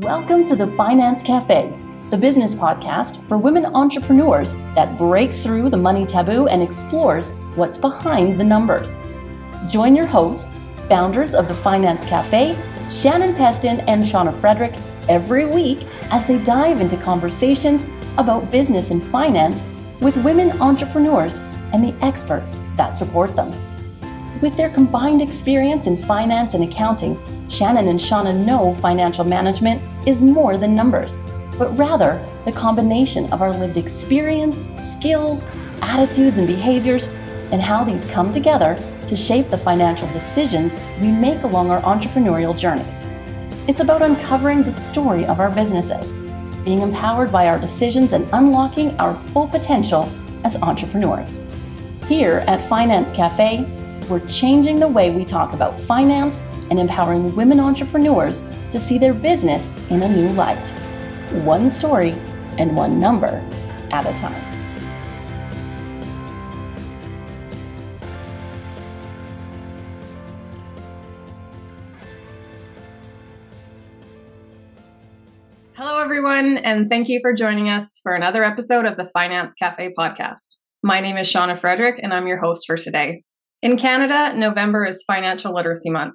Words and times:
Welcome 0.00 0.48
to 0.48 0.56
the 0.56 0.66
Finance 0.66 1.22
Cafe, 1.22 1.72
the 2.10 2.18
business 2.18 2.52
podcast 2.52 3.22
for 3.22 3.38
women 3.38 3.64
entrepreneurs 3.64 4.56
that 4.74 4.98
breaks 4.98 5.44
through 5.44 5.70
the 5.70 5.76
money 5.76 6.04
taboo 6.04 6.48
and 6.48 6.60
explores 6.60 7.30
what's 7.54 7.78
behind 7.78 8.40
the 8.40 8.44
numbers. 8.44 8.96
Join 9.68 9.94
your 9.94 10.06
hosts, 10.06 10.60
founders 10.88 11.32
of 11.32 11.46
the 11.46 11.54
Finance 11.54 12.04
Cafe, 12.06 12.58
Shannon 12.90 13.36
Peston 13.36 13.84
and 13.86 14.02
Shauna 14.02 14.34
Frederick, 14.34 14.74
every 15.08 15.46
week 15.46 15.86
as 16.10 16.26
they 16.26 16.40
dive 16.40 16.80
into 16.80 16.96
conversations 16.96 17.86
about 18.18 18.50
business 18.50 18.90
and 18.90 19.00
finance 19.00 19.62
with 20.00 20.16
women 20.24 20.60
entrepreneurs 20.60 21.38
and 21.72 21.84
the 21.84 21.94
experts 22.04 22.64
that 22.74 22.98
support 22.98 23.36
them. 23.36 23.52
With 24.40 24.56
their 24.56 24.70
combined 24.70 25.22
experience 25.22 25.86
in 25.86 25.96
finance 25.96 26.54
and 26.54 26.64
accounting, 26.64 27.16
Shannon 27.54 27.86
and 27.86 28.00
Shauna 28.00 28.34
know 28.34 28.74
financial 28.74 29.24
management 29.24 29.80
is 30.08 30.20
more 30.20 30.56
than 30.56 30.74
numbers, 30.74 31.18
but 31.56 31.70
rather 31.78 32.20
the 32.44 32.50
combination 32.50 33.32
of 33.32 33.42
our 33.42 33.52
lived 33.52 33.76
experience, 33.76 34.68
skills, 34.74 35.46
attitudes, 35.80 36.36
and 36.38 36.48
behaviors, 36.48 37.06
and 37.52 37.62
how 37.62 37.84
these 37.84 38.06
come 38.06 38.32
together 38.32 38.76
to 39.06 39.14
shape 39.14 39.50
the 39.50 39.56
financial 39.56 40.08
decisions 40.08 40.76
we 41.00 41.12
make 41.12 41.44
along 41.44 41.70
our 41.70 41.80
entrepreneurial 41.82 42.58
journeys. 42.58 43.06
It's 43.68 43.80
about 43.80 44.02
uncovering 44.02 44.64
the 44.64 44.72
story 44.72 45.24
of 45.24 45.38
our 45.38 45.50
businesses, 45.50 46.12
being 46.64 46.80
empowered 46.80 47.30
by 47.30 47.46
our 47.46 47.60
decisions, 47.60 48.14
and 48.14 48.28
unlocking 48.32 48.98
our 48.98 49.14
full 49.14 49.46
potential 49.46 50.10
as 50.42 50.56
entrepreneurs. 50.56 51.40
Here 52.08 52.42
at 52.48 52.60
Finance 52.60 53.12
Cafe, 53.12 53.64
we're 54.10 54.26
changing 54.26 54.80
the 54.80 54.88
way 54.88 55.12
we 55.12 55.24
talk 55.24 55.52
about 55.52 55.78
finance 55.78 56.42
and 56.70 56.78
empowering 56.78 57.34
women 57.36 57.60
entrepreneurs 57.60 58.42
to 58.72 58.80
see 58.80 58.98
their 58.98 59.14
business 59.14 59.76
in 59.90 60.02
a 60.02 60.08
new 60.08 60.30
light. 60.34 60.70
One 61.44 61.70
story 61.70 62.14
and 62.58 62.76
one 62.76 63.00
number 63.00 63.44
at 63.90 64.06
a 64.06 64.16
time. 64.18 64.54
Hello, 75.76 76.00
everyone, 76.00 76.58
and 76.58 76.88
thank 76.88 77.08
you 77.08 77.18
for 77.20 77.34
joining 77.34 77.68
us 77.68 78.00
for 78.02 78.14
another 78.14 78.44
episode 78.44 78.86
of 78.86 78.96
the 78.96 79.04
Finance 79.04 79.54
Cafe 79.54 79.92
podcast. 79.98 80.58
My 80.82 81.00
name 81.00 81.16
is 81.16 81.26
Shauna 81.26 81.58
Frederick, 81.58 81.98
and 82.02 82.14
I'm 82.14 82.26
your 82.26 82.38
host 82.38 82.64
for 82.66 82.76
today. 82.76 83.22
In 83.60 83.76
Canada, 83.76 84.36
November 84.36 84.84
is 84.84 85.02
Financial 85.06 85.52
Literacy 85.52 85.90
Month. 85.90 86.14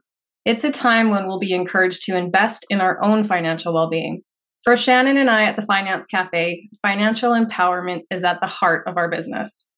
It's 0.49 0.63
a 0.63 0.71
time 0.71 1.11
when 1.11 1.27
we'll 1.27 1.37
be 1.37 1.53
encouraged 1.53 2.01
to 2.05 2.17
invest 2.17 2.65
in 2.71 2.81
our 2.81 2.99
own 3.03 3.23
financial 3.23 3.71
well 3.71 3.87
being. 3.87 4.23
For 4.63 4.75
Shannon 4.75 5.15
and 5.15 5.29
I 5.29 5.43
at 5.43 5.55
the 5.55 5.61
Finance 5.61 6.07
Cafe, 6.07 6.69
financial 6.81 7.33
empowerment 7.33 7.99
is 8.09 8.23
at 8.23 8.39
the 8.41 8.47
heart 8.47 8.87
of 8.87 8.97
our 8.97 9.11
business. 9.11 9.69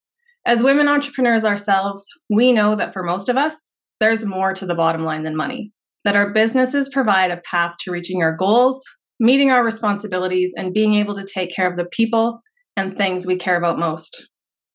As 0.46 0.62
women 0.62 0.88
entrepreneurs 0.88 1.44
ourselves, 1.44 2.06
we 2.30 2.54
know 2.54 2.74
that 2.74 2.94
for 2.94 3.02
most 3.02 3.28
of 3.28 3.36
us, 3.36 3.70
there's 4.00 4.24
more 4.24 4.54
to 4.54 4.64
the 4.64 4.74
bottom 4.74 5.04
line 5.04 5.24
than 5.24 5.36
money, 5.36 5.72
that 6.04 6.16
our 6.16 6.32
businesses 6.32 6.88
provide 6.88 7.30
a 7.30 7.42
path 7.42 7.74
to 7.80 7.90
reaching 7.90 8.22
our 8.22 8.34
goals, 8.34 8.82
meeting 9.20 9.50
our 9.50 9.62
responsibilities, 9.62 10.54
and 10.56 10.72
being 10.72 10.94
able 10.94 11.14
to 11.16 11.26
take 11.34 11.54
care 11.54 11.70
of 11.70 11.76
the 11.76 11.84
people 11.92 12.40
and 12.78 12.96
things 12.96 13.26
we 13.26 13.36
care 13.36 13.58
about 13.58 13.78
most. 13.78 14.26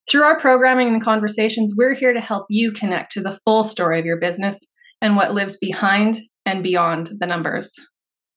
Through 0.07 0.25
our 0.25 0.39
programming 0.39 0.89
and 0.89 1.01
conversations, 1.01 1.73
we're 1.75 1.95
here 1.95 2.13
to 2.13 2.21
help 2.21 2.45
you 2.51 2.71
connect 2.71 3.13
to 3.13 3.21
the 3.21 3.39
full 3.43 3.63
story 3.63 3.99
of 3.99 4.05
your 4.05 4.19
business 4.19 4.63
and 5.01 5.15
what 5.15 5.33
lives 5.33 5.57
behind 5.57 6.19
and 6.45 6.63
beyond 6.63 7.11
the 7.19 7.27
numbers. 7.27 7.73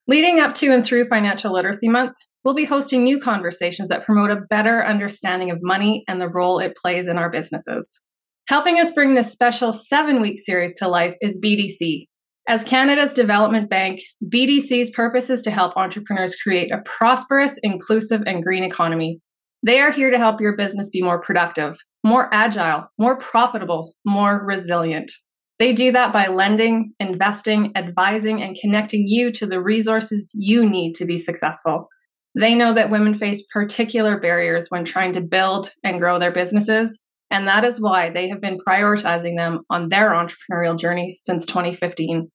Leading 0.06 0.41
up 0.41 0.55
to 0.56 0.72
and 0.72 0.84
through 0.84 1.06
Financial 1.06 1.52
Literacy 1.52 1.89
Month, 1.89 2.14
we'll 2.44 2.55
be 2.55 2.64
hosting 2.64 3.05
new 3.05 3.20
conversations 3.20 3.89
that 3.91 4.05
promote 4.05 4.30
a 4.30 4.41
better 4.50 4.84
understanding 4.84 5.51
of 5.51 5.61
money 5.62 6.05
and 6.08 6.20
the 6.20 6.29
role 6.29 6.58
it 6.58 6.77
plays 6.77 7.07
in 7.07 7.17
our 7.17 7.30
businesses. 7.30 8.02
Helping 8.48 8.80
us 8.80 8.92
bring 8.92 9.14
this 9.14 9.30
special 9.30 9.73
seven 9.73 10.20
week 10.20 10.39
series 10.39 10.74
to 10.74 10.89
life 10.89 11.14
is 11.20 11.40
BDC. 11.40 12.07
As 12.48 12.64
Canada's 12.64 13.14
development 13.14 13.70
bank, 13.70 14.01
BDC's 14.24 14.90
purpose 14.90 15.30
is 15.30 15.42
to 15.42 15.52
help 15.52 15.77
entrepreneurs 15.77 16.34
create 16.34 16.73
a 16.73 16.83
prosperous, 16.84 17.58
inclusive, 17.63 18.23
and 18.27 18.42
green 18.42 18.64
economy. 18.64 19.20
They 19.63 19.79
are 19.79 19.92
here 19.92 20.11
to 20.11 20.18
help 20.18 20.40
your 20.40 20.57
business 20.57 20.89
be 20.89 21.02
more 21.02 21.20
productive, 21.20 21.77
more 22.02 22.29
agile, 22.33 22.89
more 22.98 23.18
profitable, 23.18 23.92
more 24.05 24.45
resilient. 24.45 25.13
They 25.60 25.74
do 25.74 25.92
that 25.92 26.14
by 26.14 26.26
lending, 26.28 26.94
investing, 27.00 27.72
advising, 27.76 28.42
and 28.42 28.56
connecting 28.58 29.06
you 29.06 29.30
to 29.32 29.46
the 29.46 29.60
resources 29.60 30.32
you 30.34 30.66
need 30.68 30.94
to 30.94 31.04
be 31.04 31.18
successful. 31.18 31.86
They 32.34 32.54
know 32.54 32.72
that 32.72 32.90
women 32.90 33.14
face 33.14 33.44
particular 33.52 34.18
barriers 34.18 34.68
when 34.70 34.86
trying 34.86 35.12
to 35.12 35.20
build 35.20 35.70
and 35.84 36.00
grow 36.00 36.18
their 36.18 36.32
businesses, 36.32 36.98
and 37.30 37.46
that 37.46 37.64
is 37.64 37.78
why 37.78 38.08
they 38.08 38.26
have 38.30 38.40
been 38.40 38.56
prioritizing 38.66 39.36
them 39.36 39.60
on 39.68 39.90
their 39.90 40.12
entrepreneurial 40.12 40.78
journey 40.78 41.12
since 41.12 41.44
2015. 41.44 42.30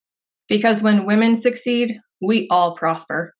Because 0.48 0.84
when 0.84 1.08
women 1.08 1.36
succeed, 1.36 1.98
we 2.22 2.48
all 2.52 2.76
prosper. 2.76 3.34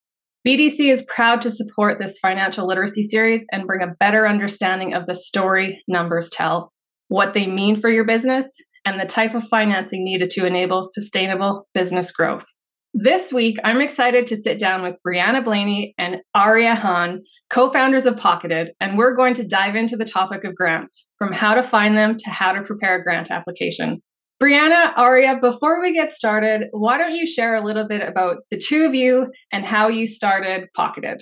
BDC 0.48 0.92
is 0.92 1.08
proud 1.14 1.44
to 1.44 1.52
support 1.52 2.00
this 2.00 2.18
financial 2.18 2.68
literacy 2.68 3.04
series 3.04 3.46
and 3.52 3.68
bring 3.68 3.84
a 3.84 3.94
better 4.00 4.28
understanding 4.28 4.96
of 4.96 5.06
the 5.06 5.14
story 5.14 5.84
numbers 5.88 6.32
tell, 6.32 6.72
what 7.08 7.36
they 7.36 7.46
mean 7.46 7.76
for 7.76 7.92
your 7.92 8.04
business, 8.04 8.52
and 8.86 9.00
the 9.00 9.06
type 9.06 9.34
of 9.34 9.44
financing 9.48 10.04
needed 10.04 10.30
to 10.32 10.46
enable 10.46 10.84
sustainable 10.84 11.68
business 11.74 12.12
growth. 12.12 12.46
This 12.94 13.34
week, 13.34 13.58
I'm 13.66 13.82
excited 13.82 14.26
to 14.28 14.38
sit 14.38 14.58
down 14.58 14.82
with 14.82 14.96
Brianna 15.06 15.44
Blaney 15.44 15.94
and 15.98 16.18
Aria 16.34 16.76
Hahn, 16.76 17.24
co 17.50 17.70
founders 17.70 18.06
of 18.06 18.16
Pocketed, 18.16 18.70
and 18.80 18.98
we're 18.98 19.16
going 19.16 19.34
to 19.34 19.46
dive 19.46 19.76
into 19.76 19.98
the 19.98 20.06
topic 20.06 20.46
of 20.46 20.56
grants 20.56 21.06
from 21.18 21.34
how 21.34 21.56
to 21.56 21.62
find 21.62 21.98
them 21.98 22.16
to 22.16 22.30
how 22.30 22.54
to 22.54 22.62
prepare 22.62 22.96
a 22.96 23.04
grant 23.04 23.32
application. 23.32 24.02
Brianna, 24.42 24.94
Aria, 24.98 25.40
before 25.42 25.82
we 25.82 25.94
get 25.94 26.12
started, 26.12 26.68
why 26.72 26.98
don't 26.98 27.14
you 27.14 27.28
share 27.28 27.56
a 27.56 27.62
little 27.62 27.88
bit 27.88 28.02
about 28.02 28.38
the 28.50 28.58
two 28.58 28.86
of 28.86 28.96
you 28.96 29.32
and 29.52 29.66
how 29.66 29.90
you 29.90 30.08
started 30.08 30.68
Pocketed? 30.74 31.22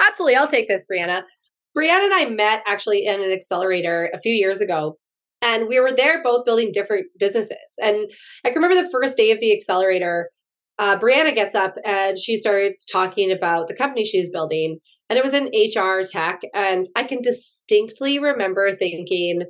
Absolutely. 0.00 0.36
I'll 0.36 0.48
take 0.48 0.68
this, 0.68 0.84
Brianna. 0.90 1.22
Brianna 1.76 2.04
and 2.04 2.14
I 2.14 2.26
met 2.26 2.62
actually 2.66 3.06
in 3.06 3.22
an 3.22 3.32
accelerator 3.32 4.10
a 4.12 4.20
few 4.20 4.32
years 4.32 4.60
ago 4.60 4.98
and 5.42 5.68
we 5.68 5.80
were 5.80 5.94
there 5.94 6.22
both 6.22 6.46
building 6.46 6.70
different 6.72 7.06
businesses. 7.18 7.58
And 7.82 8.10
I 8.44 8.50
can 8.50 8.62
remember 8.62 8.80
the 8.80 8.90
first 8.90 9.16
day 9.16 9.32
of 9.32 9.40
the 9.40 9.52
accelerator, 9.52 10.30
uh, 10.78 10.96
Brianna 10.98 11.34
gets 11.34 11.54
up 11.54 11.74
and 11.84 12.18
she 12.18 12.36
starts 12.36 12.86
talking 12.86 13.30
about 13.30 13.68
the 13.68 13.74
company 13.74 14.04
she's 14.04 14.30
building. 14.30 14.78
And 15.10 15.18
it 15.18 15.24
was 15.24 15.34
in 15.34 15.50
HR 15.52 16.04
tech. 16.10 16.40
And 16.54 16.86
I 16.96 17.04
can 17.04 17.20
distinctly 17.20 18.18
remember 18.18 18.72
thinking, 18.72 19.42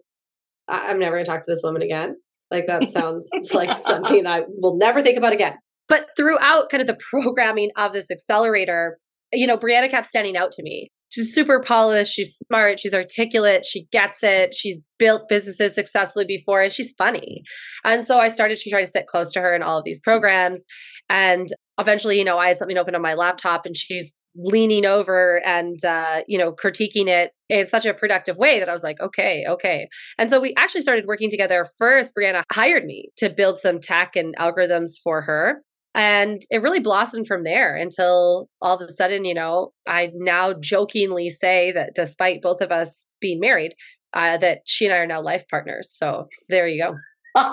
I'm 0.67 0.99
never 0.99 1.17
going 1.17 1.25
to 1.25 1.31
talk 1.31 1.45
to 1.45 1.51
this 1.51 1.63
woman 1.63 1.83
again. 1.83 2.17
Like 2.51 2.67
that 2.67 2.89
sounds 2.91 3.29
like 3.53 3.79
something 3.79 4.27
I 4.27 4.43
will 4.49 4.77
never 4.77 5.03
think 5.03 5.19
about 5.19 5.33
again. 5.33 5.55
But 5.89 6.07
throughout 6.17 6.71
kind 6.71 6.81
of 6.81 6.87
the 6.87 6.99
programming 7.11 7.71
of 7.77 7.93
this 7.93 8.11
accelerator, 8.11 8.99
you 9.33 9.47
know, 9.47 9.59
Brianna 9.59 9.91
kept 9.91 10.07
standing 10.07 10.37
out 10.37 10.53
to 10.53 10.63
me 10.63 10.91
she's 11.13 11.35
super 11.35 11.61
polished, 11.61 12.13
she's 12.13 12.37
smart, 12.37 12.81
she's 12.81 12.95
articulate, 12.95 13.65
she 13.65 13.85
gets 13.93 14.23
it, 14.23 14.55
she's 14.55 14.81
built 14.99 15.29
businesses 15.29 15.75
successfully 15.75 16.25
before, 16.27 16.63
and 16.63 16.73
she's 16.73 16.93
funny. 16.97 17.43
And 17.85 18.07
so 18.07 18.19
I 18.19 18.29
started 18.29 18.59
to 18.59 18.71
try 18.71 18.81
to 18.81 18.87
sit 18.87 19.07
close 19.07 19.33
to 19.33 19.41
her 19.41 19.55
in 19.55 19.63
all 19.63 19.79
of 19.79 19.85
these 19.85 20.01
programs. 20.01 20.65
And 21.11 21.49
eventually, 21.79 22.19
you 22.19 22.25
know, 22.25 22.39
I 22.39 22.49
had 22.49 22.57
something 22.57 22.79
open 22.79 22.95
on 22.95 23.03
my 23.03 23.15
laptop 23.15 23.67
and 23.67 23.77
she's 23.77 24.17
leaning 24.35 24.87
over 24.87 25.43
and 25.45 25.85
uh, 25.85 26.23
you 26.27 26.39
know 26.39 26.53
critiquing 26.53 27.07
it 27.07 27.33
in 27.51 27.69
such 27.69 27.85
a 27.85 27.93
productive 27.93 28.39
way 28.39 28.59
that 28.59 28.67
i 28.67 28.73
was 28.73 28.83
like 28.83 28.99
okay 28.99 29.45
okay 29.47 29.87
and 30.17 30.31
so 30.31 30.41
we 30.41 30.55
actually 30.57 30.81
started 30.81 31.05
working 31.07 31.29
together 31.29 31.67
first 31.77 32.15
brianna 32.19 32.43
hired 32.51 32.87
me 32.87 33.11
to 33.15 33.29
build 33.29 33.59
some 33.59 33.79
tech 33.79 34.17
and 34.17 34.35
algorithms 34.39 34.93
for 35.05 35.21
her 35.21 35.63
and 35.95 36.41
it 36.51 36.63
really 36.63 36.81
blossomed 36.81 37.27
from 37.27 37.43
there 37.43 37.77
until 37.77 38.49
all 38.63 38.77
of 38.77 38.89
a 38.89 38.93
sudden, 38.93 39.25
you 39.25 39.35
know, 39.35 39.73
I 39.87 40.11
now 40.15 40.55
jokingly 40.55 41.29
say 41.29 41.73
that 41.73 41.95
despite 41.95 42.43
both 42.43 42.61
of 42.61 42.73
us 42.73 43.07
being 43.21 43.41
married, 43.41 43.75
uh, 44.15 44.39
that 44.39 44.61
she 44.65 44.87
and 44.87 44.95
I 44.95 44.99
are 44.99 45.07
now 45.07 45.21
life 45.21 45.45
partners. 45.51 45.91
So 45.91 46.29
there 46.49 46.67
you 46.67 46.83
go. 46.83 46.95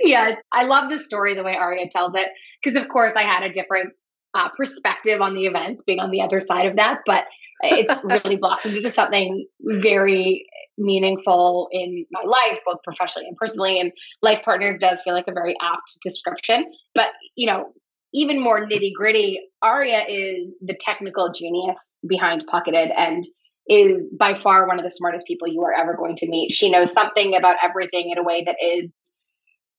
yeah, 0.00 0.36
I 0.52 0.64
love 0.64 0.90
the 0.90 0.98
story 0.98 1.34
the 1.34 1.42
way 1.42 1.56
Aria 1.56 1.88
tells 1.90 2.14
it 2.14 2.28
because, 2.62 2.80
of 2.80 2.88
course, 2.88 3.14
I 3.16 3.22
had 3.22 3.42
a 3.42 3.52
different 3.52 3.94
uh, 4.34 4.48
perspective 4.56 5.20
on 5.20 5.34
the 5.34 5.46
events 5.46 5.82
being 5.84 5.98
on 5.98 6.10
the 6.10 6.20
other 6.20 6.40
side 6.40 6.66
of 6.66 6.76
that. 6.76 7.00
But 7.06 7.24
it's 7.62 8.02
really 8.24 8.36
blossomed 8.36 8.76
into 8.76 8.90
something 8.90 9.46
very 9.60 10.46
meaningful 10.78 11.68
in 11.72 12.04
my 12.10 12.22
life, 12.22 12.58
both 12.64 12.78
professionally 12.84 13.28
and 13.28 13.36
personally. 13.36 13.80
And 13.80 13.92
life 14.22 14.40
partners 14.44 14.78
does 14.78 15.02
feel 15.02 15.14
like 15.14 15.28
a 15.28 15.32
very 15.32 15.56
apt 15.62 15.98
description. 16.02 16.66
But, 16.94 17.08
you 17.36 17.46
know, 17.46 17.72
even 18.14 18.42
more 18.42 18.66
nitty 18.66 18.92
gritty, 18.94 19.40
Aria 19.62 20.04
is 20.08 20.52
the 20.60 20.76
technical 20.80 21.32
genius 21.32 21.94
behind 22.06 22.44
Pocketed 22.46 22.90
and 22.96 23.24
is 23.68 24.10
by 24.18 24.34
far 24.34 24.66
one 24.66 24.78
of 24.78 24.84
the 24.84 24.90
smartest 24.90 25.26
people 25.26 25.48
you 25.48 25.62
are 25.62 25.72
ever 25.72 25.94
going 25.94 26.16
to 26.16 26.28
meet. 26.28 26.52
She 26.52 26.70
knows 26.70 26.92
something 26.92 27.34
about 27.36 27.56
everything 27.62 28.10
in 28.10 28.18
a 28.18 28.22
way 28.22 28.44
that 28.44 28.56
is 28.62 28.92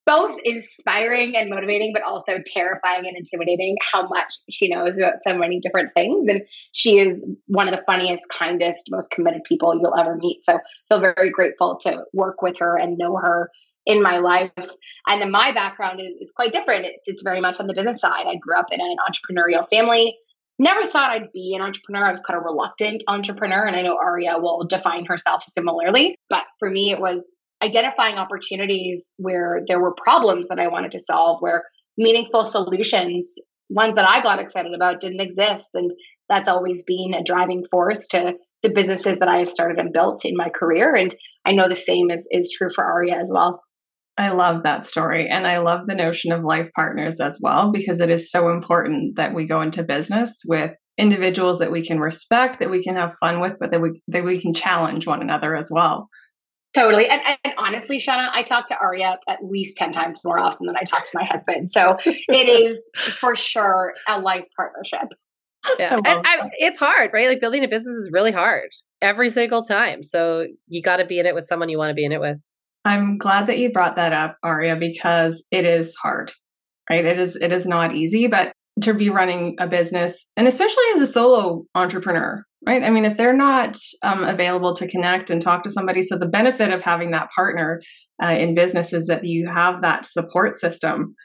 both 0.05 0.38
inspiring 0.44 1.35
and 1.35 1.50
motivating, 1.50 1.94
but 1.94 2.03
also 2.03 2.39
terrifying 2.45 3.07
and 3.07 3.15
intimidating 3.15 3.77
how 3.91 4.07
much 4.07 4.33
she 4.50 4.67
knows 4.67 4.97
about 4.97 5.13
so 5.25 5.33
many 5.33 5.59
different 5.59 5.94
things. 5.94 6.27
And 6.27 6.41
she 6.73 7.00
is 7.00 7.17
one 7.47 7.67
of 7.67 7.75
the 7.75 7.83
funniest, 7.85 8.29
kindest, 8.29 8.88
most 8.89 9.11
committed 9.11 9.44
people 9.47 9.73
you'll 9.79 9.97
ever 9.97 10.15
meet. 10.15 10.44
So 10.44 10.59
feel 10.89 11.00
very 11.00 11.31
grateful 11.31 11.77
to 11.83 12.03
work 12.13 12.41
with 12.41 12.57
her 12.59 12.77
and 12.77 12.97
know 12.97 13.17
her 13.17 13.50
in 13.85 14.01
my 14.01 14.17
life. 14.17 14.51
And 15.07 15.21
then 15.21 15.31
my 15.31 15.51
background 15.51 16.00
is, 16.01 16.11
is 16.19 16.33
quite 16.35 16.51
different. 16.51 16.85
It's, 16.85 17.03
it's 17.05 17.23
very 17.23 17.41
much 17.41 17.59
on 17.59 17.67
the 17.67 17.73
business 17.73 18.00
side. 18.00 18.25
I 18.27 18.35
grew 18.35 18.57
up 18.57 18.67
in 18.71 18.79
an 18.81 18.97
entrepreneurial 19.07 19.67
family. 19.69 20.17
Never 20.59 20.85
thought 20.85 21.11
I'd 21.11 21.31
be 21.31 21.55
an 21.55 21.61
entrepreneur. 21.61 22.05
I 22.05 22.11
was 22.11 22.21
kind 22.21 22.38
of 22.38 22.44
reluctant 22.45 23.03
entrepreneur. 23.07 23.65
And 23.65 23.75
I 23.75 23.81
know 23.81 23.97
Aria 23.97 24.38
will 24.38 24.65
define 24.65 25.05
herself 25.05 25.44
similarly. 25.44 26.15
But 26.29 26.45
for 26.59 26.69
me, 26.69 26.91
it 26.91 27.00
was 27.00 27.23
identifying 27.63 28.15
opportunities 28.15 29.06
where 29.18 29.62
there 29.68 29.80
were 29.80 29.95
problems 30.04 30.50
that 30.50 30.60
I 30.60 30.68
wanted 30.68 30.92
to 30.92 31.00
solve, 31.00 31.38
where 31.39 31.63
meaningful 31.98 32.44
solutions, 32.45 33.33
ones 33.69 33.95
that 33.95 34.07
I 34.07 34.21
got 34.21 34.39
excited 34.39 34.74
about, 34.74 35.00
didn't 35.00 35.21
exist. 35.21 35.68
And 35.74 35.92
that's 36.27 36.48
always 36.48 36.83
been 36.83 37.13
a 37.13 37.24
driving 37.24 37.63
force 37.71 38.07
to 38.10 38.33
the 38.63 38.69
businesses 38.69 39.19
that 39.19 39.27
I 39.30 39.38
have 39.38 39.50
started 39.50 39.77
and 39.77 39.94
built 39.94 40.25
in 40.25 40.36
my 40.36 40.50
career. 40.50 40.95
And 40.95 41.13
I 41.45 41.54
know 41.54 41.69
the 41.69 41.75
same 41.75 42.12
is, 42.12 42.27
is 42.31 42.54
true 42.57 42.69
for 42.74 42.83
Aria 42.83 43.15
as 43.15 43.31
well. 43.33 43.62
I 44.18 44.30
love 44.30 44.63
that 44.63 44.86
story. 44.86 45.27
And 45.27 45.48
I 45.48 45.57
love 45.57 45.88
the 45.88 45.95
notion 45.95 46.31
of 46.31 46.44
life 46.44 46.69
partners 46.75 47.19
as 47.19 47.39
well, 47.42 47.71
because 47.71 48.00
it 48.00 48.10
is 48.10 48.30
so 48.30 48.50
important 48.50 49.15
that 49.15 49.33
we 49.33 49.48
go 49.48 49.62
into 49.62 49.83
business 49.83 50.44
with 50.48 50.71
individuals 50.98 51.60
that 51.60 51.71
we 51.71 51.86
can 51.86 52.00
respect, 52.00 52.60
that 52.60 52.69
we 52.69 52.83
can 52.83 52.95
have 52.95 53.15
fun 53.19 53.42
with, 53.42 53.57
but 53.60 53.71
that 53.71 53.81
we, 53.81 54.01
that 54.07 54.24
we 54.24 54.39
can 54.39 54.54
challenge 54.54 55.07
one 55.07 55.21
another 55.21 55.56
as 55.56 55.69
well. 55.74 56.10
Totally. 56.74 57.08
And, 57.08 57.22
and, 57.44 57.54
honestly, 57.58 58.00
Shauna, 58.00 58.30
I 58.34 58.42
talk 58.42 58.66
to 58.68 58.78
Aria 58.78 59.20
at 59.28 59.44
least 59.44 59.78
10 59.78 59.94
times 59.94 60.20
more 60.25 60.40
often 60.40 60.66
than 60.66 60.75
I 60.75 60.84
talk 60.84 61.06
to 61.06 61.12
my 61.18 61.25
husband. 61.25 61.72
So 61.72 61.98
it 62.06 62.50
is 62.50 62.81
for 63.20 63.36
sure 63.36 63.94
a 64.08 64.20
life 64.20 64.46
partnership. 64.56 65.10
Yeah. 65.78 65.94
Oh, 65.94 66.02
and 66.04 66.25
I, 66.25 66.50
it's 66.58 66.80
hard, 66.80 67.12
right? 67.14 67.30
Like 67.30 67.40
building 67.40 67.64
a 67.64 67.68
business 67.68 67.96
is 67.96 68.10
really 68.12 68.31
hard 68.31 68.70
every 69.02 69.30
single 69.30 69.62
time. 69.62 70.04
So 70.04 70.48
you 70.68 70.81
got 70.81 70.98
to 70.98 71.06
be 71.06 71.20
in 71.20 71.25
it 71.25 71.36
with 71.36 71.46
someone 71.46 71.70
you 71.70 71.78
want 71.78 71.92
to 71.92 71.96
be 71.96 72.06
in 72.06 72.12
it 72.12 72.20
with. 72.20 72.38
I'm 72.86 73.18
glad 73.18 73.48
that 73.48 73.60
you 73.60 73.72
brought 73.72 73.96
that 73.96 74.12
up, 74.12 74.38
Aria, 74.44 74.75
because 74.75 75.44
it 75.52 75.66
is 75.66 75.96
hard, 75.96 76.34
right? 76.90 77.06
It 77.06 77.18
is 77.18 77.38
it 77.38 77.54
is 77.54 77.66
not 77.66 77.96
easy, 77.96 78.28
but 78.28 78.52
to 78.81 78.94
be 78.94 79.10
running 79.10 79.56
a 79.60 79.68
business, 79.68 80.28
and 80.36 80.48
especially 80.48 80.84
as 80.96 81.02
a 81.02 81.08
solo 81.08 81.64
entrepreneur, 81.75 82.44
right? 82.66 82.84
I 82.84 82.90
mean, 82.90 83.06
if 83.06 83.18
they're 83.18 83.36
not 83.36 83.78
um, 84.02 84.24
available 84.24 84.74
to 84.75 84.88
connect 84.88 85.30
and 85.30 85.42
talk 85.42 85.64
to 85.64 85.70
somebody, 85.70 86.02
so 86.02 86.18
the 86.18 86.28
benefit 86.28 86.72
of 86.72 86.81
having 86.81 87.12
that 87.12 87.30
partner 87.36 87.81
uh, 88.24 88.30
in 88.30 88.56
business 88.56 88.94
is 88.94 89.08
that 89.08 89.24
you 89.24 89.48
have 89.48 89.81
that 89.81 90.06
support 90.06 90.58
system 90.58 91.16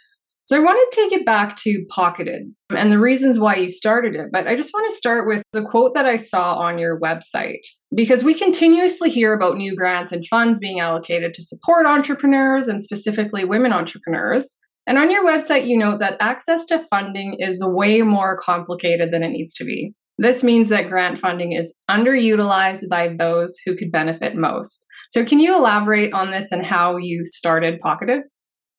so 0.49 0.56
I 0.56 0.61
want 0.61 0.79
to 0.79 0.97
take 0.99 1.12
it 1.12 1.27
back 1.27 1.56
to 1.56 1.85
Pocketed 1.91 2.55
and 2.75 2.91
the 2.91 2.99
reasons 2.99 3.39
why 3.39 3.56
you 3.56 3.69
started 3.69 4.15
it. 4.15 4.29
But 4.33 4.47
I 4.47 4.56
just 4.56 4.73
want 4.73 4.89
to 4.89 4.97
start 4.97 5.29
with 5.29 5.43
the 5.53 5.61
quote 5.61 5.93
that 5.93 6.06
I 6.06 6.17
saw 6.17 6.55
on 6.55 6.79
your 6.79 6.99
website 6.99 7.67
because 7.95 8.25
we 8.25 8.33
continuously 8.33 9.11
hear 9.11 9.35
about 9.35 9.59
new 9.59 9.77
grants 9.77 10.11
and 10.11 10.27
funds 10.27 10.59
being 10.59 10.81
allocated 10.81 11.35
to 11.35 11.43
support 11.43 11.85
entrepreneurs 11.85 12.67
and 12.67 12.83
specifically 12.83 13.45
women 13.45 13.75
entrepreneurs. 13.75 14.56
And 14.88 14.99
on 14.99 15.11
your 15.11 15.25
website, 15.25 15.69
you 15.69 15.79
note 15.79 16.00
that 16.00 16.17
access 16.19 16.64
to 16.67 16.81
funding 16.90 17.37
is 17.38 17.62
way 17.64 18.02
more 18.02 18.37
complicated 18.37 19.12
than 19.12 19.23
it 19.23 19.29
needs 19.29 19.55
to 19.55 19.64
be. 19.64 19.93
This 20.17 20.43
means 20.43 20.69
that 20.70 20.88
grant 20.88 21.19
funding 21.19 21.52
is 21.52 21.79
underutilized 21.88 22.88
by 22.88 23.14
those 23.17 23.56
who 23.64 23.76
could 23.76 23.93
benefit 23.93 24.35
most. 24.35 24.85
So, 25.11 25.25
can 25.25 25.38
you 25.38 25.55
elaborate 25.55 26.12
on 26.12 26.32
this 26.32 26.50
and 26.50 26.67
how 26.67 26.96
you 26.96 27.20
started 27.23 27.79
Pocketed? 27.79 28.23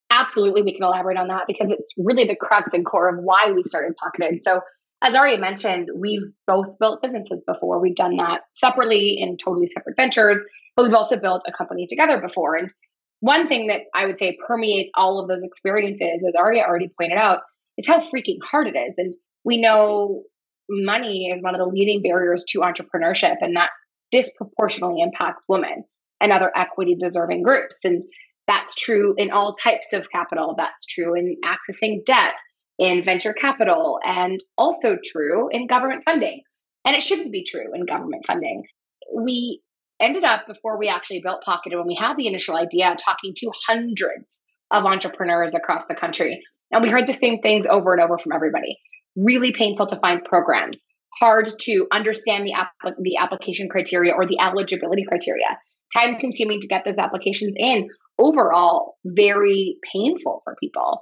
absolutely 0.09 0.61
we 0.61 0.73
can 0.73 0.83
elaborate 0.83 1.17
on 1.17 1.27
that 1.27 1.45
because 1.47 1.69
it's 1.69 1.94
really 1.97 2.25
the 2.25 2.35
crux 2.35 2.73
and 2.73 2.85
core 2.85 3.09
of 3.09 3.23
why 3.23 3.51
we 3.53 3.63
started 3.63 3.95
Pocketed. 3.97 4.44
So 4.44 4.61
as 5.01 5.15
Aria 5.15 5.38
mentioned, 5.38 5.89
we've 5.95 6.23
both 6.45 6.77
built 6.79 7.01
businesses 7.01 7.41
before. 7.47 7.79
We've 7.79 7.95
done 7.95 8.17
that 8.17 8.41
separately 8.51 9.17
in 9.19 9.38
totally 9.38 9.67
separate 9.67 9.95
ventures, 9.95 10.39
but 10.75 10.83
we've 10.83 10.94
also 10.94 11.17
built 11.17 11.44
a 11.47 11.53
company 11.53 11.88
together 11.88 12.19
before. 12.19 12.56
And 12.56 12.73
one 13.21 13.48
thing 13.48 13.68
that 13.68 13.81
I 13.94 14.06
would 14.06 14.18
say 14.18 14.38
permeates 14.48 14.92
all 14.95 15.19
of 15.19 15.27
those 15.27 15.44
experiences, 15.44 16.24
as 16.27 16.33
Aria 16.38 16.63
already 16.63 16.89
pointed 17.00 17.18
out, 17.18 17.42
is 17.77 17.88
how 17.88 18.00
freaking 18.00 18.38
hard 18.50 18.68
it 18.68 18.77
is. 18.77 18.94
And 18.98 19.13
we 19.44 19.60
know 19.60 20.24
money 20.69 21.31
is 21.33 21.42
one 21.42 21.56
of 21.56 21.60
the 21.60 21.66
leading 21.66 22.01
barriers 22.01 22.45
to 22.50 22.60
entrepreneurship, 22.60 23.38
and 23.42 23.56
that 23.56 23.71
disproportionately 24.12 25.01
impacts 25.01 25.44
women 25.48 25.83
and 26.21 26.31
other 26.31 26.51
equity 26.56 26.95
deserving 27.00 27.44
groups. 27.44 27.77
And 27.83 28.04
that's 28.48 28.75
true 28.75 29.13
in 29.18 29.31
all 29.31 29.54
types 29.54 29.94
of 29.94 30.10
capital. 30.10 30.56
That's 30.57 30.86
true 30.86 31.16
in 31.16 31.38
accessing 31.44 32.06
debt, 32.06 32.38
in 32.77 33.04
venture 33.04 33.33
capital, 33.33 34.00
and 34.04 34.39
also 34.57 34.98
true 35.04 35.50
in 35.51 35.68
government 35.68 36.04
funding. 36.06 36.42
And 36.86 36.95
it 36.95 37.04
shouldn't 37.04 37.31
be 37.31 37.45
true 37.45 37.74
in 37.74 37.86
government 37.86 38.24
funding. 38.25 38.63
We 39.16 39.62
ended 39.99 40.23
up, 40.23 40.47
before 40.47 40.77
we 40.77 40.87
actually 40.87 41.21
built 41.21 41.43
Pocketed, 41.43 41.77
when 41.77 41.87
we 41.87 41.95
had 41.95 42.15
the 42.17 42.27
initial 42.27 42.55
idea, 42.55 42.95
talking 43.03 43.33
to 43.37 43.51
hundreds 43.67 44.39
of 44.71 44.85
entrepreneurs 44.85 45.53
across 45.53 45.83
the 45.87 45.95
country. 45.95 46.41
And 46.71 46.83
we 46.83 46.89
heard 46.89 47.07
the 47.07 47.13
same 47.13 47.39
things 47.41 47.65
over 47.65 47.93
and 47.93 48.01
over 48.01 48.17
from 48.17 48.31
everybody. 48.33 48.77
Really 49.15 49.53
painful 49.53 49.87
to 49.87 49.99
find 49.99 50.23
programs, 50.23 50.77
hard 51.19 51.49
to 51.61 51.87
understand 51.91 52.45
the, 52.45 52.53
app- 52.53 52.95
the 52.99 53.17
application 53.17 53.69
criteria 53.69 54.13
or 54.13 54.27
the 54.27 54.39
eligibility 54.39 55.03
criteria, 55.07 55.57
time 55.93 56.17
consuming 56.19 56.61
to 56.61 56.67
get 56.67 56.85
those 56.85 56.97
applications 56.99 57.53
in, 57.57 57.89
overall 58.19 58.95
very 59.05 59.77
painful 59.93 60.41
for 60.43 60.55
people. 60.59 61.01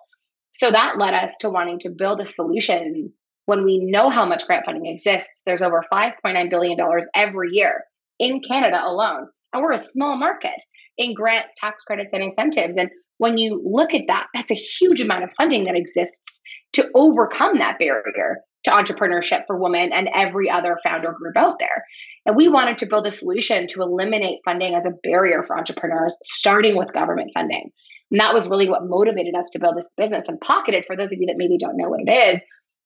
So 0.51 0.71
that 0.71 0.97
led 0.97 1.13
us 1.13 1.37
to 1.41 1.49
wanting 1.49 1.79
to 1.79 1.91
build 1.95 2.21
a 2.21 2.25
solution 2.25 3.11
when 3.45 3.63
we 3.63 3.79
know 3.79 4.09
how 4.09 4.25
much 4.25 4.47
grant 4.47 4.65
funding 4.65 4.85
exists. 4.87 5.43
There's 5.45 5.61
over 5.61 5.83
$5.9 5.91 6.49
billion 6.49 6.77
every 7.13 7.49
year 7.51 7.83
in 8.19 8.41
Canada 8.47 8.81
alone. 8.83 9.27
And 9.53 9.63
we're 9.63 9.71
a 9.71 9.77
small 9.77 10.17
market 10.17 10.61
in 10.97 11.13
grants, 11.13 11.53
tax 11.59 11.83
credits, 11.83 12.13
and 12.13 12.23
incentives. 12.23 12.77
And 12.77 12.89
when 13.17 13.37
you 13.37 13.61
look 13.65 13.93
at 13.93 14.03
that, 14.07 14.27
that's 14.33 14.51
a 14.51 14.55
huge 14.55 15.01
amount 15.01 15.23
of 15.23 15.33
funding 15.37 15.65
that 15.65 15.75
exists 15.75 16.41
to 16.73 16.89
overcome 16.93 17.57
that 17.57 17.79
barrier 17.79 18.37
to 18.65 18.71
entrepreneurship 18.71 19.43
for 19.47 19.61
women 19.61 19.91
and 19.93 20.09
every 20.13 20.49
other 20.49 20.77
founder 20.83 21.13
group 21.13 21.37
out 21.37 21.55
there. 21.59 21.85
And 22.25 22.35
we 22.35 22.49
wanted 22.49 22.77
to 22.79 22.85
build 22.85 23.07
a 23.07 23.11
solution 23.11 23.67
to 23.67 23.81
eliminate 23.81 24.39
funding 24.43 24.75
as 24.75 24.85
a 24.85 24.91
barrier 25.03 25.43
for 25.47 25.57
entrepreneurs, 25.57 26.15
starting 26.23 26.77
with 26.77 26.93
government 26.93 27.31
funding. 27.33 27.71
And 28.11 28.19
that 28.19 28.33
was 28.33 28.49
really 28.49 28.69
what 28.69 28.85
motivated 28.85 29.35
us 29.35 29.49
to 29.51 29.59
build 29.59 29.77
this 29.77 29.89
business. 29.97 30.25
And 30.27 30.39
Pocketed, 30.39 30.85
for 30.85 30.95
those 30.95 31.13
of 31.13 31.19
you 31.19 31.27
that 31.27 31.37
maybe 31.37 31.57
don't 31.57 31.77
know 31.77 31.89
what 31.89 32.01
it 32.05 32.11
is, 32.11 32.41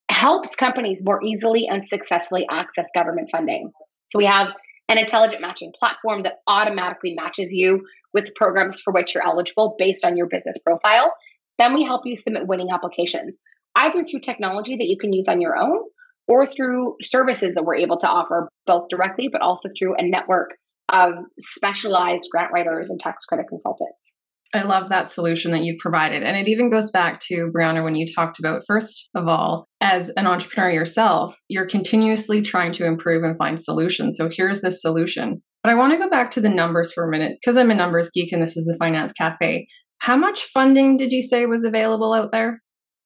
helps 0.10 0.56
companies 0.56 1.02
more 1.04 1.24
easily 1.24 1.68
and 1.68 1.84
successfully 1.84 2.46
access 2.50 2.86
government 2.94 3.30
funding. 3.32 3.72
So 4.10 4.20
we 4.20 4.26
have 4.26 4.50
an 4.92 4.98
intelligent 4.98 5.42
matching 5.42 5.72
platform 5.80 6.24
that 6.24 6.40
automatically 6.48 7.16
matches 7.16 7.54
you 7.54 7.88
with 8.14 8.36
programs 8.36 8.82
for 8.82 8.92
which 8.92 9.16
you're 9.16 9.26
eligible 9.26 9.76
based 9.80 10.04
on 10.04 10.18
your 10.18 10.28
business 10.28 10.58
profile. 10.66 11.14
Then 11.58 11.74
we 11.74 11.84
help 11.84 12.02
you 12.06 12.14
submit 12.14 12.46
winning 12.46 12.72
applications, 12.74 13.34
either 13.76 14.04
through 14.04 14.20
technology 14.20 14.76
that 14.76 14.88
you 14.88 14.98
can 14.98 15.14
use 15.14 15.30
on 15.30 15.40
your 15.40 15.56
own 15.56 15.80
or 16.28 16.46
through 16.46 16.98
services 17.02 17.54
that 17.54 17.64
we're 17.64 17.76
able 17.76 17.98
to 18.00 18.10
offer 18.10 18.50
both 18.68 18.90
directly, 18.90 19.30
but 19.32 19.42
also 19.42 19.70
through 19.80 19.96
a 19.96 20.04
network 20.04 20.58
of 20.90 21.14
specialized 21.40 22.28
grant 22.30 22.52
writers 22.52 22.90
and 22.90 23.00
tax 23.00 23.24
credit 23.24 23.48
consultants. 23.48 24.11
I 24.54 24.64
love 24.64 24.90
that 24.90 25.12
solution 25.12 25.52
that 25.52 25.64
you've 25.64 25.80
provided. 25.80 26.24
And 26.24 26.36
it 26.36 26.50
even 26.50 26.70
goes 26.70 26.92
back 26.92 27.20
to, 27.28 27.52
Brianna, 27.56 27.84
when 27.84 27.96
you 27.96 28.06
talked 28.06 28.38
about, 28.38 28.64
first 28.68 29.10
of 29.16 29.28
all, 29.28 29.68
as 29.80 30.10
an 30.10 30.28
entrepreneur 30.28 30.70
yourself, 30.70 31.40
you're 31.48 31.66
continuously 31.66 32.42
trying 32.42 32.74
to 32.74 32.86
improve 32.86 33.24
and 33.24 33.38
find 33.38 33.60
solutions. 33.60 34.18
So 34.18 34.30
here's 34.30 34.62
this 34.62 34.82
solution. 34.82 35.42
But 35.64 35.72
I 35.72 35.76
want 35.76 35.94
to 35.94 36.00
go 36.00 36.10
back 36.10 36.32
to 36.32 36.42
the 36.42 36.50
numbers 36.50 36.92
for 36.92 37.06
a 37.06 37.10
minute 37.10 37.38
because 37.40 37.56
I'm 37.56 37.72
a 37.72 37.76
numbers 37.76 38.10
geek 38.14 38.32
and 38.32 38.42
this 38.42 38.58
is 38.58 38.66
the 38.66 38.78
Finance 38.78 39.14
Cafe. 39.14 39.68
How 40.00 40.18
much 40.18 40.44
funding 40.46 40.98
did 40.98 41.12
you 41.12 41.22
say 41.22 41.46
was 41.46 41.64
available 41.64 42.14
out 42.14 42.32
there? 42.32 42.60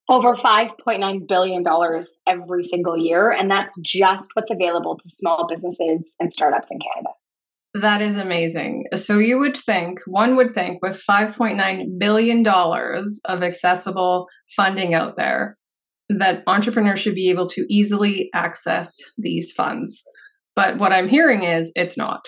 over 0.08 0.36
$5.9 0.36 1.28
billion 1.28 1.64
every 2.28 2.64
single 2.64 2.98
year. 2.98 3.32
And 3.32 3.50
that's 3.50 3.80
just 3.82 4.30
what's 4.34 4.52
available 4.52 4.98
to 4.98 5.10
small 5.10 5.48
businesses 5.48 6.14
and 6.20 6.34
startups 6.34 6.68
in 6.70 6.80
Canada. 6.80 7.10
That 7.82 8.02
is 8.02 8.16
amazing. 8.16 8.86
So 8.96 9.18
you 9.20 9.38
would 9.40 9.58
think, 9.58 10.00
one 10.08 10.38
would 10.38 10.54
think, 10.54 10.82
with 10.82 11.04
$5.9 11.08 12.00
billion 12.00 12.48
of 12.48 13.44
accessible 13.44 14.28
funding 14.56 14.94
out 14.94 15.18
there, 15.18 15.58
that 16.08 16.42
entrepreneurs 16.48 17.02
should 17.02 17.16
be 17.16 17.30
able 17.30 17.48
to 17.50 17.66
easily 17.70 18.30
access 18.34 18.96
these 19.18 19.52
funds. 19.52 20.04
But 20.56 20.78
what 20.78 20.94
I'm 20.94 21.10
hearing 21.10 21.44
is 21.44 21.74
it's 21.76 21.98
not. 21.98 22.26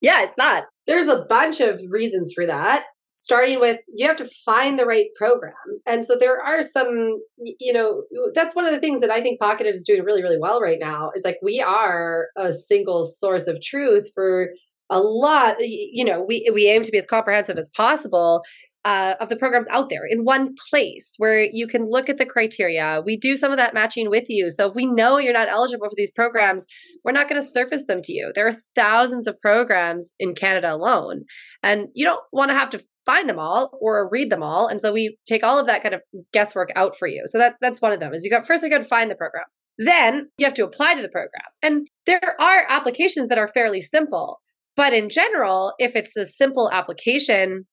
Yeah, 0.00 0.24
it's 0.24 0.36
not. 0.36 0.64
There's 0.88 1.06
a 1.06 1.24
bunch 1.28 1.60
of 1.60 1.80
reasons 1.88 2.32
for 2.34 2.44
that 2.46 2.82
starting 3.14 3.60
with 3.60 3.80
you 3.94 4.06
have 4.06 4.16
to 4.16 4.28
find 4.44 4.78
the 4.78 4.84
right 4.84 5.06
program 5.16 5.54
and 5.86 6.04
so 6.04 6.16
there 6.18 6.40
are 6.42 6.62
some 6.62 7.20
you 7.38 7.72
know 7.72 8.02
that's 8.34 8.56
one 8.56 8.64
of 8.64 8.72
the 8.72 8.80
things 8.80 9.00
that 9.00 9.10
i 9.10 9.22
think 9.22 9.38
pocketed 9.40 9.74
is 9.74 9.84
doing 9.84 10.02
really 10.02 10.22
really 10.22 10.38
well 10.38 10.60
right 10.60 10.78
now 10.80 11.10
is 11.14 11.24
like 11.24 11.38
we 11.42 11.60
are 11.60 12.28
a 12.36 12.52
single 12.52 13.06
source 13.06 13.46
of 13.46 13.60
truth 13.62 14.08
for 14.14 14.48
a 14.90 15.00
lot 15.00 15.56
you 15.60 16.04
know 16.04 16.24
we 16.26 16.48
we 16.52 16.68
aim 16.68 16.82
to 16.82 16.90
be 16.90 16.98
as 16.98 17.06
comprehensive 17.06 17.56
as 17.56 17.70
possible 17.76 18.42
uh, 18.84 19.14
of 19.18 19.30
the 19.30 19.36
programs 19.36 19.66
out 19.70 19.88
there 19.88 20.04
in 20.06 20.24
one 20.24 20.54
place 20.70 21.14
where 21.16 21.42
you 21.42 21.66
can 21.66 21.88
look 21.88 22.10
at 22.10 22.18
the 22.18 22.26
criteria. 22.26 23.02
We 23.04 23.16
do 23.16 23.34
some 23.34 23.50
of 23.50 23.56
that 23.56 23.72
matching 23.72 24.10
with 24.10 24.28
you. 24.28 24.50
So 24.50 24.68
if 24.68 24.74
we 24.74 24.84
know 24.84 25.16
you're 25.16 25.32
not 25.32 25.48
eligible 25.48 25.88
for 25.88 25.94
these 25.96 26.12
programs, 26.12 26.66
we're 27.02 27.12
not 27.12 27.28
going 27.28 27.40
to 27.40 27.46
surface 27.46 27.86
them 27.86 28.02
to 28.02 28.12
you. 28.12 28.30
There 28.34 28.46
are 28.46 28.56
thousands 28.74 29.26
of 29.26 29.40
programs 29.40 30.12
in 30.18 30.34
Canada 30.34 30.72
alone, 30.72 31.24
and 31.62 31.86
you 31.94 32.04
don't 32.04 32.20
want 32.32 32.50
to 32.50 32.54
have 32.54 32.70
to 32.70 32.84
find 33.06 33.28
them 33.28 33.38
all 33.38 33.78
or 33.80 34.08
read 34.10 34.30
them 34.30 34.42
all. 34.42 34.66
And 34.66 34.80
so 34.80 34.92
we 34.92 35.18
take 35.26 35.42
all 35.42 35.58
of 35.58 35.66
that 35.66 35.82
kind 35.82 35.94
of 35.94 36.00
guesswork 36.32 36.70
out 36.76 36.96
for 36.98 37.06
you. 37.08 37.24
So 37.26 37.38
that 37.38 37.54
that's 37.60 37.80
one 37.80 37.92
of 37.92 38.00
them. 38.00 38.12
Is 38.14 38.24
you 38.24 38.30
got 38.30 38.46
first 38.46 38.62
you 38.62 38.70
got 38.70 38.78
to 38.78 38.84
find 38.84 39.10
the 39.10 39.14
program. 39.14 39.44
Then 39.78 40.28
you 40.38 40.46
have 40.46 40.54
to 40.54 40.64
apply 40.64 40.94
to 40.94 41.02
the 41.02 41.08
program. 41.08 41.42
And 41.62 41.88
there 42.06 42.36
are 42.40 42.64
applications 42.68 43.28
that 43.28 43.38
are 43.38 43.48
fairly 43.48 43.80
simple. 43.80 44.40
But 44.76 44.92
in 44.92 45.08
general, 45.08 45.74
if 45.78 45.96
it's 45.96 46.16
a 46.16 46.24
simple 46.24 46.70
application, 46.72 47.66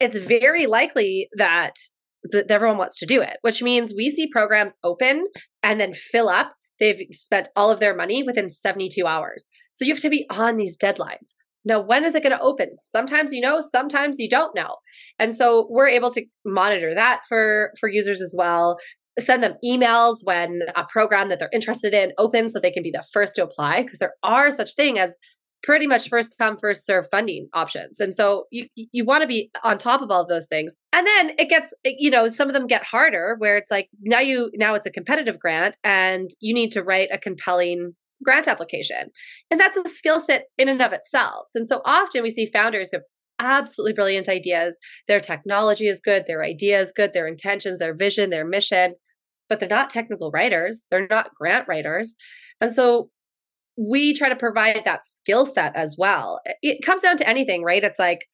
it's 0.00 0.16
very 0.16 0.66
likely 0.66 1.28
that, 1.36 1.74
that 2.30 2.50
everyone 2.50 2.78
wants 2.78 2.98
to 2.98 3.06
do 3.06 3.20
it, 3.20 3.36
which 3.42 3.62
means 3.62 3.92
we 3.94 4.08
see 4.08 4.28
programs 4.30 4.76
open 4.82 5.26
and 5.62 5.78
then 5.78 5.92
fill 5.92 6.28
up. 6.28 6.52
They've 6.80 7.06
spent 7.12 7.48
all 7.54 7.70
of 7.70 7.80
their 7.80 7.94
money 7.94 8.22
within 8.22 8.48
72 8.48 9.06
hours. 9.06 9.46
So 9.72 9.84
you 9.84 9.94
have 9.94 10.02
to 10.02 10.10
be 10.10 10.26
on 10.30 10.56
these 10.56 10.76
deadlines. 10.76 11.34
Now, 11.64 11.80
when 11.80 12.04
is 12.04 12.14
it 12.14 12.22
going 12.22 12.36
to 12.36 12.42
open? 12.42 12.76
Sometimes 12.78 13.32
you 13.32 13.40
know, 13.40 13.60
sometimes 13.60 14.18
you 14.18 14.28
don't 14.28 14.54
know. 14.54 14.76
And 15.18 15.36
so 15.36 15.66
we're 15.70 15.88
able 15.88 16.10
to 16.12 16.24
monitor 16.44 16.94
that 16.94 17.22
for, 17.28 17.72
for 17.78 17.88
users 17.88 18.20
as 18.20 18.34
well. 18.36 18.78
Send 19.18 19.42
them 19.42 19.54
emails 19.64 20.16
when 20.24 20.62
a 20.74 20.84
program 20.84 21.28
that 21.28 21.38
they're 21.38 21.50
interested 21.52 21.92
in 21.92 22.12
opens 22.18 22.52
so 22.52 22.60
they 22.60 22.70
can 22.70 22.82
be 22.82 22.90
the 22.90 23.04
first 23.12 23.36
to 23.36 23.44
apply 23.44 23.82
because 23.82 23.98
there 23.98 24.14
are 24.22 24.50
such 24.50 24.74
thing 24.74 24.98
as 24.98 25.16
pretty 25.62 25.86
much 25.86 26.08
first 26.08 26.34
come 26.38 26.56
first 26.56 26.84
serve 26.84 27.06
funding 27.10 27.48
options 27.54 28.00
and 28.00 28.14
so 28.14 28.46
you 28.50 28.66
you 28.74 29.04
want 29.04 29.22
to 29.22 29.28
be 29.28 29.50
on 29.62 29.78
top 29.78 30.02
of 30.02 30.10
all 30.10 30.22
of 30.22 30.28
those 30.28 30.48
things 30.48 30.74
and 30.92 31.06
then 31.06 31.30
it 31.38 31.48
gets 31.48 31.72
you 31.84 32.10
know 32.10 32.28
some 32.28 32.48
of 32.48 32.54
them 32.54 32.66
get 32.66 32.82
harder 32.82 33.36
where 33.38 33.56
it's 33.56 33.70
like 33.70 33.88
now 34.00 34.18
you 34.18 34.50
now 34.54 34.74
it's 34.74 34.86
a 34.86 34.90
competitive 34.90 35.38
grant 35.38 35.76
and 35.84 36.30
you 36.40 36.52
need 36.52 36.72
to 36.72 36.82
write 36.82 37.08
a 37.12 37.18
compelling 37.18 37.94
grant 38.24 38.48
application 38.48 39.10
and 39.50 39.58
that's 39.60 39.76
a 39.76 39.88
skill 39.88 40.20
set 40.20 40.44
in 40.58 40.68
and 40.68 40.82
of 40.82 40.92
itself 40.92 41.48
and 41.54 41.66
so 41.68 41.80
often 41.84 42.22
we 42.22 42.30
see 42.30 42.46
founders 42.46 42.90
who 42.90 42.98
have 42.98 43.04
absolutely 43.38 43.92
brilliant 43.92 44.28
ideas 44.28 44.78
their 45.08 45.20
technology 45.20 45.88
is 45.88 46.00
good 46.00 46.24
their 46.26 46.44
idea 46.44 46.78
is 46.78 46.92
good 46.94 47.12
their 47.12 47.26
intentions 47.26 47.78
their 47.78 47.94
vision 47.94 48.30
their 48.30 48.46
mission 48.46 48.94
but 49.48 49.58
they're 49.58 49.68
not 49.68 49.90
technical 49.90 50.30
writers 50.30 50.84
they're 50.90 51.08
not 51.08 51.30
grant 51.34 51.66
writers 51.66 52.14
and 52.60 52.72
so 52.72 53.10
we 53.76 54.14
try 54.14 54.28
to 54.28 54.36
provide 54.36 54.82
that 54.84 55.02
skill 55.02 55.46
set 55.46 55.74
as 55.76 55.96
well. 55.98 56.40
It 56.62 56.84
comes 56.84 57.02
down 57.02 57.16
to 57.18 57.28
anything, 57.28 57.62
right? 57.64 57.82
It's 57.82 57.98
like 57.98 58.26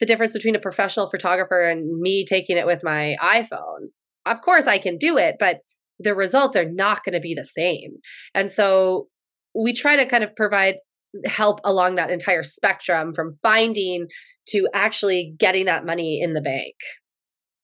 the 0.00 0.06
difference 0.06 0.32
between 0.32 0.56
a 0.56 0.60
professional 0.60 1.08
photographer 1.08 1.62
and 1.62 2.00
me 2.00 2.24
taking 2.24 2.56
it 2.56 2.66
with 2.66 2.84
my 2.84 3.16
iPhone. 3.22 3.88
Of 4.26 4.42
course, 4.42 4.66
I 4.66 4.78
can 4.78 4.98
do 4.98 5.16
it, 5.16 5.36
but 5.38 5.60
the 5.98 6.14
results 6.14 6.56
are 6.56 6.68
not 6.68 7.04
going 7.04 7.14
to 7.14 7.20
be 7.20 7.34
the 7.34 7.44
same. 7.44 7.96
And 8.34 8.50
so 8.50 9.08
we 9.54 9.72
try 9.72 9.96
to 9.96 10.06
kind 10.06 10.24
of 10.24 10.34
provide 10.36 10.76
help 11.26 11.60
along 11.64 11.96
that 11.96 12.10
entire 12.10 12.42
spectrum 12.42 13.12
from 13.14 13.38
finding 13.42 14.06
to 14.48 14.66
actually 14.74 15.34
getting 15.38 15.66
that 15.66 15.84
money 15.84 16.20
in 16.22 16.32
the 16.32 16.40
bank. 16.40 16.74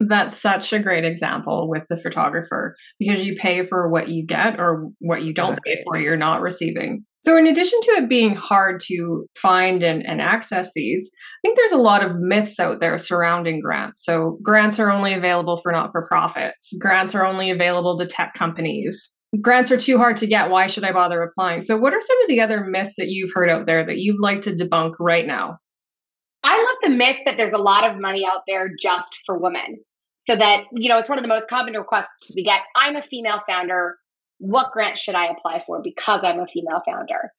That's 0.01 0.41
such 0.41 0.73
a 0.73 0.79
great 0.79 1.05
example 1.05 1.69
with 1.69 1.83
the 1.89 1.97
photographer 1.97 2.77
because 3.01 3.25
you 3.25 3.35
pay 3.35 3.65
for 3.65 3.89
what 3.89 4.09
you 4.09 4.25
get 4.25 4.61
or 4.61 4.91
what 5.01 5.23
you 5.23 5.35
don't 5.35 5.59
pay 5.65 5.83
for, 5.83 5.99
you're 5.99 6.17
not 6.17 6.41
receiving. 6.41 7.05
So, 7.21 7.37
in 7.37 7.49
addition 7.49 7.81
to 7.81 7.91
it 7.93 8.09
being 8.09 8.37
hard 8.37 8.81
to 8.87 9.27
find 9.37 9.83
and, 9.83 10.07
and 10.07 10.21
access 10.21 10.71
these, 10.73 11.11
I 11.13 11.49
think 11.49 11.57
there's 11.59 11.73
a 11.73 11.79
lot 11.79 12.05
of 12.05 12.17
myths 12.17 12.61
out 12.61 12.79
there 12.79 12.97
surrounding 12.97 13.61
grants. 13.61 14.05
So, 14.05 14.39
grants 14.41 14.79
are 14.79 14.93
only 14.93 15.15
available 15.15 15.57
for 15.57 15.73
not 15.73 15.91
for 15.91 16.07
profits, 16.07 16.73
grants 16.81 17.17
are 17.17 17.27
only 17.27 17.51
available 17.51 17.99
to 17.99 18.07
tech 18.07 18.35
companies. 18.35 19.13
Grants 19.41 19.71
are 19.71 19.77
too 19.77 19.99
hard 19.99 20.17
to 20.19 20.27
get. 20.27 20.51
Why 20.51 20.67
should 20.69 20.85
I 20.85 20.93
bother 20.93 21.23
applying? 21.23 21.61
So, 21.61 21.77
what 21.77 21.93
are 21.93 22.01
some 22.01 22.23
of 22.23 22.29
the 22.29 22.41
other 22.41 22.65
myths 22.65 22.95
that 22.97 23.09
you've 23.09 23.33
heard 23.35 23.51
out 23.51 23.67
there 23.67 23.85
that 23.85 23.99
you'd 23.99 24.21
like 24.21 24.41
to 24.43 24.53
debunk 24.53 24.95
right 24.99 25.27
now? 25.27 25.59
I 26.45 26.57
love 26.57 26.77
the 26.83 26.97
myth 26.97 27.19
that 27.27 27.37
there's 27.37 27.53
a 27.53 27.59
lot 27.59 27.89
of 27.89 28.01
money 28.01 28.25
out 28.27 28.43
there 28.47 28.71
just 28.81 29.19
for 29.27 29.39
women. 29.39 29.79
So 30.21 30.37
that, 30.37 30.65
you 30.73 30.89
know, 30.89 30.99
it's 30.99 31.09
one 31.09 31.19
of 31.19 31.23
the 31.23 31.29
most 31.29 31.49
common 31.49 31.75
requests 31.75 32.33
we 32.35 32.45
get. 32.45 32.61
I'm 32.77 32.97
a 32.97 33.03
female 33.03 33.41
founder 33.47 33.97
what 34.39 34.73
grant 34.73 34.99
should 34.99 35.15
I 35.15 35.27
apply 35.27 35.63
for 35.67 35.81
because 35.83 36.23
I'm 36.25 36.41
a 36.41 36.47
female 36.47 36.81
founder? 36.87 37.33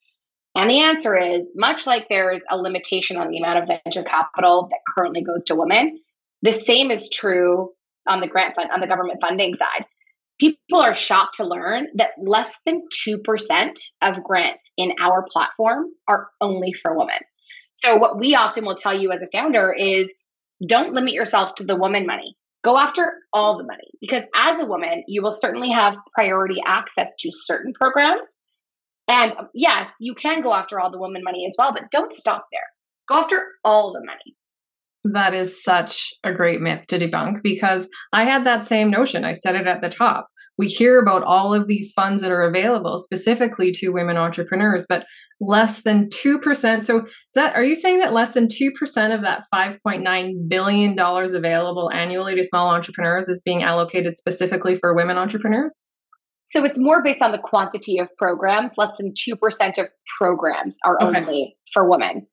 And 0.56 0.70
the 0.70 0.82
answer 0.82 1.18
is 1.18 1.48
much 1.56 1.88
like 1.88 2.08
there's 2.10 2.44
a 2.50 2.58
limitation 2.58 3.18
on 3.18 3.30
the 3.30 3.38
amount 3.38 3.60
of 3.60 3.80
venture 3.84 4.04
capital 4.04 4.68
that 4.70 4.80
currently 4.96 5.22
goes 5.22 5.46
to 5.46 5.56
women, 5.56 6.00
the 6.42 6.52
same 6.52 6.92
is 6.92 7.10
true 7.10 7.72
on 8.08 8.20
the 8.20 8.28
grant 8.28 8.56
fund 8.56 8.70
on 8.72 8.82
the 8.82 8.88
government 8.88 9.20
funding 9.22 9.54
side. 9.54 9.86
People 10.40 10.80
are 10.80 10.96
shocked 10.96 11.36
to 11.36 11.48
learn 11.48 11.88
that 11.96 12.12
less 12.18 12.54
than 12.66 12.84
2% 13.06 13.72
of 14.02 14.24
grants 14.24 14.64
in 14.78 14.94
our 15.02 15.26
platform 15.32 15.86
are 16.08 16.30
only 16.40 16.74
for 16.82 16.98
women. 16.98 17.20
So 17.74 17.98
what 17.98 18.18
we 18.18 18.36
often 18.36 18.66
will 18.66 18.76
tell 18.76 19.00
you 19.00 19.12
as 19.12 19.22
a 19.22 19.28
founder 19.38 19.74
is 19.74 20.14
don't 20.66 20.94
limit 20.94 21.14
yourself 21.14 21.56
to 21.56 21.64
the 21.64 21.76
woman 21.76 22.06
money 22.06 22.38
go 22.64 22.78
after 22.78 23.14
all 23.34 23.58
the 23.58 23.64
money 23.64 23.90
because 24.02 24.24
as 24.36 24.60
a 24.60 24.66
woman, 24.66 25.04
you 25.08 25.22
will 25.22 25.32
certainly 25.32 25.72
have 25.72 25.96
priority 26.14 26.62
access 26.66 27.08
to 27.20 27.32
certain 27.32 27.74
programs. 27.74 28.22
And 29.08 29.34
yes, 29.54 29.90
you 30.00 30.14
can 30.14 30.42
go 30.42 30.54
after 30.54 30.80
all 30.80 30.92
the 30.92 31.00
woman 31.00 31.24
money 31.24 31.46
as 31.48 31.56
well, 31.58 31.74
but 31.74 31.90
don't 31.92 32.14
stop 32.14 32.46
there. 32.52 32.62
Go 33.08 33.16
after 33.24 33.44
all 33.64 33.94
the 33.94 34.06
money. 34.06 34.36
That 35.04 35.34
is 35.34 35.64
such 35.64 36.14
a 36.24 36.34
great 36.34 36.62
myth 36.62 36.88
to 36.88 37.00
debunk 37.00 37.42
because 37.42 37.88
I 38.12 38.24
had 38.26 38.46
that 38.46 38.66
same 38.66 38.90
notion. 38.90 39.24
I 39.24 39.34
said 39.34 39.56
it 39.56 39.68
at 39.68 39.82
the 39.82 39.90
top 39.90 40.28
we 40.60 40.68
hear 40.68 41.00
about 41.00 41.24
all 41.24 41.54
of 41.54 41.68
these 41.68 41.94
funds 41.94 42.22
that 42.22 42.32
are 42.32 42.44
available 42.44 42.98
specifically 42.98 43.72
to 43.72 43.92
women 43.92 44.18
entrepreneurs, 44.18 44.86
but 44.90 45.06
less 45.40 45.84
than 45.84 46.10
2%. 46.10 46.84
So 46.84 47.06
is 47.06 47.12
that 47.34 47.56
are 47.56 47.64
you 47.64 47.76
saying 47.76 48.00
that 48.00 48.12
less 48.12 48.32
than 48.32 48.48
2% 48.48 49.16
of 49.16 49.22
that 49.24 49.44
5.9 49.56 50.50
billion 50.50 50.96
dollars 50.98 51.32
available 51.32 51.90
annually 51.94 52.36
to 52.36 52.44
small 52.44 52.72
entrepreneurs 52.72 53.30
is 53.30 53.42
being 53.42 53.64
allocated 53.64 54.18
specifically 54.18 54.76
for 54.76 54.94
women 54.94 55.18
entrepreneurs? 55.18 55.90
So 56.50 56.66
it's 56.66 56.80
more 56.80 57.02
based 57.02 57.22
on 57.22 57.32
the 57.32 57.42
quantity 57.42 57.98
of 57.98 58.10
programs. 58.18 58.74
Less 58.78 58.98
than 59.00 59.14
2% 59.14 59.78
of 59.78 59.88
programs 60.20 60.74
are 60.84 61.02
okay. 61.02 61.20
only 61.20 61.56
for 61.72 61.90
women. 61.90 62.28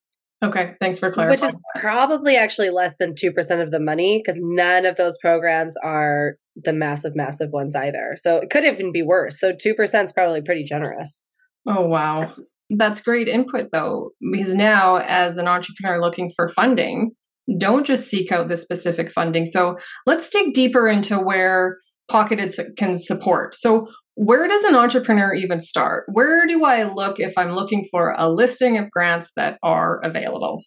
Okay, 0.45 0.75
thanks 0.79 0.99
for 0.99 1.11
clarifying. 1.11 1.41
Which 1.41 1.55
is 1.55 1.57
probably 1.81 2.37
actually 2.37 2.71
less 2.71 2.95
than 2.99 3.15
2% 3.15 3.63
of 3.63 3.71
the 3.71 3.81
money 3.81 4.23
because 4.23 4.39
none 4.41 4.85
of 4.85 4.97
those 4.97 5.17
programs 5.19 5.75
are 5.83 6.37
the 6.57 6.73
massive, 6.73 7.17
massive 7.17 7.51
ones 7.53 7.75
either. 7.75 8.17
So 8.17 8.37
it 8.37 8.51
could 8.51 8.65
even 8.65 8.93
be 8.93 9.03
worse. 9.03 9.41
So 9.41 9.53
2% 9.53 10.05
is 10.05 10.13
probably 10.13 10.43
pretty 10.43 10.65
generous. 10.65 11.25
Oh, 11.67 11.87
wow. 11.87 12.35
That's 12.69 13.01
great 13.01 13.29
input, 13.29 13.69
though, 13.73 14.11
because 14.33 14.55
now, 14.55 14.97
as 14.97 15.39
an 15.39 15.49
entrepreneur 15.49 16.01
looking 16.01 16.31
for 16.35 16.49
funding, 16.49 17.13
don't 17.59 17.87
just 17.87 18.09
seek 18.09 18.33
out 18.33 18.49
the 18.49 18.57
specific 18.57 19.13
funding. 19.13 19.47
So 19.47 19.79
let's 20.05 20.29
dig 20.29 20.53
deeper 20.53 20.89
into 20.89 21.19
where 21.19 21.79
Pocketed 22.11 22.55
can 22.77 22.99
support. 22.99 23.55
So, 23.55 23.89
where 24.17 24.49
does 24.49 24.65
an 24.65 24.75
entrepreneur 24.75 25.35
even 25.35 25.61
start? 25.61 26.05
Where 26.11 26.47
do 26.47 26.65
I 26.65 26.85
look 26.85 27.21
if 27.21 27.35
I'm 27.37 27.53
looking 27.53 27.85
for 27.91 28.15
a 28.17 28.29
listing 28.31 28.79
of 28.79 28.91
grants 28.91 29.33
that 29.37 29.59
are 29.63 30.01
available? 30.03 30.63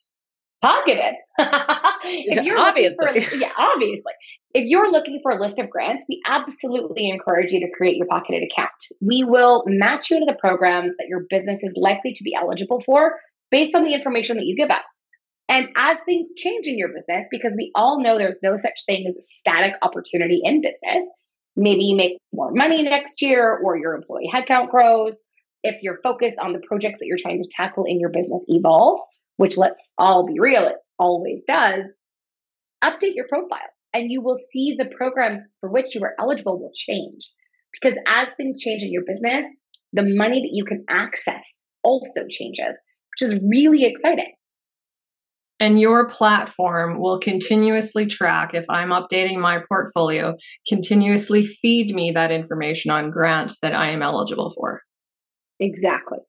Pocketed. 0.61 1.15
if 1.39 2.43
you're 2.45 2.59
obviously, 2.59 3.07
a, 3.07 3.37
yeah, 3.37 3.51
obviously, 3.57 4.13
if 4.53 4.65
you're 4.65 4.91
looking 4.91 5.19
for 5.23 5.31
a 5.31 5.41
list 5.41 5.57
of 5.57 5.69
grants, 5.69 6.05
we 6.07 6.21
absolutely 6.27 7.09
encourage 7.09 7.51
you 7.51 7.59
to 7.61 7.71
create 7.75 7.97
your 7.97 8.05
pocketed 8.07 8.43
account. 8.43 8.69
We 9.01 9.23
will 9.23 9.63
match 9.65 10.11
you 10.11 10.19
to 10.19 10.25
the 10.25 10.37
programs 10.39 10.95
that 10.97 11.07
your 11.07 11.25
business 11.29 11.63
is 11.63 11.73
likely 11.75 12.13
to 12.13 12.23
be 12.23 12.35
eligible 12.35 12.81
for 12.85 13.15
based 13.49 13.73
on 13.73 13.83
the 13.83 13.95
information 13.95 14.35
that 14.35 14.45
you 14.45 14.55
give 14.55 14.69
us. 14.69 14.83
And 15.47 15.69
as 15.75 15.97
things 16.01 16.31
change 16.37 16.67
in 16.67 16.77
your 16.77 16.89
business, 16.89 17.25
because 17.31 17.55
we 17.57 17.71
all 17.73 18.03
know 18.03 18.19
there's 18.19 18.43
no 18.43 18.55
such 18.55 18.85
thing 18.85 19.07
as 19.07 19.15
a 19.15 19.25
static 19.31 19.73
opportunity 19.81 20.41
in 20.43 20.61
business, 20.61 21.03
maybe 21.59 21.83
you 21.83 21.95
make 21.95 22.17
more 22.33 22.51
money 22.51 22.81
next 22.81 23.21
year 23.21 23.59
or 23.63 23.77
your 23.77 23.93
employee 23.93 24.29
headcount 24.33 24.69
grows. 24.69 25.15
If 25.63 25.83
your 25.83 25.99
focus 26.01 26.33
on 26.41 26.53
the 26.53 26.61
projects 26.67 26.99
that 26.99 27.05
you're 27.05 27.17
trying 27.17 27.43
to 27.43 27.49
tackle 27.51 27.83
in 27.85 27.99
your 27.99 28.09
business 28.09 28.43
evolves, 28.47 29.03
which 29.37 29.57
let's 29.57 29.91
all 29.97 30.25
be 30.25 30.39
real, 30.39 30.65
it 30.67 30.77
always 30.97 31.43
does, 31.45 31.83
update 32.83 33.15
your 33.15 33.27
profile 33.27 33.59
and 33.93 34.11
you 34.11 34.21
will 34.21 34.37
see 34.37 34.75
the 34.77 34.89
programs 34.95 35.43
for 35.59 35.69
which 35.69 35.95
you 35.95 36.01
are 36.03 36.15
eligible 36.19 36.59
will 36.59 36.71
change. 36.73 37.29
Because 37.73 37.97
as 38.07 38.29
things 38.31 38.59
change 38.59 38.83
in 38.83 38.91
your 38.91 39.03
business, 39.05 39.45
the 39.93 40.03
money 40.03 40.41
that 40.41 40.51
you 40.51 40.63
can 40.63 40.85
access 40.89 41.61
also 41.83 42.21
changes, 42.29 42.75
which 43.11 43.29
is 43.29 43.39
really 43.43 43.85
exciting. 43.85 44.31
And 45.59 45.79
your 45.79 46.07
platform 46.07 46.99
will 46.99 47.19
continuously 47.19 48.05
track 48.05 48.53
if 48.53 48.65
I'm 48.69 48.89
updating 48.89 49.39
my 49.39 49.61
portfolio, 49.67 50.35
continuously 50.67 51.45
feed 51.45 51.93
me 51.93 52.11
that 52.11 52.31
information 52.31 52.91
on 52.91 53.11
grants 53.11 53.57
that 53.61 53.75
I 53.75 53.91
am 53.91 54.01
eligible 54.01 54.51
for. 54.51 54.81
Exactly. 55.59 56.19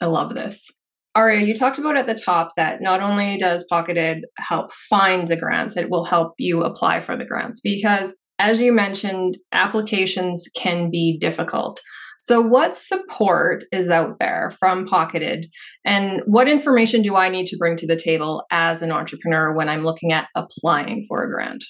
I 0.00 0.06
love 0.06 0.34
this. 0.34 0.68
Aria, 1.14 1.44
you 1.44 1.54
talked 1.54 1.78
about 1.78 1.96
at 1.96 2.06
the 2.06 2.14
top 2.14 2.50
that 2.56 2.80
not 2.80 3.00
only 3.00 3.36
does 3.36 3.66
Pocketed 3.68 4.24
help 4.38 4.72
find 4.72 5.26
the 5.26 5.36
grants, 5.36 5.76
it 5.76 5.90
will 5.90 6.04
help 6.04 6.34
you 6.38 6.62
apply 6.62 7.00
for 7.00 7.16
the 7.16 7.24
grants 7.24 7.60
because, 7.60 8.14
as 8.38 8.60
you 8.60 8.72
mentioned, 8.72 9.36
applications 9.52 10.48
can 10.56 10.90
be 10.90 11.18
difficult. 11.18 11.80
So, 12.22 12.40
what 12.42 12.76
support 12.76 13.64
is 13.72 13.88
out 13.88 14.18
there 14.18 14.52
from 14.60 14.86
Pocketed, 14.86 15.46
and 15.86 16.20
what 16.26 16.48
information 16.48 17.00
do 17.00 17.16
I 17.16 17.30
need 17.30 17.46
to 17.46 17.56
bring 17.56 17.76
to 17.78 17.86
the 17.86 17.96
table 17.96 18.44
as 18.50 18.82
an 18.82 18.92
entrepreneur 18.92 19.54
when 19.54 19.70
I'm 19.70 19.84
looking 19.84 20.12
at 20.12 20.28
applying 20.36 21.02
for 21.08 21.24
a 21.24 21.30
grant? 21.30 21.64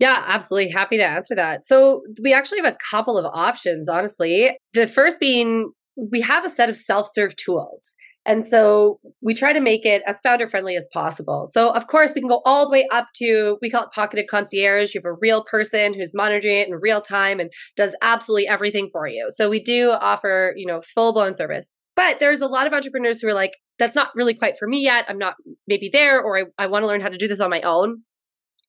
Yeah, 0.00 0.24
absolutely. 0.26 0.70
Happy 0.70 0.96
to 0.96 1.06
answer 1.06 1.36
that. 1.36 1.64
So, 1.64 2.02
we 2.20 2.34
actually 2.34 2.58
have 2.62 2.74
a 2.74 2.78
couple 2.90 3.16
of 3.16 3.26
options, 3.32 3.88
honestly. 3.88 4.58
The 4.72 4.88
first 4.88 5.20
being 5.20 5.70
we 5.96 6.20
have 6.20 6.44
a 6.44 6.50
set 6.50 6.68
of 6.68 6.74
self 6.74 7.08
serve 7.12 7.36
tools. 7.36 7.94
And 8.26 8.44
so 8.44 9.00
we 9.20 9.34
try 9.34 9.52
to 9.52 9.60
make 9.60 9.84
it 9.84 10.02
as 10.06 10.20
founder 10.22 10.48
friendly 10.48 10.76
as 10.76 10.88
possible. 10.92 11.46
So, 11.46 11.70
of 11.70 11.86
course, 11.88 12.12
we 12.14 12.22
can 12.22 12.28
go 12.28 12.40
all 12.44 12.64
the 12.66 12.72
way 12.72 12.88
up 12.90 13.08
to, 13.16 13.58
we 13.60 13.70
call 13.70 13.84
it 13.84 13.90
pocketed 13.94 14.28
concierge. 14.30 14.94
You 14.94 15.00
have 15.04 15.10
a 15.10 15.18
real 15.20 15.44
person 15.44 15.92
who's 15.92 16.14
monitoring 16.14 16.60
it 16.60 16.68
in 16.68 16.74
real 16.74 17.02
time 17.02 17.38
and 17.38 17.50
does 17.76 17.94
absolutely 18.00 18.48
everything 18.48 18.88
for 18.90 19.06
you. 19.06 19.28
So, 19.30 19.50
we 19.50 19.62
do 19.62 19.90
offer, 19.90 20.54
you 20.56 20.66
know, 20.66 20.80
full 20.94 21.12
blown 21.12 21.34
service. 21.34 21.70
But 21.96 22.18
there's 22.18 22.40
a 22.40 22.46
lot 22.46 22.66
of 22.66 22.72
entrepreneurs 22.72 23.20
who 23.20 23.28
are 23.28 23.34
like, 23.34 23.52
that's 23.78 23.94
not 23.94 24.08
really 24.14 24.34
quite 24.34 24.58
for 24.58 24.66
me 24.66 24.82
yet. 24.82 25.04
I'm 25.08 25.18
not 25.18 25.34
maybe 25.68 25.90
there, 25.92 26.20
or 26.20 26.38
I, 26.38 26.42
I 26.58 26.66
want 26.66 26.82
to 26.82 26.86
learn 26.86 27.00
how 27.00 27.08
to 27.08 27.18
do 27.18 27.28
this 27.28 27.40
on 27.40 27.50
my 27.50 27.60
own. 27.60 28.02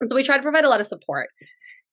So 0.07 0.15
we 0.15 0.23
try 0.23 0.37
to 0.37 0.43
provide 0.43 0.65
a 0.65 0.69
lot 0.69 0.81
of 0.81 0.85
support. 0.85 1.29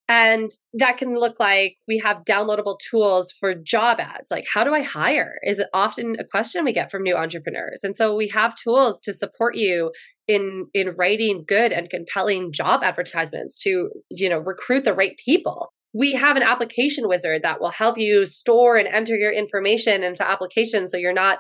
And 0.09 0.51
that 0.75 0.99
can 0.99 1.15
look 1.15 1.39
like 1.39 1.77
we 1.87 1.99
have 1.99 2.25
downloadable 2.25 2.79
tools 2.79 3.31
for 3.31 3.55
job 3.55 4.01
ads. 4.01 4.31
Like, 4.31 4.47
how 4.53 4.65
do 4.65 4.75
I 4.75 4.83
hire? 4.83 5.37
Is 5.43 5.63
often 5.73 6.17
a 6.19 6.25
question 6.25 6.65
we 6.65 6.73
get 6.73 6.91
from 6.91 7.03
new 7.03 7.17
entrepreneurs? 7.17 7.81
And 7.83 7.97
so 7.97 8.15
we 8.15 8.29
have 8.29 8.57
tools 8.57 9.01
to 9.03 9.13
support 9.13 9.57
you 9.57 9.93
in 10.27 10.67
in 10.75 10.95
writing 10.97 11.45
good 11.47 11.73
and 11.73 11.89
compelling 11.89 12.53
job 12.53 12.83
advertisements 12.83 13.59
to, 13.63 13.91
you 14.11 14.29
know, 14.29 14.39
recruit 14.39 14.85
the 14.85 14.95
right 14.95 15.17
people. 15.25 15.73
We 15.95 16.13
have 16.15 16.37
an 16.37 16.43
application 16.43 17.07
wizard 17.07 17.43
that 17.43 17.61
will 17.61 17.71
help 17.71 17.97
you 17.97 18.27
store 18.27 18.77
and 18.77 18.89
enter 18.89 19.15
your 19.15 19.33
information 19.33 20.03
into 20.03 20.27
applications 20.27 20.91
so 20.91 20.97
you're 20.97 21.13
not 21.13 21.39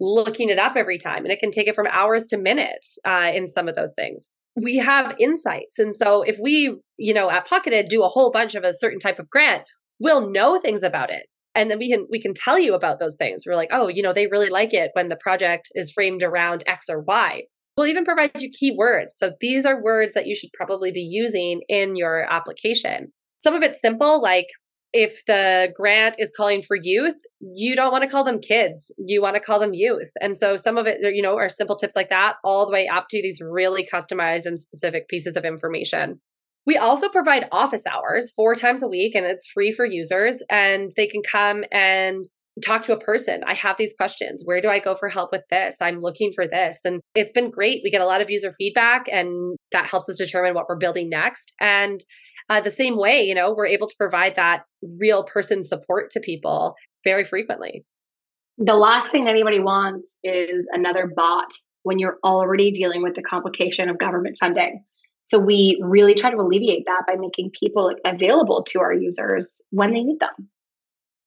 looking 0.00 0.48
it 0.48 0.58
up 0.58 0.76
every 0.76 0.98
time. 0.98 1.24
And 1.24 1.30
it 1.30 1.38
can 1.38 1.50
take 1.50 1.68
it 1.68 1.74
from 1.74 1.86
hours 1.86 2.26
to 2.28 2.38
minutes 2.38 2.98
uh, 3.04 3.30
in 3.34 3.46
some 3.46 3.68
of 3.68 3.76
those 3.76 3.92
things 3.94 4.28
we 4.56 4.76
have 4.78 5.16
insights. 5.18 5.78
And 5.78 5.94
so 5.94 6.22
if 6.22 6.38
we, 6.40 6.76
you 6.96 7.14
know, 7.14 7.30
at 7.30 7.46
Pocketed 7.46 7.88
do 7.88 8.02
a 8.02 8.08
whole 8.08 8.30
bunch 8.30 8.54
of 8.54 8.64
a 8.64 8.74
certain 8.74 8.98
type 8.98 9.18
of 9.18 9.30
grant, 9.30 9.62
we'll 9.98 10.30
know 10.30 10.58
things 10.58 10.82
about 10.82 11.10
it. 11.10 11.26
And 11.54 11.70
then 11.70 11.78
we 11.78 11.90
can 11.90 12.06
we 12.10 12.20
can 12.20 12.32
tell 12.34 12.58
you 12.58 12.74
about 12.74 13.00
those 13.00 13.16
things. 13.16 13.42
We're 13.46 13.56
like, 13.56 13.70
oh, 13.72 13.88
you 13.88 14.02
know, 14.02 14.12
they 14.12 14.28
really 14.28 14.50
like 14.50 14.72
it 14.72 14.90
when 14.94 15.08
the 15.08 15.16
project 15.16 15.68
is 15.74 15.90
framed 15.90 16.22
around 16.22 16.62
X 16.66 16.86
or 16.88 17.00
Y. 17.00 17.42
We'll 17.76 17.88
even 17.88 18.04
provide 18.04 18.32
you 18.36 18.50
keywords. 18.50 19.10
So 19.16 19.32
these 19.40 19.64
are 19.64 19.82
words 19.82 20.14
that 20.14 20.26
you 20.26 20.34
should 20.34 20.50
probably 20.52 20.92
be 20.92 21.00
using 21.00 21.62
in 21.68 21.96
your 21.96 22.26
application. 22.30 23.12
Some 23.38 23.54
of 23.54 23.62
it's 23.62 23.80
simple, 23.80 24.20
like 24.20 24.46
if 24.92 25.24
the 25.26 25.72
grant 25.76 26.16
is 26.18 26.32
calling 26.36 26.62
for 26.62 26.76
youth, 26.80 27.14
you 27.40 27.76
don't 27.76 27.92
want 27.92 28.02
to 28.02 28.10
call 28.10 28.24
them 28.24 28.40
kids. 28.40 28.92
You 28.98 29.22
want 29.22 29.34
to 29.34 29.40
call 29.40 29.60
them 29.60 29.74
youth. 29.74 30.10
And 30.20 30.36
so 30.36 30.56
some 30.56 30.76
of 30.76 30.86
it, 30.86 30.98
you 31.14 31.22
know, 31.22 31.36
are 31.36 31.48
simple 31.48 31.76
tips 31.76 31.94
like 31.94 32.10
that, 32.10 32.36
all 32.42 32.66
the 32.66 32.72
way 32.72 32.88
up 32.88 33.06
to 33.10 33.22
these 33.22 33.40
really 33.40 33.88
customized 33.92 34.46
and 34.46 34.58
specific 34.58 35.08
pieces 35.08 35.36
of 35.36 35.44
information. 35.44 36.20
We 36.66 36.76
also 36.76 37.08
provide 37.08 37.48
office 37.52 37.86
hours 37.86 38.32
four 38.36 38.54
times 38.54 38.82
a 38.82 38.88
week, 38.88 39.14
and 39.14 39.24
it's 39.24 39.50
free 39.50 39.72
for 39.72 39.84
users. 39.86 40.36
And 40.50 40.92
they 40.96 41.06
can 41.06 41.22
come 41.22 41.64
and 41.72 42.24
talk 42.64 42.82
to 42.82 42.92
a 42.92 43.00
person. 43.00 43.40
I 43.46 43.54
have 43.54 43.76
these 43.78 43.94
questions. 43.94 44.42
Where 44.44 44.60
do 44.60 44.68
I 44.68 44.80
go 44.80 44.94
for 44.94 45.08
help 45.08 45.30
with 45.32 45.44
this? 45.50 45.76
I'm 45.80 46.00
looking 46.00 46.32
for 46.34 46.46
this. 46.46 46.80
And 46.84 47.00
it's 47.14 47.32
been 47.32 47.50
great. 47.50 47.80
We 47.82 47.90
get 47.90 48.02
a 48.02 48.06
lot 48.06 48.20
of 48.20 48.28
user 48.28 48.52
feedback, 48.52 49.06
and 49.10 49.56
that 49.72 49.86
helps 49.86 50.08
us 50.08 50.18
determine 50.18 50.54
what 50.54 50.66
we're 50.68 50.76
building 50.76 51.08
next. 51.08 51.54
And 51.60 52.00
uh, 52.50 52.60
the 52.60 52.70
same 52.70 52.98
way, 52.98 53.22
you 53.22 53.34
know, 53.34 53.54
we're 53.54 53.66
able 53.66 53.86
to 53.86 53.94
provide 53.96 54.34
that 54.36 54.64
real 54.82 55.24
person 55.24 55.62
support 55.62 56.10
to 56.10 56.20
people 56.20 56.74
very 57.04 57.24
frequently. 57.24 57.84
The 58.58 58.74
last 58.74 59.10
thing 59.10 59.28
anybody 59.28 59.60
wants 59.60 60.18
is 60.22 60.68
another 60.72 61.10
bot 61.14 61.50
when 61.84 61.98
you're 61.98 62.18
already 62.24 62.72
dealing 62.72 63.02
with 63.02 63.14
the 63.14 63.22
complication 63.22 63.88
of 63.88 63.98
government 63.98 64.36
funding. 64.38 64.84
So 65.24 65.38
we 65.38 65.80
really 65.82 66.14
try 66.14 66.30
to 66.30 66.36
alleviate 66.36 66.84
that 66.86 67.04
by 67.06 67.14
making 67.16 67.52
people 67.58 67.94
available 68.04 68.64
to 68.64 68.80
our 68.80 68.92
users 68.92 69.62
when 69.70 69.92
they 69.92 70.02
need 70.02 70.18
them. 70.18 70.50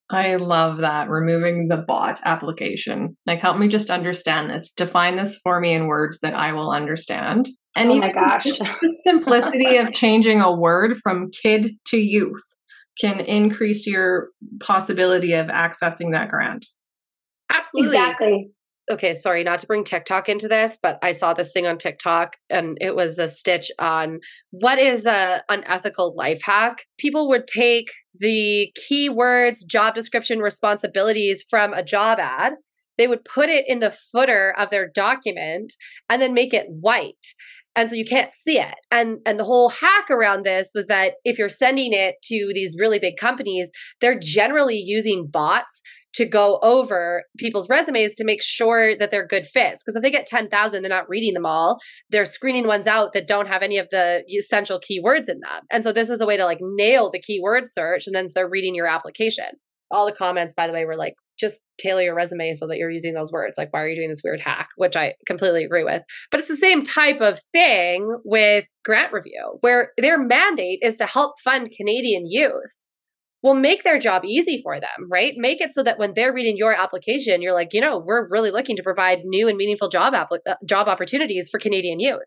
I 0.10 0.36
love 0.36 0.80
that 0.80 1.10
removing 1.10 1.70
the 1.70 1.78
bot 1.78 2.20
application. 2.26 3.16
Like, 3.26 3.40
help 3.40 3.58
me 3.58 3.70
just 3.70 3.90
understand 3.90 4.50
this. 4.50 4.74
Define 4.74 5.16
this 5.16 5.38
for 5.38 5.60
me 5.60 5.74
in 5.74 5.88
words 5.88 6.20
that 6.20 6.36
I 6.36 6.52
will 6.52 6.72
understand. 6.72 7.48
And 7.76 7.92
oh 7.92 8.00
my 8.00 8.12
gosh, 8.12 8.46
the 8.46 9.00
simplicity 9.04 9.78
of 9.78 9.92
changing 9.92 10.42
a 10.42 10.52
word 10.52 10.98
from 10.98 11.32
kid 11.32 11.72
to 11.88 11.98
youth 11.98 12.44
can 13.00 13.20
increase 13.20 13.88
your 13.88 14.30
possibility 14.60 15.34
of 15.34 15.48
accessing 15.48 16.12
that 16.12 16.30
grant. 16.30 16.68
Absolutely. 17.52 17.98
Exactly. 17.98 18.52
Okay, 18.92 19.14
sorry, 19.14 19.46
not 19.46 19.60
to 19.60 19.68
bring 19.68 19.86
TikTok 19.86 20.28
into 20.28 20.50
this, 20.50 20.78
but 20.84 21.00
I 21.02 21.14
saw 21.14 21.34
this 21.34 21.54
thing 21.54 21.66
on 21.66 21.78
TikTok 21.78 22.36
and 22.50 22.78
it 22.82 22.96
was 22.96 23.18
a 23.18 23.30
stitch 23.30 23.72
on 23.80 24.20
what 24.52 24.78
is 24.78 25.06
a 25.06 25.42
unethical 25.50 26.14
life 26.18 26.42
hack. 26.44 26.86
People 27.00 27.30
would 27.30 27.48
take 27.48 27.90
the 28.20 28.74
keywords, 28.78 29.66
job 29.66 29.96
description, 29.96 30.40
responsibilities 30.40 31.46
from 31.50 31.74
a 31.74 31.82
job 31.82 32.20
ad 32.20 32.54
they 32.98 33.08
would 33.08 33.26
put 33.26 33.50
it 33.50 33.66
in 33.68 33.80
the 33.80 33.92
footer 33.92 34.54
of 34.58 34.70
their 34.70 34.88
document 34.88 35.74
and 36.10 36.22
then 36.22 36.34
make 36.34 36.54
it 36.54 36.68
white 36.70 37.34
and 37.76 37.90
so 37.90 37.96
you 37.96 38.06
can't 38.06 38.32
see 38.32 38.60
it. 38.60 38.76
And 38.92 39.18
and 39.26 39.40
the 39.40 39.44
whole 39.44 39.70
hack 39.70 40.10
around 40.10 40.46
this 40.46 40.72
was 40.76 40.88
that 40.88 41.14
if 41.24 41.38
you're 41.38 41.50
sending 41.50 41.94
it 41.94 42.16
to 42.24 42.52
these 42.54 42.76
really 42.78 43.00
big 43.00 43.18
companies 43.18 43.70
they're 44.02 44.20
generally 44.20 44.78
using 44.78 45.28
bots 45.28 45.82
to 46.14 46.26
go 46.26 46.60
over 46.62 47.24
people's 47.38 47.68
resumes 47.70 48.14
to 48.16 48.24
make 48.24 48.44
sure 48.44 48.96
that 48.98 49.10
they're 49.10 49.26
good 49.26 49.48
fits. 49.48 49.84
Because 49.84 49.96
if 49.96 50.04
they 50.04 50.12
get 50.12 50.28
10,000 50.28 50.82
they're 50.82 50.90
not 50.90 51.10
reading 51.10 51.34
them 51.34 51.46
all. 51.46 51.80
They're 52.10 52.26
screening 52.26 52.68
ones 52.68 52.88
out 52.88 53.14
that 53.14 53.28
don't 53.28 53.48
have 53.48 53.64
any 53.64 53.78
of 53.78 53.88
the 53.90 54.24
essential 54.30 54.80
keywords 54.80 55.28
in 55.28 55.40
them. 55.40 55.64
And 55.72 55.84
so 55.84 55.92
this 55.92 56.10
was 56.10 56.22
a 56.22 56.26
way 56.26 56.38
to 56.38 56.46
like 56.46 56.60
nail 56.62 57.10
the 57.12 57.20
keyword 57.20 57.64
search 57.68 58.06
and 58.06 58.16
then 58.16 58.30
they're 58.34 58.50
reading 58.50 58.76
your 58.76 58.88
application. 58.88 59.46
All 59.90 60.06
the 60.06 60.12
comments 60.12 60.54
by 60.56 60.68
the 60.68 60.74
way 60.74 60.86
were 60.86 60.96
like 60.96 61.16
just 61.40 61.62
tailor 61.78 62.02
your 62.02 62.16
resume 62.16 62.54
so 62.54 62.68
that 62.68 62.78
you're 62.78 62.92
using 62.92 63.14
those 63.14 63.32
words. 63.32 63.58
Like, 63.58 63.74
why 63.74 63.82
are 63.82 63.88
you 63.88 63.96
doing 63.96 64.10
this 64.10 64.22
weird 64.24 64.40
hack? 64.40 64.70
Which 64.78 64.96
I 64.96 65.16
completely 65.26 65.64
agree 65.64 65.84
with. 65.84 66.04
But 66.32 66.40
it's 66.40 66.50
the 66.50 66.56
same 66.56 66.84
type 66.84 67.22
of 67.22 67.40
thing 67.52 68.18
with 68.24 68.66
grant 68.86 69.14
review, 69.14 69.58
where 69.62 69.92
their 69.98 70.18
mandate 70.18 70.80
is 70.82 70.98
to 70.98 71.06
help 71.06 71.36
fund 71.44 71.74
Canadian 71.76 72.26
youth. 72.28 72.74
Well, 73.42 73.56
make 73.56 73.84
their 73.84 74.00
job 74.00 74.24
easy 74.24 74.62
for 74.64 74.80
them, 74.80 75.10
right? 75.12 75.34
Make 75.36 75.60
it 75.60 75.74
so 75.74 75.84
that 75.84 76.00
when 76.00 76.14
they're 76.14 76.34
reading 76.34 76.56
your 76.56 76.72
application, 76.72 77.42
you're 77.42 77.54
like, 77.54 77.74
you 77.74 77.82
know, 77.82 78.00
we're 78.00 78.30
really 78.30 78.52
looking 78.52 78.78
to 78.78 78.84
provide 78.84 79.26
new 79.26 79.50
and 79.50 79.58
meaningful 79.58 79.90
job 79.90 80.14
uh, 80.14 80.56
job 80.66 80.88
opportunities 80.88 81.50
for 81.50 81.60
Canadian 81.60 82.00
youth. 82.00 82.24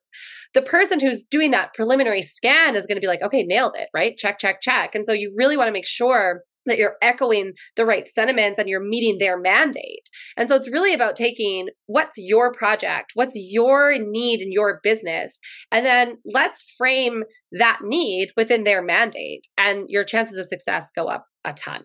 The 0.52 0.60
person 0.60 1.00
who's 1.00 1.24
doing 1.24 1.52
that 1.52 1.72
preliminary 1.72 2.20
scan 2.20 2.76
is 2.76 2.86
going 2.86 2.96
to 2.96 3.00
be 3.00 3.06
like, 3.06 3.22
okay, 3.22 3.44
nailed 3.44 3.76
it, 3.76 3.88
right? 3.94 4.14
Check, 4.18 4.38
check, 4.38 4.60
check. 4.60 4.94
And 4.94 5.06
so 5.06 5.12
you 5.12 5.32
really 5.34 5.56
want 5.56 5.68
to 5.68 5.72
make 5.72 5.86
sure 5.86 6.42
that 6.66 6.79
you're 6.79 6.96
echoing 7.02 7.52
the 7.76 7.85
right 7.85 8.07
sentiments 8.07 8.59
and 8.59 8.68
you're 8.68 8.81
meeting 8.81 9.18
their 9.18 9.38
mandate. 9.38 10.09
And 10.37 10.48
so 10.48 10.57
it's 10.57 10.70
really 10.70 10.94
about 10.94 11.16
taking 11.16 11.68
what's 11.87 12.14
your 12.16 12.52
project, 12.52 13.12
what's 13.14 13.37
your 13.37 13.96
need 13.98 14.40
in 14.40 14.52
your 14.52 14.81
business, 14.83 15.38
and 15.70 15.85
then 15.85 16.18
let's 16.24 16.64
frame 16.76 17.24
that 17.52 17.81
need 17.83 18.31
within 18.37 18.64
their 18.64 18.83
mandate, 18.83 19.46
and 19.57 19.87
your 19.88 20.05
chances 20.05 20.38
of 20.38 20.46
success 20.46 20.90
go 20.94 21.07
up 21.07 21.26
a 21.44 21.52
ton. 21.52 21.85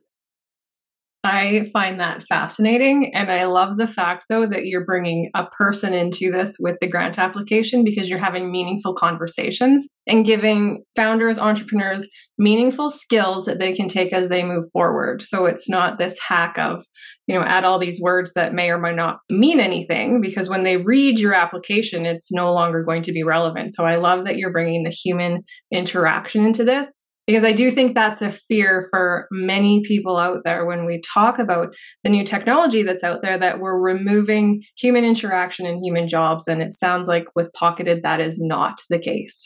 I 1.23 1.67
find 1.71 1.99
that 1.99 2.23
fascinating. 2.23 3.11
And 3.13 3.31
I 3.31 3.43
love 3.43 3.77
the 3.77 3.85
fact, 3.85 4.25
though, 4.27 4.47
that 4.47 4.65
you're 4.65 4.85
bringing 4.85 5.29
a 5.35 5.45
person 5.45 5.93
into 5.93 6.31
this 6.31 6.57
with 6.59 6.77
the 6.81 6.89
grant 6.89 7.19
application 7.19 7.83
because 7.83 8.09
you're 8.09 8.17
having 8.17 8.51
meaningful 8.51 8.95
conversations 8.95 9.87
and 10.07 10.25
giving 10.25 10.83
founders, 10.95 11.37
entrepreneurs 11.37 12.07
meaningful 12.39 12.89
skills 12.89 13.45
that 13.45 13.59
they 13.59 13.71
can 13.71 13.87
take 13.87 14.11
as 14.11 14.29
they 14.29 14.43
move 14.43 14.63
forward. 14.73 15.21
So 15.21 15.45
it's 15.45 15.69
not 15.69 15.99
this 15.99 16.17
hack 16.19 16.57
of, 16.57 16.83
you 17.27 17.35
know, 17.35 17.45
add 17.45 17.65
all 17.65 17.77
these 17.77 18.01
words 18.01 18.33
that 18.33 18.55
may 18.55 18.71
or 18.71 18.79
may 18.79 18.93
not 18.93 19.19
mean 19.29 19.59
anything 19.59 20.21
because 20.21 20.49
when 20.49 20.63
they 20.63 20.77
read 20.77 21.19
your 21.19 21.35
application, 21.35 22.07
it's 22.07 22.31
no 22.31 22.51
longer 22.51 22.83
going 22.83 23.03
to 23.03 23.11
be 23.11 23.21
relevant. 23.21 23.75
So 23.75 23.85
I 23.85 23.97
love 23.97 24.25
that 24.25 24.37
you're 24.37 24.51
bringing 24.51 24.81
the 24.81 24.89
human 24.89 25.43
interaction 25.71 26.47
into 26.47 26.63
this 26.63 27.03
because 27.27 27.43
I 27.43 27.51
do 27.51 27.71
think 27.71 27.93
that's 27.93 28.21
a 28.21 28.31
fear 28.31 28.87
for 28.89 29.27
many 29.31 29.81
people 29.83 30.17
out 30.17 30.39
there 30.43 30.65
when 30.65 30.85
we 30.85 31.01
talk 31.01 31.39
about 31.39 31.75
the 32.03 32.09
new 32.09 32.25
technology 32.25 32.83
that's 32.83 33.03
out 33.03 33.21
there 33.21 33.37
that 33.37 33.59
we're 33.59 33.79
removing 33.79 34.63
human 34.77 35.03
interaction 35.03 35.65
and 35.65 35.83
human 35.83 36.07
jobs. 36.07 36.47
And 36.47 36.61
it 36.61 36.73
sounds 36.73 37.07
like 37.07 37.25
with 37.35 37.53
Pocketed, 37.53 38.03
that 38.03 38.19
is 38.19 38.39
not 38.39 38.81
the 38.89 38.99
case. 38.99 39.45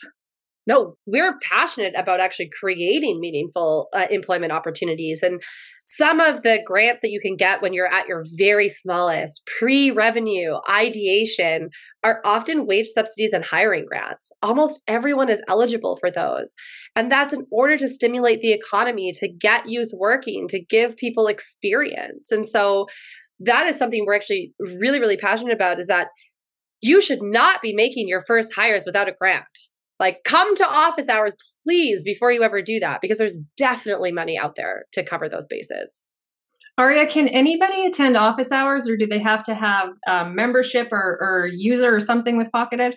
No, 0.66 0.96
we're 1.06 1.38
passionate 1.42 1.94
about 1.96 2.18
actually 2.18 2.50
creating 2.58 3.20
meaningful 3.20 3.88
uh, 3.92 4.06
employment 4.10 4.50
opportunities. 4.50 5.22
And 5.22 5.40
some 5.84 6.18
of 6.18 6.42
the 6.42 6.58
grants 6.66 7.02
that 7.02 7.10
you 7.10 7.20
can 7.20 7.36
get 7.36 7.62
when 7.62 7.72
you're 7.72 7.92
at 7.92 8.08
your 8.08 8.24
very 8.34 8.68
smallest, 8.68 9.46
pre 9.46 9.92
revenue, 9.92 10.54
ideation, 10.68 11.70
are 12.02 12.20
often 12.24 12.66
wage 12.66 12.88
subsidies 12.88 13.32
and 13.32 13.44
hiring 13.44 13.86
grants. 13.86 14.32
Almost 14.42 14.82
everyone 14.88 15.28
is 15.28 15.42
eligible 15.48 15.98
for 16.00 16.10
those. 16.10 16.54
And 16.96 17.12
that's 17.12 17.32
in 17.32 17.46
order 17.52 17.76
to 17.76 17.86
stimulate 17.86 18.40
the 18.40 18.52
economy, 18.52 19.12
to 19.20 19.28
get 19.28 19.68
youth 19.68 19.90
working, 19.94 20.48
to 20.48 20.60
give 20.60 20.96
people 20.96 21.28
experience. 21.28 22.32
And 22.32 22.44
so 22.44 22.88
that 23.38 23.66
is 23.66 23.76
something 23.76 24.04
we're 24.04 24.14
actually 24.14 24.52
really, 24.58 24.98
really 24.98 25.16
passionate 25.16 25.54
about 25.54 25.78
is 25.78 25.86
that 25.86 26.08
you 26.80 27.00
should 27.00 27.22
not 27.22 27.62
be 27.62 27.74
making 27.74 28.08
your 28.08 28.22
first 28.22 28.52
hires 28.54 28.84
without 28.84 29.08
a 29.08 29.12
grant. 29.12 29.46
Like, 29.98 30.24
come 30.24 30.54
to 30.56 30.66
office 30.66 31.08
hours, 31.08 31.32
please, 31.62 32.04
before 32.04 32.30
you 32.30 32.42
ever 32.42 32.60
do 32.60 32.78
that, 32.80 33.00
because 33.00 33.18
there's 33.18 33.38
definitely 33.56 34.12
money 34.12 34.38
out 34.38 34.54
there 34.56 34.84
to 34.92 35.04
cover 35.04 35.28
those 35.28 35.46
bases. 35.46 36.04
Aria, 36.78 37.06
can 37.06 37.28
anybody 37.28 37.86
attend 37.86 38.18
office 38.18 38.52
hours 38.52 38.86
or 38.86 38.98
do 38.98 39.06
they 39.06 39.18
have 39.18 39.42
to 39.44 39.54
have 39.54 39.88
um, 40.06 40.34
membership 40.34 40.88
or, 40.92 41.18
or 41.22 41.48
user 41.50 41.94
or 41.94 42.00
something 42.00 42.36
with 42.36 42.52
Pocketed? 42.52 42.96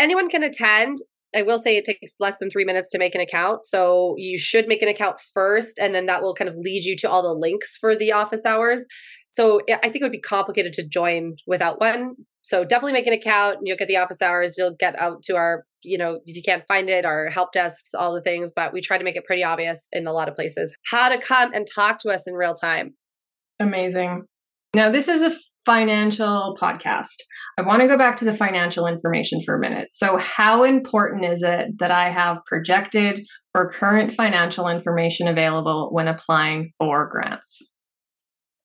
Anyone 0.00 0.30
can 0.30 0.42
attend. 0.42 0.98
I 1.36 1.42
will 1.42 1.58
say 1.58 1.76
it 1.76 1.84
takes 1.84 2.14
less 2.20 2.38
than 2.38 2.48
three 2.48 2.64
minutes 2.64 2.90
to 2.90 2.98
make 2.98 3.14
an 3.14 3.20
account. 3.20 3.66
So 3.66 4.14
you 4.16 4.38
should 4.38 4.66
make 4.66 4.80
an 4.80 4.88
account 4.88 5.20
first, 5.34 5.78
and 5.78 5.94
then 5.94 6.06
that 6.06 6.22
will 6.22 6.34
kind 6.34 6.48
of 6.48 6.56
lead 6.56 6.84
you 6.84 6.96
to 6.96 7.10
all 7.10 7.22
the 7.22 7.38
links 7.38 7.76
for 7.76 7.94
the 7.94 8.12
office 8.12 8.46
hours. 8.46 8.86
So 9.28 9.60
I 9.70 9.90
think 9.90 9.96
it 9.96 10.02
would 10.04 10.12
be 10.12 10.20
complicated 10.20 10.72
to 10.74 10.88
join 10.88 11.36
without 11.46 11.80
one. 11.80 12.14
So 12.48 12.64
definitely 12.64 12.94
make 12.94 13.06
an 13.06 13.12
account 13.12 13.58
and 13.58 13.66
you'll 13.66 13.76
get 13.76 13.88
the 13.88 13.98
office 13.98 14.22
hours. 14.22 14.54
You'll 14.56 14.74
get 14.74 14.98
out 14.98 15.22
to 15.24 15.36
our, 15.36 15.64
you 15.82 15.98
know, 15.98 16.20
if 16.24 16.34
you 16.34 16.42
can't 16.42 16.64
find 16.66 16.88
it, 16.88 17.04
our 17.04 17.28
help 17.28 17.52
desks, 17.52 17.90
all 17.92 18.14
the 18.14 18.22
things, 18.22 18.52
but 18.56 18.72
we 18.72 18.80
try 18.80 18.96
to 18.96 19.04
make 19.04 19.16
it 19.16 19.26
pretty 19.26 19.44
obvious 19.44 19.86
in 19.92 20.06
a 20.06 20.12
lot 20.14 20.30
of 20.30 20.34
places 20.34 20.74
how 20.90 21.10
to 21.10 21.20
come 21.20 21.52
and 21.52 21.66
talk 21.72 21.98
to 22.00 22.08
us 22.08 22.26
in 22.26 22.32
real 22.32 22.54
time. 22.54 22.94
Amazing. 23.60 24.22
Now, 24.74 24.90
this 24.90 25.08
is 25.08 25.22
a 25.22 25.36
financial 25.66 26.56
podcast. 26.58 27.16
I 27.58 27.62
want 27.62 27.82
to 27.82 27.88
go 27.88 27.98
back 27.98 28.16
to 28.16 28.24
the 28.24 28.32
financial 28.32 28.86
information 28.86 29.42
for 29.44 29.54
a 29.54 29.60
minute. 29.60 29.88
So, 29.92 30.16
how 30.16 30.64
important 30.64 31.26
is 31.26 31.42
it 31.42 31.78
that 31.80 31.90
I 31.90 32.08
have 32.08 32.38
projected 32.46 33.26
or 33.54 33.70
current 33.70 34.12
financial 34.12 34.68
information 34.68 35.28
available 35.28 35.90
when 35.92 36.08
applying 36.08 36.70
for 36.78 37.10
grants? 37.10 37.60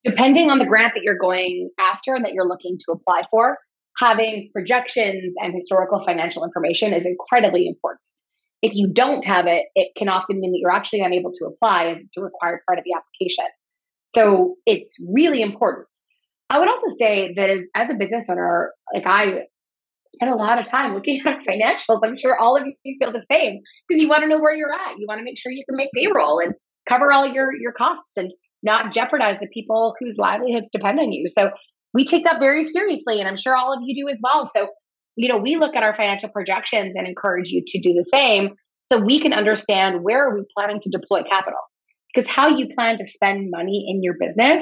depending 0.04 0.50
on 0.50 0.60
the 0.60 0.66
grant 0.66 0.94
that 0.96 1.04
you're 1.04 1.18
going 1.18 1.70
after 1.80 2.14
and 2.14 2.26
that 2.26 2.34
you're 2.34 2.48
looking 2.48 2.78
to 2.78 2.92
apply 2.92 3.24
for, 3.32 3.58
having 4.00 4.50
projections 4.54 5.34
and 5.38 5.54
historical 5.54 6.04
financial 6.04 6.44
information 6.44 6.94
is 6.94 7.06
incredibly 7.06 7.68
important. 7.68 8.02
If 8.62 8.74
you 8.74 8.92
don't 8.92 9.26
have 9.26 9.46
it, 9.46 9.66
it 9.76 9.90
can 9.98 10.10
often 10.10 10.40
mean 10.40 10.52
that 10.54 10.60
you're 10.60 10.72
actually 10.72 11.02
unable 11.02 11.32
to 11.34 11.46
apply 11.46 11.86
and 11.86 12.02
it's 12.06 12.18
a 12.18 12.22
required 12.22 12.62
part 12.66 12.80
of 12.80 12.86
the 12.86 12.94
application. 12.96 13.46
So 14.08 14.56
it's 14.66 14.98
really 15.14 15.42
important. 15.42 15.88
I 16.50 16.60
would 16.60 16.70
also 16.70 16.88
say 16.98 17.34
that 17.36 17.50
as, 17.50 17.66
as 17.76 17.90
a 17.90 17.96
business 17.96 18.30
owner, 18.30 18.72
like 18.94 19.08
I 19.08 19.46
spend 20.08 20.32
a 20.32 20.36
lot 20.36 20.60
of 20.60 20.66
time 20.66 20.94
looking 20.94 21.22
at 21.26 21.46
financials. 21.46 22.00
I'm 22.04 22.18
sure 22.18 22.38
all 22.40 22.56
of 22.56 22.64
you 22.84 22.98
feel 23.00 23.12
the 23.12 23.26
same 23.32 23.60
because 23.88 24.02
you 24.02 24.08
want 24.08 24.24
to 24.24 24.30
know 24.30 24.40
where 24.40 24.56
you're 24.56 24.74
at. 24.74 24.98
You 24.98 25.06
want 25.08 25.20
to 25.20 25.24
make 25.24 25.38
sure 25.38 25.52
you 25.52 25.64
can 25.68 25.76
make 25.76 25.90
payroll 25.94 26.40
and 26.40 26.54
cover 26.88 27.12
all 27.12 27.28
your 27.28 27.54
your 27.56 27.72
costs 27.72 28.18
and 28.18 28.30
not 28.62 28.94
jeopardize 28.94 29.40
the 29.40 29.48
people 29.54 29.96
whose 30.00 30.18
livelihoods 30.18 30.72
depend 30.72 31.00
on 31.00 31.12
you. 31.12 31.28
So 31.28 31.52
we 31.94 32.06
take 32.06 32.24
that 32.24 32.40
very 32.40 32.64
seriously, 32.64 33.20
and 33.20 33.28
I'm 33.28 33.38
sure 33.38 33.56
all 33.56 33.74
of 33.74 33.80
you 33.84 34.04
do 34.04 34.12
as 34.12 34.20
well. 34.24 34.50
So, 34.54 34.68
you 35.16 35.30
know, 35.30 35.38
we 35.38 35.56
look 35.56 35.76
at 35.76 35.84
our 35.84 35.96
financial 35.96 36.30
projections 36.30 36.94
and 36.96 37.08
encourage 37.08 37.50
you 37.50 37.64
to 37.66 37.80
do 37.80 37.94
the 37.94 38.04
same 38.04 38.56
so 38.82 38.98
we 38.98 39.22
can 39.22 39.34
understand 39.34 40.04
where 40.04 40.28
are 40.28 40.36
we 40.36 40.44
planning 40.58 40.80
to 40.82 40.90
deploy 40.90 41.24
capital. 41.24 41.60
Because 42.14 42.30
how 42.30 42.48
you 42.48 42.68
plan 42.76 42.98
to 42.98 43.06
spend 43.06 43.50
money 43.50 43.86
in 43.90 44.04
your 44.04 44.16
business 44.20 44.62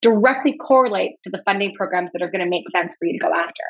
directly 0.00 0.56
correlates 0.56 1.20
to 1.22 1.30
the 1.30 1.42
funding 1.44 1.74
programs 1.74 2.10
that 2.12 2.22
are 2.22 2.30
going 2.30 2.44
to 2.44 2.48
make 2.48 2.68
sense 2.70 2.94
for 2.98 3.06
you 3.06 3.18
to 3.18 3.24
go 3.24 3.32
after. 3.34 3.64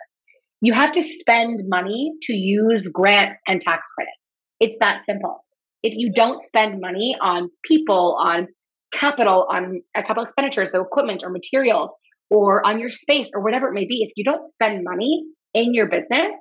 You 0.60 0.72
have 0.72 0.92
to 0.92 1.02
spend 1.02 1.60
money 1.66 2.12
to 2.22 2.32
use 2.34 2.88
grants 2.88 3.42
and 3.46 3.60
tax 3.60 3.90
credits. 3.92 4.18
It's 4.60 4.76
that 4.80 5.04
simple. 5.04 5.44
If 5.82 5.94
you 5.96 6.12
don't 6.12 6.42
spend 6.42 6.80
money 6.80 7.16
on 7.20 7.48
people, 7.64 8.18
on 8.20 8.48
capital 8.92 9.46
on 9.50 9.82
uh, 9.94 10.02
capital 10.02 10.24
expenditures, 10.24 10.72
so 10.72 10.82
equipment 10.82 11.22
or 11.24 11.30
materials, 11.30 11.90
or 12.30 12.66
on 12.66 12.78
your 12.78 12.90
space 12.90 13.30
or 13.34 13.42
whatever 13.42 13.68
it 13.68 13.74
may 13.74 13.86
be, 13.86 14.02
if 14.02 14.12
you 14.16 14.24
don't 14.24 14.44
spend 14.44 14.84
money 14.84 15.24
in 15.54 15.74
your 15.74 15.88
business, 15.88 16.36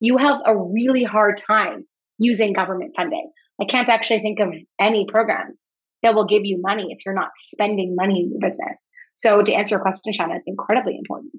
you 0.00 0.18
have 0.18 0.40
a 0.44 0.56
really 0.56 1.04
hard 1.04 1.38
time 1.38 1.86
using 2.18 2.52
government 2.52 2.92
funding. 2.96 3.30
I 3.60 3.64
can't 3.64 3.88
actually 3.88 4.20
think 4.20 4.40
of 4.40 4.54
any 4.78 5.06
programs 5.06 5.60
that 6.02 6.14
will 6.14 6.26
give 6.26 6.44
you 6.44 6.60
money 6.60 6.88
if 6.90 6.98
you're 7.04 7.14
not 7.14 7.30
spending 7.34 7.94
money 7.96 8.20
in 8.20 8.30
your 8.30 8.40
business. 8.40 8.84
So 9.14 9.42
to 9.42 9.52
answer 9.54 9.76
your 9.76 9.80
question, 9.82 10.12
Shauna, 10.12 10.36
it's 10.36 10.48
incredibly 10.48 10.96
important. 10.96 11.32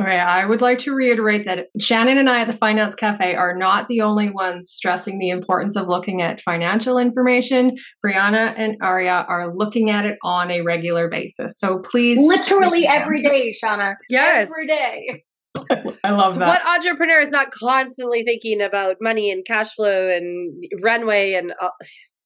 Okay, 0.00 0.18
I 0.18 0.44
would 0.44 0.60
like 0.60 0.78
to 0.80 0.94
reiterate 0.94 1.44
that 1.46 1.66
Shannon 1.80 2.18
and 2.18 2.30
I 2.30 2.40
at 2.40 2.46
the 2.46 2.52
Finance 2.52 2.94
Cafe 2.94 3.34
are 3.34 3.56
not 3.56 3.88
the 3.88 4.00
only 4.00 4.30
ones 4.30 4.70
stressing 4.70 5.18
the 5.18 5.30
importance 5.30 5.74
of 5.74 5.88
looking 5.88 6.22
at 6.22 6.40
financial 6.40 6.98
information. 6.98 7.76
Brianna 8.04 8.54
and 8.56 8.76
Aria 8.80 9.26
are 9.28 9.52
looking 9.52 9.90
at 9.90 10.04
it 10.04 10.16
on 10.22 10.52
a 10.52 10.60
regular 10.60 11.08
basis. 11.08 11.58
So 11.58 11.78
please. 11.78 12.16
Literally 12.16 12.86
every 12.86 13.22
day, 13.22 13.52
Shauna. 13.52 13.96
Yes. 14.08 14.48
Every 14.48 14.66
day. 14.68 15.24
I 16.04 16.10
love 16.10 16.38
that. 16.38 16.46
What 16.46 16.66
entrepreneur 16.66 17.20
is 17.20 17.30
not 17.30 17.50
constantly 17.50 18.22
thinking 18.24 18.60
about 18.60 18.96
money 19.00 19.32
and 19.32 19.44
cash 19.44 19.74
flow 19.74 20.08
and 20.08 20.64
runway 20.80 21.34
and 21.34 21.52
uh, 21.60 21.70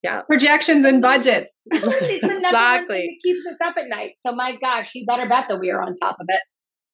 yeah 0.03 0.23
projections 0.23 0.85
and 0.85 1.01
budgets? 1.01 1.63
exactly. 1.73 2.99
It 2.99 3.23
keeps 3.23 3.47
us 3.47 3.57
up 3.65 3.77
at 3.79 3.85
night. 3.89 4.13
So 4.21 4.35
my 4.35 4.57
gosh, 4.61 4.91
you 4.95 5.07
better 5.07 5.27
bet 5.27 5.47
that 5.49 5.59
we 5.59 5.71
are 5.71 5.83
on 5.83 5.95
top 5.95 6.17
of 6.21 6.27
it. 6.29 6.43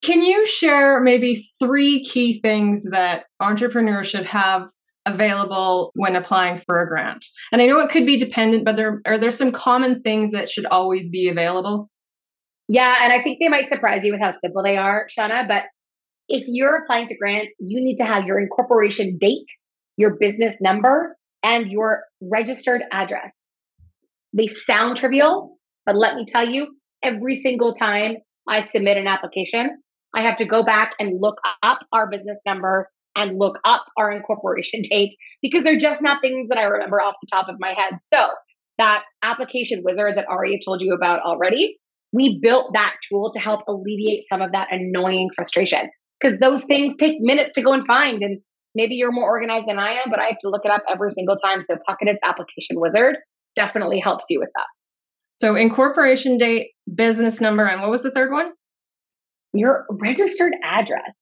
Can 0.02 0.22
you 0.22 0.46
share 0.46 1.00
maybe 1.00 1.44
three 1.58 2.04
key 2.04 2.40
things 2.40 2.84
that 2.90 3.24
entrepreneurs 3.40 4.06
should 4.06 4.26
have 4.26 4.68
available 5.04 5.90
when 5.94 6.14
applying 6.14 6.58
for 6.58 6.80
a 6.80 6.87
grant? 6.87 7.24
And 7.52 7.61
I 7.61 7.66
know 7.66 7.80
it 7.80 7.90
could 7.90 8.06
be 8.06 8.16
dependent, 8.16 8.64
but 8.64 8.76
there 8.76 9.00
are 9.06 9.18
there 9.18 9.30
some 9.30 9.50
common 9.50 10.02
things 10.02 10.30
that 10.30 10.48
should 10.48 10.66
always 10.66 11.11
be 11.11 11.28
available? 11.28 11.90
Yeah, 12.68 12.96
and 13.02 13.12
I 13.12 13.22
think 13.22 13.38
they 13.40 13.48
might 13.48 13.66
surprise 13.66 14.04
you 14.04 14.12
with 14.12 14.20
how 14.20 14.32
simple 14.32 14.62
they 14.62 14.76
are, 14.76 15.06
Shauna. 15.08 15.48
But 15.48 15.64
if 16.28 16.44
you're 16.46 16.76
applying 16.76 17.08
to 17.08 17.16
grants, 17.16 17.52
you 17.58 17.80
need 17.80 17.96
to 17.96 18.04
have 18.04 18.24
your 18.24 18.38
incorporation 18.38 19.18
date, 19.18 19.48
your 19.96 20.16
business 20.20 20.56
number, 20.61 21.16
and 21.42 21.70
your 21.70 22.04
registered 22.20 22.82
address. 22.92 23.34
They 24.34 24.46
sound 24.46 24.98
trivial, 24.98 25.58
but 25.87 25.96
let 25.96 26.14
me 26.14 26.26
tell 26.26 26.46
you, 26.46 26.76
every 27.02 27.34
single 27.34 27.74
time 27.74 28.16
I 28.46 28.61
submit 28.61 28.98
an 28.98 29.06
application, 29.06 29.78
I 30.14 30.23
have 30.23 30.37
to 30.37 30.44
go 30.44 30.64
back 30.64 30.94
and 30.99 31.21
look 31.21 31.38
up 31.62 31.81
our 31.92 32.11
business 32.11 32.40
number 32.47 32.88
and 33.16 33.38
look 33.38 33.59
up 33.64 33.85
our 33.99 34.11
incorporation 34.11 34.83
date 34.90 35.14
because 35.42 35.64
they're 35.64 35.79
just 35.79 36.01
not 36.01 36.23
things 36.23 36.49
that 36.49 36.59
I 36.59 36.62
remember 36.62 37.01
off 37.01 37.14
the 37.21 37.29
top 37.31 37.49
of 37.49 37.57
my 37.59 37.75
head. 37.77 37.99
So, 38.03 38.18
that 38.79 39.03
application 39.25 39.83
wizard 39.85 40.16
that 40.16 40.27
Aria 40.29 40.59
told 40.64 40.83
you 40.83 40.94
about 40.94 41.21
already, 41.23 41.79
we 42.12 42.38
built 42.40 42.75
that 42.75 42.94
tool 43.09 43.33
to 43.33 43.40
help 43.40 43.62
alleviate 43.66 44.23
some 44.29 44.40
of 44.40 44.53
that 44.53 44.68
annoying 44.71 45.31
frustration 45.35 45.90
because 46.21 46.38
those 46.38 46.64
things 46.64 46.94
take 46.94 47.16
minutes 47.18 47.57
to 47.57 47.62
go 47.62 47.73
and 47.73 47.85
find. 47.85 48.23
And 48.23 48.38
maybe 48.77 48.94
you're 48.94 49.11
more 49.11 49.29
organized 49.29 49.66
than 49.66 49.81
I 49.81 49.94
am, 49.94 50.11
but 50.11 50.21
I 50.21 50.27
have 50.27 50.38
to 50.42 50.49
look 50.49 50.64
it 50.64 50.71
up 50.71 50.85
every 50.88 51.11
single 51.11 51.35
time. 51.37 51.61
So, 51.61 51.77
Pocketed's 51.88 52.21
application 52.23 52.79
wizard 52.79 53.16
definitely 53.57 53.99
helps 53.99 54.27
you 54.31 54.38
with 54.38 54.51
that. 54.55 54.66
So, 55.40 55.57
incorporation 55.57 56.38
date, 56.38 56.71
business 56.94 57.40
number, 57.40 57.66
and 57.66 57.81
what 57.81 57.90
was 57.90 58.05
the 58.05 58.12
third 58.12 58.31
one? 58.31 58.53
Your 59.52 59.87
registered 59.90 60.54
address. 60.62 61.14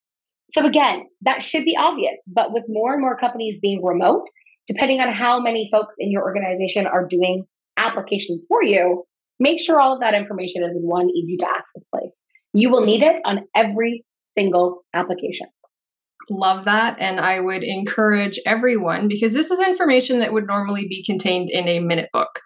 So 0.52 0.64
again, 0.64 1.06
that 1.22 1.42
should 1.42 1.64
be 1.64 1.76
obvious, 1.76 2.18
but 2.26 2.52
with 2.52 2.64
more 2.68 2.92
and 2.92 3.00
more 3.00 3.16
companies 3.16 3.58
being 3.60 3.84
remote, 3.84 4.26
depending 4.66 5.00
on 5.00 5.12
how 5.12 5.40
many 5.40 5.68
folks 5.70 5.96
in 5.98 6.10
your 6.10 6.22
organization 6.22 6.86
are 6.86 7.06
doing 7.06 7.44
applications 7.76 8.46
for 8.48 8.62
you, 8.62 9.04
make 9.38 9.60
sure 9.60 9.80
all 9.80 9.94
of 9.94 10.00
that 10.00 10.14
information 10.14 10.62
is 10.62 10.70
in 10.70 10.82
one 10.82 11.10
easy 11.10 11.36
to 11.36 11.46
access 11.48 11.84
place. 11.92 12.12
You 12.52 12.70
will 12.70 12.84
need 12.84 13.02
it 13.02 13.20
on 13.24 13.40
every 13.54 14.04
single 14.36 14.84
application. 14.94 15.48
Love 16.28 16.64
that. 16.64 16.96
And 17.00 17.20
I 17.20 17.40
would 17.40 17.62
encourage 17.62 18.40
everyone 18.46 19.08
because 19.08 19.32
this 19.32 19.50
is 19.50 19.60
information 19.60 20.18
that 20.20 20.32
would 20.32 20.46
normally 20.46 20.88
be 20.88 21.04
contained 21.04 21.50
in 21.50 21.68
a 21.68 21.80
minute 21.80 22.08
book 22.12 22.40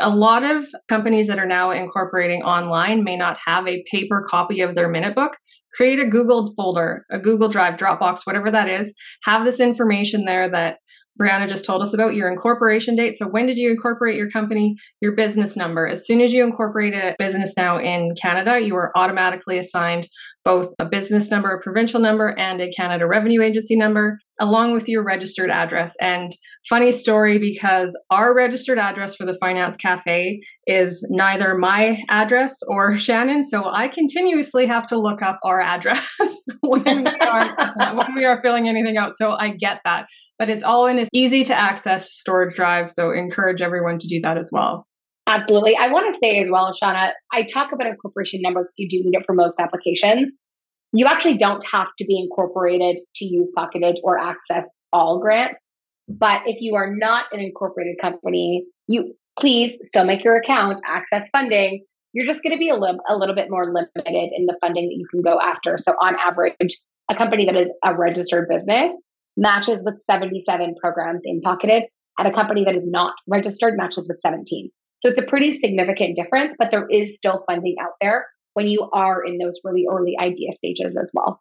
a 0.00 0.10
lot 0.10 0.42
of 0.44 0.66
companies 0.88 1.26
that 1.28 1.38
are 1.38 1.46
now 1.46 1.70
incorporating 1.70 2.42
online 2.42 3.04
may 3.04 3.16
not 3.16 3.38
have 3.44 3.66
a 3.66 3.84
paper 3.90 4.24
copy 4.26 4.60
of 4.60 4.74
their 4.74 4.88
minute 4.88 5.14
book. 5.14 5.36
Create 5.74 5.98
a 5.98 6.06
Google 6.06 6.54
folder, 6.56 7.04
a 7.10 7.18
Google 7.18 7.48
Drive, 7.48 7.76
Dropbox, 7.76 8.20
whatever 8.24 8.50
that 8.50 8.68
is. 8.68 8.94
Have 9.24 9.44
this 9.44 9.60
information 9.60 10.24
there 10.24 10.48
that 10.48 10.78
Brianna 11.20 11.48
just 11.48 11.64
told 11.64 11.80
us 11.80 11.94
about 11.94 12.14
your 12.14 12.30
incorporation 12.30 12.94
date. 12.94 13.16
So, 13.16 13.26
when 13.26 13.46
did 13.46 13.56
you 13.56 13.70
incorporate 13.70 14.16
your 14.16 14.30
company? 14.30 14.76
Your 15.00 15.12
business 15.12 15.56
number. 15.56 15.86
As 15.86 16.06
soon 16.06 16.20
as 16.20 16.32
you 16.32 16.44
incorporate 16.44 16.94
a 16.94 17.16
business 17.18 17.54
now 17.56 17.78
in 17.78 18.14
Canada, 18.20 18.60
you 18.60 18.76
are 18.76 18.92
automatically 18.96 19.56
assigned 19.56 20.08
both 20.46 20.72
a 20.78 20.84
business 20.84 21.28
number, 21.28 21.50
a 21.50 21.60
provincial 21.60 21.98
number, 21.98 22.28
and 22.38 22.60
a 22.60 22.70
Canada 22.70 23.04
Revenue 23.04 23.42
Agency 23.42 23.76
number, 23.76 24.20
along 24.40 24.72
with 24.72 24.88
your 24.88 25.04
registered 25.04 25.50
address. 25.50 25.96
And 26.00 26.30
funny 26.68 26.92
story 26.92 27.38
because 27.38 27.98
our 28.10 28.32
registered 28.32 28.78
address 28.78 29.16
for 29.16 29.26
the 29.26 29.34
Finance 29.34 29.76
Cafe 29.76 30.38
is 30.68 31.04
neither 31.10 31.58
my 31.58 32.00
address 32.08 32.54
or 32.68 32.96
Shannon, 33.06 33.42
so 33.42 33.64
I 33.68 33.88
continuously 33.88 34.66
have 34.66 34.86
to 34.86 34.96
look 34.96 35.20
up 35.20 35.40
our 35.42 35.60
address 35.60 36.06
when 36.62 37.02
we 37.02 37.10
are 37.20 37.56
when 37.96 38.14
we 38.14 38.24
are 38.24 38.40
filling 38.40 38.68
anything 38.68 38.96
out. 38.96 39.14
So 39.16 39.32
I 39.32 39.48
get 39.50 39.80
that, 39.84 40.06
but 40.38 40.48
it's 40.48 40.62
all 40.62 40.86
in 40.86 40.98
an 40.98 41.08
easy 41.12 41.42
to 41.42 41.54
access 41.54 42.12
storage 42.12 42.54
drive. 42.54 42.88
So 42.88 43.10
encourage 43.10 43.62
everyone 43.62 43.98
to 43.98 44.06
do 44.06 44.20
that 44.22 44.38
as 44.38 44.50
well. 44.52 44.86
Absolutely. 45.26 45.76
I 45.76 45.90
want 45.90 46.12
to 46.12 46.18
say 46.18 46.38
as 46.40 46.50
well, 46.50 46.72
Shauna, 46.72 47.10
I 47.32 47.42
talk 47.42 47.72
about 47.72 47.88
a 47.88 47.96
corporation 47.96 48.40
number 48.42 48.62
because 48.62 48.78
you 48.78 48.88
do 48.88 48.98
need 49.02 49.18
it 49.18 49.24
for 49.26 49.34
most 49.34 49.58
applications. 49.58 50.30
You 50.92 51.06
actually 51.06 51.36
don't 51.36 51.64
have 51.66 51.88
to 51.98 52.04
be 52.04 52.18
incorporated 52.20 52.98
to 53.16 53.24
use 53.24 53.52
Pocketed 53.56 53.98
or 54.04 54.18
access 54.18 54.64
all 54.92 55.18
grants. 55.20 55.58
But 56.08 56.42
if 56.46 56.60
you 56.60 56.76
are 56.76 56.94
not 56.94 57.26
an 57.32 57.40
incorporated 57.40 57.96
company, 58.00 58.64
you 58.86 59.14
please 59.38 59.72
still 59.82 60.04
make 60.04 60.22
your 60.22 60.36
account, 60.36 60.80
access 60.86 61.28
funding. 61.30 61.84
You're 62.12 62.26
just 62.26 62.42
going 62.42 62.52
to 62.54 62.58
be 62.58 62.70
a 62.70 62.76
little, 62.76 63.00
a 63.08 63.16
little 63.16 63.34
bit 63.34 63.50
more 63.50 63.66
limited 63.66 63.92
in 64.06 64.46
the 64.46 64.56
funding 64.60 64.88
that 64.88 64.94
you 64.94 65.06
can 65.10 65.22
go 65.22 65.40
after. 65.40 65.76
So, 65.76 65.92
on 66.00 66.14
average, 66.16 66.54
a 67.10 67.16
company 67.16 67.46
that 67.46 67.56
is 67.56 67.70
a 67.84 67.94
registered 67.94 68.48
business 68.48 68.92
matches 69.36 69.82
with 69.84 69.96
77 70.08 70.76
programs 70.80 71.20
in 71.24 71.40
Pocketed, 71.42 71.84
and 72.18 72.28
a 72.28 72.32
company 72.32 72.64
that 72.64 72.74
is 72.74 72.86
not 72.86 73.12
registered 73.26 73.76
matches 73.76 74.08
with 74.08 74.18
17. 74.22 74.70
So 74.98 75.08
it's 75.08 75.20
a 75.20 75.26
pretty 75.26 75.52
significant 75.52 76.16
difference, 76.16 76.56
but 76.58 76.70
there 76.70 76.86
is 76.90 77.18
still 77.18 77.42
funding 77.46 77.76
out 77.80 77.92
there 78.00 78.26
when 78.54 78.66
you 78.66 78.88
are 78.92 79.22
in 79.22 79.38
those 79.38 79.60
really 79.64 79.86
early 79.90 80.16
idea 80.18 80.52
stages 80.56 80.96
as 80.96 81.10
well. 81.12 81.40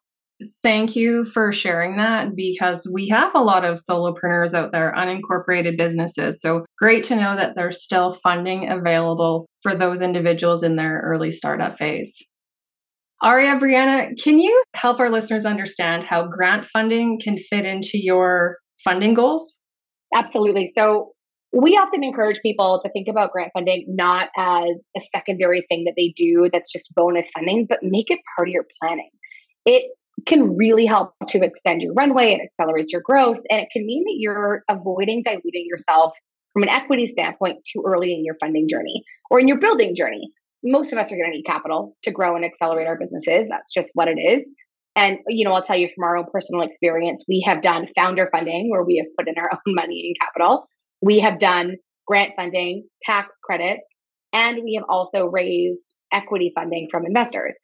Thank 0.62 0.98
you 0.98 1.24
for 1.24 1.54
sharing 1.54 1.96
that 1.96 2.36
because 2.36 2.89
we 2.94 3.08
have 3.08 3.34
a 3.34 3.41
lot 3.41 3.63
of 3.63 3.80
solopreneurs 3.80 4.54
out 4.54 4.74
there, 4.74 4.94
unincorporated 4.98 5.78
businesses. 5.78 6.41
So 6.41 6.65
great 6.78 7.06
to 7.06 7.15
know 7.15 7.38
that 7.38 7.56
there's 7.56 7.82
still 7.82 8.12
funding 8.12 8.70
available 8.70 9.48
for 9.63 9.74
those 9.74 10.02
individuals 10.02 10.62
in 10.62 10.76
their 10.76 11.02
early 11.06 11.32
startup 11.32 11.78
phase. 11.78 12.22
Aria, 13.24 13.56
Brianna, 13.56 14.22
can 14.22 14.39
you 14.39 14.62
help 14.76 15.00
our 15.00 15.10
listeners 15.10 15.46
understand 15.46 16.04
how 16.04 16.28
grant 16.28 16.65
funding 16.65 17.18
can 17.18 17.38
fit 17.38 17.65
into 17.65 17.98
your 17.98 18.58
funding 18.84 19.13
goals? 19.13 19.60
Absolutely. 20.13 20.68
So 20.68 21.13
we 21.56 21.78
often 21.78 22.04
encourage 22.04 22.41
people 22.41 22.82
to 22.84 22.89
think 22.89 23.08
about 23.08 23.32
grant 23.32 23.52
funding 23.54 23.86
not 23.88 24.28
as 24.38 24.84
a 24.98 25.00
secondary 25.00 25.65
thing 25.70 25.86
that 25.86 25.94
they 25.96 26.13
do 26.15 26.50
that's 26.52 26.72
just 26.72 26.94
bonus 26.94 27.32
funding, 27.32 27.65
but 27.68 27.80
make 27.82 28.12
it 28.12 28.20
part 28.36 28.50
of 28.50 28.52
your 28.52 28.65
planning. 28.82 29.10
It 29.65 29.91
can 30.26 30.58
really 30.58 30.86
help 30.86 31.13
to 31.30 31.44
extend 31.44 31.82
your 31.82 31.94
runway, 31.94 32.34
it 32.34 32.41
accelerates 32.41 32.91
your 32.91 33.02
growth, 33.02 33.39
and 33.50 33.62
it 33.62 33.70
can 33.72 33.86
mean 33.86 34.04
that 34.04 34.15
you're 34.18 34.63
avoiding 34.70 35.24
diluting 35.24 35.65
yourself 35.65 36.13
from 36.52 36.63
an 36.63 36.70
equity 36.70 37.08
standpoint 37.08 37.60
too 37.72 37.84
early 37.86 38.13
in 38.13 38.26
your 38.26 38.36
funding 38.36 38.68
journey 38.68 39.04
or 39.32 39.39
in 39.39 39.48
your 39.48 39.60
building 39.60 39.96
journey. 39.96 40.32
Most 40.62 40.91
of 40.91 41.00
us 41.00 41.12
are 41.12 41.15
going 41.15 41.32
to 41.32 41.38
need 41.38 41.46
capital 41.46 41.96
to 42.04 42.12
grow 42.12 42.36
and 42.36 42.44
accelerate 42.44 42.88
our 42.88 42.98
businesses. 42.98 43.48
That's 43.50 43.74
just 43.74 43.91
what 43.94 44.10
it 44.10 44.18
is. 44.20 44.44
And 44.98 45.20
you 45.28 45.46
know, 45.46 45.54
I'll 45.54 45.62
tell 45.62 45.78
you 45.78 45.89
from 45.94 46.04
our 46.04 46.18
own 46.18 46.26
personal 46.32 46.63
experience, 46.63 47.24
we 47.30 47.44
have 47.46 47.62
done 47.62 47.88
founder 47.96 48.28
funding 48.30 48.70
where 48.70 48.84
we 48.84 48.98
have 48.98 49.08
put 49.18 49.30
in 49.30 49.41
our 49.41 49.52
own 49.54 49.76
money 49.76 50.08
and 50.08 50.15
capital 50.20 50.68
we 51.01 51.19
have 51.19 51.39
done 51.39 51.75
grant 52.08 52.34
funding, 52.36 52.88
tax 53.01 53.39
credits, 53.43 53.84
and 54.34 54.63
we 54.63 54.75
have 54.75 54.86
also 54.89 55.25
raised 55.25 55.95
equity 56.12 56.51
funding 56.53 56.88
from 56.91 57.05
investors. 57.05 57.58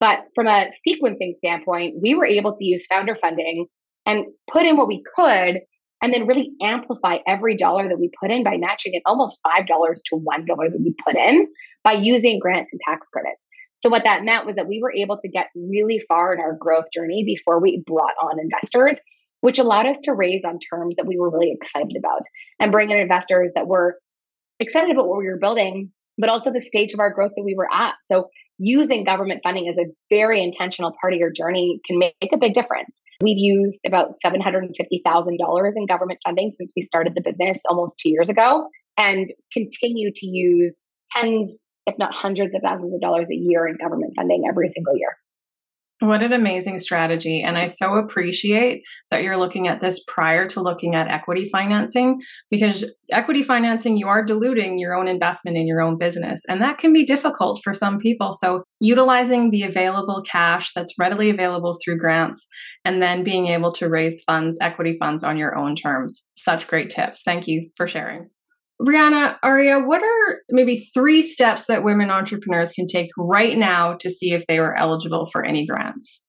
But 0.00 0.20
from 0.34 0.46
a 0.46 0.70
sequencing 0.86 1.36
standpoint, 1.38 1.96
we 2.00 2.14
were 2.14 2.26
able 2.26 2.54
to 2.54 2.64
use 2.64 2.86
founder 2.86 3.16
funding 3.20 3.66
and 4.06 4.26
put 4.50 4.64
in 4.64 4.76
what 4.76 4.88
we 4.88 5.02
could 5.16 5.60
and 6.00 6.14
then 6.14 6.26
really 6.26 6.50
amplify 6.62 7.16
every 7.26 7.56
dollar 7.56 7.88
that 7.88 7.98
we 7.98 8.10
put 8.20 8.30
in 8.30 8.44
by 8.44 8.56
matching 8.56 8.94
it 8.94 9.02
almost 9.04 9.40
$5 9.44 9.66
to 9.66 10.16
$1 10.16 10.46
that 10.46 10.80
we 10.80 10.94
put 11.04 11.16
in 11.16 11.48
by 11.82 11.92
using 11.92 12.38
grants 12.38 12.70
and 12.72 12.80
tax 12.86 13.08
credits. 13.08 13.40
So, 13.76 13.88
what 13.88 14.04
that 14.04 14.24
meant 14.24 14.46
was 14.46 14.56
that 14.56 14.68
we 14.68 14.80
were 14.82 14.92
able 14.92 15.18
to 15.20 15.28
get 15.28 15.48
really 15.54 16.02
far 16.08 16.34
in 16.34 16.40
our 16.40 16.56
growth 16.58 16.86
journey 16.92 17.24
before 17.24 17.60
we 17.60 17.82
brought 17.86 18.14
on 18.22 18.40
investors 18.40 19.00
which 19.40 19.58
allowed 19.58 19.86
us 19.86 20.00
to 20.02 20.12
raise 20.12 20.42
on 20.44 20.58
terms 20.58 20.96
that 20.96 21.06
we 21.06 21.18
were 21.18 21.30
really 21.30 21.52
excited 21.52 21.96
about 21.98 22.22
and 22.60 22.72
bring 22.72 22.90
in 22.90 22.98
investors 22.98 23.52
that 23.54 23.66
were 23.66 23.98
excited 24.60 24.90
about 24.90 25.08
what 25.08 25.18
we 25.18 25.26
were 25.26 25.38
building, 25.38 25.92
but 26.16 26.28
also 26.28 26.52
the 26.52 26.60
stage 26.60 26.92
of 26.92 27.00
our 27.00 27.12
growth 27.12 27.32
that 27.36 27.44
we 27.44 27.54
were 27.56 27.68
at. 27.72 27.94
So, 28.02 28.28
using 28.60 29.04
government 29.04 29.40
funding 29.44 29.68
as 29.68 29.78
a 29.78 29.86
very 30.10 30.42
intentional 30.42 30.92
part 31.00 31.12
of 31.12 31.20
your 31.20 31.30
journey 31.30 31.80
can 31.86 31.98
make 31.98 32.32
a 32.32 32.36
big 32.36 32.54
difference. 32.54 33.00
We've 33.22 33.38
used 33.38 33.84
about 33.86 34.10
$750,000 34.24 35.72
in 35.76 35.86
government 35.86 36.18
funding 36.24 36.50
since 36.50 36.72
we 36.74 36.82
started 36.82 37.14
the 37.14 37.20
business 37.20 37.62
almost 37.68 38.00
two 38.00 38.10
years 38.10 38.28
ago 38.28 38.68
and 38.96 39.28
continue 39.52 40.10
to 40.12 40.26
use 40.26 40.82
tens, 41.14 41.64
if 41.86 41.96
not 41.98 42.12
hundreds 42.12 42.56
of 42.56 42.62
thousands 42.62 42.92
of 42.92 43.00
dollars 43.00 43.28
a 43.30 43.36
year 43.36 43.66
in 43.68 43.76
government 43.76 44.12
funding 44.16 44.42
every 44.48 44.66
single 44.66 44.96
year. 44.96 45.16
What 46.00 46.22
an 46.22 46.32
amazing 46.32 46.78
strategy. 46.78 47.42
And 47.42 47.58
I 47.58 47.66
so 47.66 47.96
appreciate 47.96 48.82
that 49.10 49.24
you're 49.24 49.36
looking 49.36 49.66
at 49.66 49.80
this 49.80 50.00
prior 50.06 50.46
to 50.48 50.60
looking 50.60 50.94
at 50.94 51.08
equity 51.08 51.48
financing 51.50 52.20
because 52.52 52.84
equity 53.10 53.42
financing, 53.42 53.96
you 53.96 54.06
are 54.06 54.24
diluting 54.24 54.78
your 54.78 54.94
own 54.94 55.08
investment 55.08 55.56
in 55.56 55.66
your 55.66 55.80
own 55.80 55.98
business. 55.98 56.40
And 56.48 56.62
that 56.62 56.78
can 56.78 56.92
be 56.92 57.04
difficult 57.04 57.60
for 57.64 57.74
some 57.74 57.98
people. 57.98 58.32
So, 58.32 58.62
utilizing 58.78 59.50
the 59.50 59.64
available 59.64 60.22
cash 60.22 60.72
that's 60.72 60.94
readily 61.00 61.30
available 61.30 61.76
through 61.84 61.98
grants 61.98 62.46
and 62.84 63.02
then 63.02 63.24
being 63.24 63.48
able 63.48 63.72
to 63.72 63.88
raise 63.88 64.22
funds, 64.24 64.56
equity 64.60 64.96
funds 65.00 65.24
on 65.24 65.36
your 65.36 65.58
own 65.58 65.74
terms. 65.74 66.22
Such 66.36 66.68
great 66.68 66.90
tips. 66.90 67.22
Thank 67.24 67.48
you 67.48 67.70
for 67.76 67.88
sharing. 67.88 68.30
Brianna, 68.80 69.36
Aria, 69.42 69.80
what 69.80 70.02
are 70.02 70.40
maybe 70.50 70.88
three 70.94 71.22
steps 71.22 71.66
that 71.66 71.82
women 71.82 72.10
entrepreneurs 72.10 72.72
can 72.72 72.86
take 72.86 73.10
right 73.18 73.58
now 73.58 73.94
to 73.94 74.08
see 74.08 74.32
if 74.32 74.46
they 74.46 74.58
are 74.58 74.74
eligible 74.74 75.26
for 75.26 75.44
any 75.44 75.66
grants? 75.66 76.22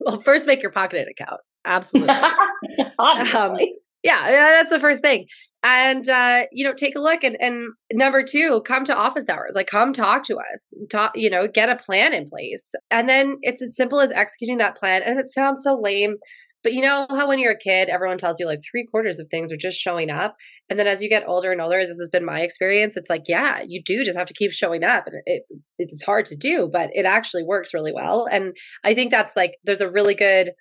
Well, 0.00 0.20
first 0.22 0.46
make 0.46 0.62
your 0.62 0.70
pocketed 0.70 1.08
account. 1.08 1.40
Absolutely. 1.64 2.14
um, 2.98 3.58
yeah, 4.02 4.30
that's 4.30 4.70
the 4.70 4.80
first 4.80 5.00
thing. 5.00 5.26
And 5.66 6.06
uh, 6.08 6.42
you 6.52 6.64
know, 6.64 6.74
take 6.74 6.94
a 6.94 7.00
look 7.00 7.24
and 7.24 7.36
and 7.40 7.70
number 7.92 8.22
two, 8.22 8.62
come 8.66 8.84
to 8.84 8.94
office 8.94 9.28
hours. 9.30 9.54
Like 9.54 9.66
come 9.66 9.94
talk 9.94 10.22
to 10.24 10.36
us. 10.36 10.74
Talk, 10.90 11.12
you 11.14 11.30
know, 11.30 11.48
get 11.48 11.70
a 11.70 11.76
plan 11.76 12.12
in 12.12 12.28
place. 12.28 12.72
And 12.90 13.08
then 13.08 13.38
it's 13.40 13.62
as 13.62 13.74
simple 13.74 14.00
as 14.00 14.12
executing 14.12 14.58
that 14.58 14.76
plan. 14.76 15.02
And 15.02 15.18
it 15.18 15.28
sounds 15.28 15.62
so 15.64 15.80
lame, 15.80 16.16
but 16.62 16.72
you 16.72 16.82
know 16.82 17.06
how 17.08 17.28
when 17.28 17.38
you're 17.38 17.52
a 17.52 17.58
kid, 17.58 17.88
everyone 17.88 18.18
tells 18.18 18.40
you 18.40 18.46
like 18.46 18.60
three 18.70 18.86
quarters 18.90 19.18
of 19.18 19.28
things 19.30 19.52
are 19.52 19.56
just 19.56 19.78
showing 19.78 20.10
up. 20.10 20.34
And 20.68 20.78
then 20.78 20.86
as 20.86 21.02
you 21.02 21.10
get 21.10 21.24
older 21.26 21.52
and 21.52 21.60
older, 21.60 21.80
this 21.86 21.98
has 21.98 22.08
been 22.10 22.24
my 22.24 22.40
experience. 22.40 22.96
It's 22.96 23.10
like, 23.10 23.24
yeah, 23.26 23.62
you 23.66 23.82
do 23.84 24.04
just 24.04 24.18
have 24.18 24.26
to 24.28 24.34
keep 24.34 24.52
showing 24.52 24.82
up. 24.82 25.06
And 25.06 25.16
it, 25.26 25.42
it's 25.78 26.04
hard 26.04 26.24
to 26.26 26.36
do, 26.36 26.68
but 26.72 26.88
it 26.92 27.04
actually 27.04 27.42
works 27.42 27.74
really 27.74 27.92
well. 27.94 28.26
And 28.30 28.56
I 28.82 28.94
think 28.94 29.10
that's 29.10 29.36
like, 29.36 29.56
there's 29.64 29.82
a 29.82 29.90
really 29.90 30.14
good 30.14 30.52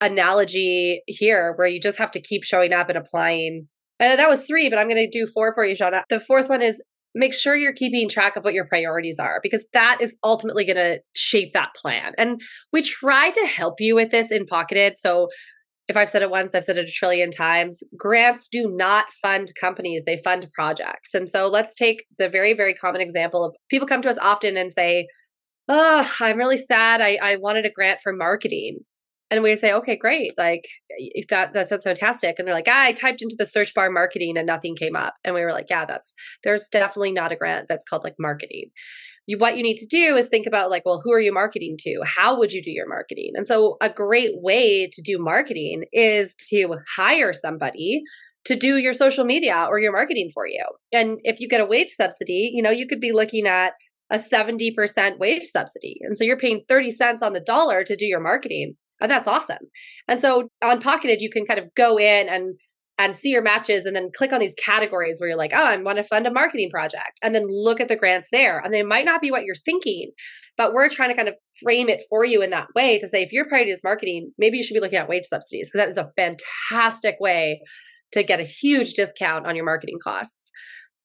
analogy 0.00 1.02
here 1.06 1.54
where 1.56 1.66
you 1.66 1.80
just 1.80 1.98
have 1.98 2.10
to 2.12 2.20
keep 2.20 2.44
showing 2.44 2.74
up 2.74 2.88
and 2.88 2.98
applying. 2.98 3.68
And 4.00 4.18
that 4.18 4.28
was 4.28 4.46
three, 4.46 4.68
but 4.68 4.78
I'm 4.78 4.86
going 4.86 4.96
to 4.96 5.10
do 5.10 5.26
four 5.26 5.54
for 5.54 5.64
you, 5.64 5.74
Shauna. 5.74 6.02
The 6.08 6.20
fourth 6.20 6.48
one 6.48 6.62
is 6.62 6.80
make 7.14 7.34
sure 7.34 7.56
you're 7.56 7.72
keeping 7.72 8.08
track 8.08 8.36
of 8.36 8.44
what 8.44 8.54
your 8.54 8.66
priorities 8.66 9.18
are 9.18 9.40
because 9.42 9.64
that 9.72 9.98
is 10.00 10.14
ultimately 10.22 10.64
going 10.64 10.76
to 10.76 11.00
shape 11.14 11.52
that 11.54 11.70
plan. 11.74 12.12
And 12.16 12.40
we 12.72 12.82
try 12.82 13.30
to 13.30 13.46
help 13.46 13.80
you 13.80 13.94
with 13.94 14.10
this 14.10 14.30
in 14.30 14.46
Pocketed. 14.46 14.94
So 14.98 15.28
if 15.88 15.96
I've 15.96 16.10
said 16.10 16.22
it 16.22 16.30
once, 16.30 16.54
I've 16.54 16.64
said 16.64 16.76
it 16.76 16.88
a 16.88 16.92
trillion 16.92 17.30
times. 17.30 17.82
Grants 17.96 18.48
do 18.48 18.70
not 18.70 19.06
fund 19.22 19.48
companies, 19.58 20.04
they 20.04 20.20
fund 20.22 20.46
projects. 20.52 21.14
And 21.14 21.28
so 21.28 21.48
let's 21.48 21.74
take 21.74 22.04
the 22.18 22.28
very, 22.28 22.52
very 22.52 22.74
common 22.74 23.00
example 23.00 23.44
of 23.44 23.56
people 23.70 23.88
come 23.88 24.02
to 24.02 24.10
us 24.10 24.18
often 24.18 24.56
and 24.56 24.72
say, 24.72 25.08
Oh, 25.70 26.10
I'm 26.20 26.38
really 26.38 26.56
sad. 26.56 27.02
I, 27.02 27.18
I 27.22 27.36
wanted 27.36 27.66
a 27.66 27.70
grant 27.70 28.00
for 28.02 28.12
marketing. 28.12 28.78
And 29.30 29.42
we 29.42 29.54
say, 29.56 29.72
okay, 29.72 29.96
great. 29.96 30.32
Like 30.38 30.66
that 31.28 31.52
that's, 31.52 31.70
that's 31.70 31.84
fantastic. 31.84 32.36
And 32.38 32.46
they're 32.46 32.54
like, 32.54 32.68
ah, 32.68 32.84
I 32.84 32.92
typed 32.92 33.22
into 33.22 33.36
the 33.38 33.44
search 33.46 33.74
bar 33.74 33.90
marketing 33.90 34.38
and 34.38 34.46
nothing 34.46 34.74
came 34.74 34.96
up. 34.96 35.14
And 35.24 35.34
we 35.34 35.42
were 35.42 35.52
like, 35.52 35.66
yeah, 35.68 35.84
that's 35.84 36.14
there's 36.44 36.68
definitely 36.68 37.12
not 37.12 37.32
a 37.32 37.36
grant 37.36 37.66
that's 37.68 37.84
called 37.84 38.04
like 38.04 38.16
marketing. 38.18 38.70
You, 39.26 39.36
what 39.36 39.58
you 39.58 39.62
need 39.62 39.76
to 39.76 39.86
do 39.86 40.16
is 40.16 40.28
think 40.28 40.46
about 40.46 40.70
like, 40.70 40.86
well, 40.86 41.02
who 41.04 41.12
are 41.12 41.20
you 41.20 41.34
marketing 41.34 41.76
to? 41.80 42.00
How 42.06 42.38
would 42.38 42.52
you 42.52 42.62
do 42.62 42.70
your 42.70 42.88
marketing? 42.88 43.32
And 43.34 43.46
so 43.46 43.76
a 43.82 43.90
great 43.90 44.40
way 44.40 44.88
to 44.90 45.02
do 45.02 45.18
marketing 45.18 45.84
is 45.92 46.34
to 46.48 46.76
hire 46.96 47.34
somebody 47.34 48.02
to 48.46 48.56
do 48.56 48.78
your 48.78 48.94
social 48.94 49.26
media 49.26 49.66
or 49.68 49.78
your 49.78 49.92
marketing 49.92 50.30
for 50.32 50.46
you. 50.46 50.64
And 50.90 51.20
if 51.24 51.38
you 51.38 51.48
get 51.48 51.60
a 51.60 51.66
wage 51.66 51.90
subsidy, 51.90 52.50
you 52.54 52.62
know, 52.62 52.70
you 52.70 52.88
could 52.88 53.00
be 53.00 53.12
looking 53.12 53.46
at 53.46 53.74
a 54.10 54.18
70% 54.18 55.18
wage 55.18 55.44
subsidy. 55.44 55.98
And 56.00 56.16
so 56.16 56.24
you're 56.24 56.38
paying 56.38 56.64
30 56.66 56.90
cents 56.90 57.22
on 57.22 57.34
the 57.34 57.40
dollar 57.40 57.84
to 57.84 57.96
do 57.96 58.06
your 58.06 58.20
marketing. 58.20 58.76
And 59.00 59.10
that's 59.10 59.28
awesome. 59.28 59.58
And 60.08 60.20
so 60.20 60.48
on 60.62 60.80
Pocketed, 60.80 61.20
you 61.20 61.30
can 61.30 61.44
kind 61.44 61.60
of 61.60 61.74
go 61.74 61.98
in 61.98 62.28
and 62.28 62.54
and 63.00 63.14
see 63.14 63.30
your 63.30 63.42
matches 63.42 63.84
and 63.84 63.94
then 63.94 64.10
click 64.12 64.32
on 64.32 64.40
these 64.40 64.56
categories 64.56 65.18
where 65.18 65.28
you're 65.28 65.38
like, 65.38 65.52
oh, 65.54 65.64
I 65.64 65.76
want 65.76 65.98
to 65.98 66.04
fund 66.04 66.26
a 66.26 66.32
marketing 66.32 66.68
project. 66.68 67.12
And 67.22 67.32
then 67.32 67.44
look 67.46 67.80
at 67.80 67.86
the 67.86 67.94
grants 67.94 68.28
there. 68.32 68.58
And 68.58 68.74
they 68.74 68.82
might 68.82 69.04
not 69.04 69.20
be 69.20 69.30
what 69.30 69.44
you're 69.44 69.54
thinking, 69.54 70.10
but 70.56 70.72
we're 70.72 70.88
trying 70.88 71.10
to 71.10 71.14
kind 71.14 71.28
of 71.28 71.36
frame 71.62 71.88
it 71.88 72.02
for 72.10 72.24
you 72.24 72.42
in 72.42 72.50
that 72.50 72.66
way 72.74 72.98
to 72.98 73.06
say, 73.06 73.22
if 73.22 73.32
your 73.32 73.48
priority 73.48 73.70
is 73.70 73.84
marketing, 73.84 74.32
maybe 74.36 74.56
you 74.56 74.64
should 74.64 74.74
be 74.74 74.80
looking 74.80 74.98
at 74.98 75.08
wage 75.08 75.26
subsidies 75.26 75.70
because 75.70 75.86
that 75.86 75.90
is 75.90 75.96
a 75.96 76.10
fantastic 76.16 77.18
way 77.20 77.60
to 78.12 78.24
get 78.24 78.40
a 78.40 78.44
huge 78.44 78.94
discount 78.94 79.46
on 79.46 79.54
your 79.54 79.64
marketing 79.64 79.98
costs. 80.02 80.50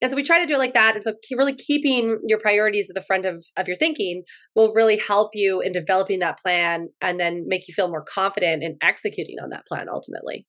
And 0.01 0.11
so 0.11 0.15
we 0.17 0.23
try 0.23 0.39
to 0.39 0.45
do 0.45 0.55
it 0.55 0.59
like 0.59 0.73
that. 0.73 0.95
And 0.95 1.03
so 1.03 1.13
really 1.37 1.55
keeping 1.55 2.19
your 2.27 2.39
priorities 2.39 2.89
at 2.89 2.95
the 2.95 3.05
front 3.05 3.25
of, 3.25 3.45
of 3.55 3.67
your 3.67 3.77
thinking 3.77 4.23
will 4.53 4.73
really 4.73 4.97
help 4.97 5.31
you 5.33 5.61
in 5.61 5.71
developing 5.71 6.19
that 6.19 6.39
plan 6.39 6.89
and 6.99 7.19
then 7.19 7.45
make 7.47 7.67
you 7.67 7.73
feel 7.73 7.89
more 7.89 8.03
confident 8.03 8.63
in 8.63 8.77
executing 8.81 9.37
on 9.41 9.49
that 9.51 9.65
plan 9.65 9.87
ultimately. 9.89 10.45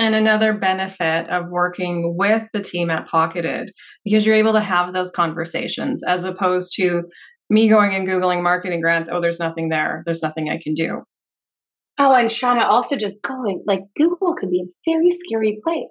And 0.00 0.16
another 0.16 0.52
benefit 0.52 1.28
of 1.28 1.50
working 1.50 2.16
with 2.16 2.42
the 2.52 2.60
team 2.60 2.90
at 2.90 3.06
Pocketed, 3.06 3.70
because 4.02 4.26
you're 4.26 4.34
able 4.34 4.54
to 4.54 4.60
have 4.60 4.92
those 4.92 5.10
conversations 5.12 6.02
as 6.02 6.24
opposed 6.24 6.74
to 6.76 7.04
me 7.48 7.68
going 7.68 7.94
and 7.94 8.08
Googling 8.08 8.42
marketing 8.42 8.80
grants. 8.80 9.08
Oh, 9.08 9.20
there's 9.20 9.38
nothing 9.38 9.68
there. 9.68 10.02
There's 10.04 10.22
nothing 10.22 10.48
I 10.48 10.58
can 10.60 10.74
do. 10.74 11.02
Oh, 11.96 12.12
and 12.12 12.28
Shauna 12.28 12.62
also 12.62 12.96
just 12.96 13.22
going 13.22 13.62
like 13.68 13.82
Google 13.96 14.34
can 14.34 14.50
be 14.50 14.64
a 14.64 14.90
very 14.90 15.10
scary 15.10 15.58
place. 15.62 15.86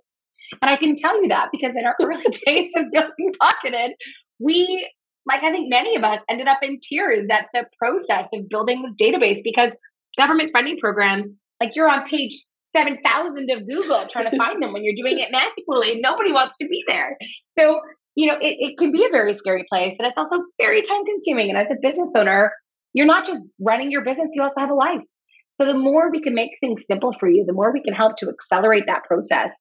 And 0.61 0.69
I 0.69 0.77
can 0.77 0.95
tell 0.95 1.21
you 1.21 1.29
that 1.29 1.49
because 1.51 1.75
in 1.75 1.85
our 1.85 1.95
early 2.01 2.25
days 2.45 2.71
of 2.75 2.85
building 2.91 3.33
Pocketed, 3.39 3.95
we, 4.39 4.89
like 5.25 5.43
I 5.43 5.51
think 5.51 5.69
many 5.69 5.95
of 5.95 6.03
us, 6.03 6.19
ended 6.29 6.47
up 6.47 6.59
in 6.61 6.79
tears 6.81 7.27
at 7.31 7.47
the 7.53 7.65
process 7.77 8.29
of 8.33 8.49
building 8.49 8.83
this 8.83 8.95
database 9.01 9.39
because 9.43 9.71
government 10.17 10.51
funding 10.53 10.77
programs, 10.77 11.27
like 11.61 11.71
you're 11.75 11.89
on 11.89 12.07
page 12.07 12.35
7,000 12.63 13.49
of 13.51 13.67
Google 13.67 14.07
trying 14.09 14.29
to 14.29 14.37
find 14.37 14.61
them 14.61 14.73
when 14.73 14.83
you're 14.83 14.95
doing 14.95 15.19
it 15.19 15.31
manually. 15.31 15.99
Nobody 16.01 16.31
wants 16.31 16.57
to 16.57 16.67
be 16.67 16.83
there. 16.87 17.17
So, 17.49 17.79
you 18.15 18.27
know, 18.27 18.37
it, 18.39 18.57
it 18.59 18.77
can 18.77 18.91
be 18.91 19.05
a 19.05 19.11
very 19.11 19.33
scary 19.33 19.65
place 19.69 19.95
and 19.99 20.07
it's 20.07 20.17
also 20.17 20.43
very 20.59 20.81
time 20.81 21.05
consuming. 21.05 21.49
And 21.49 21.57
as 21.57 21.67
a 21.71 21.75
business 21.81 22.09
owner, 22.15 22.51
you're 22.93 23.05
not 23.05 23.25
just 23.25 23.47
running 23.59 23.91
your 23.91 24.03
business, 24.03 24.29
you 24.33 24.41
also 24.41 24.59
have 24.59 24.69
a 24.69 24.75
life. 24.75 25.03
So 25.51 25.65
the 25.65 25.77
more 25.77 26.11
we 26.11 26.21
can 26.21 26.33
make 26.33 26.51
things 26.59 26.85
simple 26.85 27.13
for 27.13 27.29
you, 27.29 27.45
the 27.45 27.53
more 27.53 27.71
we 27.71 27.83
can 27.83 27.93
help 27.93 28.17
to 28.17 28.29
accelerate 28.29 28.85
that 28.87 29.03
process. 29.03 29.53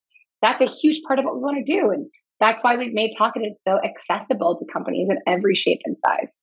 That's 0.42 0.60
a 0.60 0.66
huge 0.66 1.00
part 1.06 1.18
of 1.18 1.24
what 1.24 1.36
we 1.36 1.40
want 1.40 1.64
to 1.64 1.72
do. 1.72 1.90
And 1.90 2.06
that's 2.40 2.64
why 2.64 2.76
we've 2.76 2.92
made 2.92 3.14
Pocketed 3.16 3.52
so 3.56 3.78
accessible 3.82 4.56
to 4.58 4.72
companies 4.72 5.08
in 5.08 5.18
every 5.26 5.54
shape 5.54 5.80
and 5.84 5.96
size. 6.04 6.36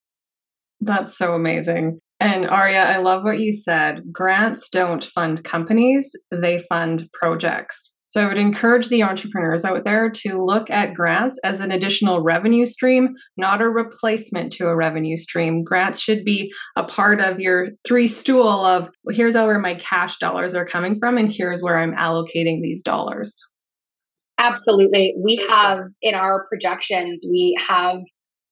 That's 0.82 1.18
so 1.18 1.34
amazing. 1.34 2.00
And 2.22 2.50
Aria, 2.50 2.84
I 2.84 2.98
love 2.98 3.24
what 3.24 3.40
you 3.40 3.52
said. 3.52 4.04
Grants 4.12 4.70
don't 4.70 5.04
fund 5.04 5.44
companies, 5.44 6.12
they 6.32 6.60
fund 6.60 7.10
projects. 7.14 7.94
So 8.10 8.24
I 8.24 8.28
would 8.28 8.38
encourage 8.38 8.90
the 8.90 9.04
entrepreneurs 9.04 9.64
out 9.64 9.84
there 9.84 10.10
to 10.10 10.44
look 10.44 10.72
at 10.72 10.96
grants 10.96 11.38
as 11.44 11.60
an 11.60 11.72
additional 11.72 12.22
revenue 12.22 12.66
stream, 12.66 13.14
not 13.38 13.62
a 13.62 13.70
replacement 13.70 14.52
to 14.54 14.68
a 14.68 14.76
revenue 14.76 15.16
stream. 15.16 15.64
Grants 15.64 16.00
should 16.00 16.26
be 16.26 16.52
a 16.76 16.84
part 16.84 17.22
of 17.22 17.40
your 17.40 17.68
three 17.88 18.08
stool 18.08 18.66
of 18.66 18.90
here's 19.12 19.36
where 19.36 19.60
my 19.60 19.76
cash 19.76 20.18
dollars 20.18 20.56
are 20.56 20.66
coming 20.66 20.96
from, 20.96 21.18
and 21.20 21.32
here's 21.32 21.62
where 21.62 21.78
I'm 21.78 21.94
allocating 21.94 22.62
these 22.62 22.82
dollars. 22.82 23.40
Absolutely. 24.40 25.16
We 25.22 25.46
have 25.50 25.82
in 26.02 26.16
our 26.16 26.48
projections, 26.48 27.26
we 27.30 27.60
have 27.68 27.98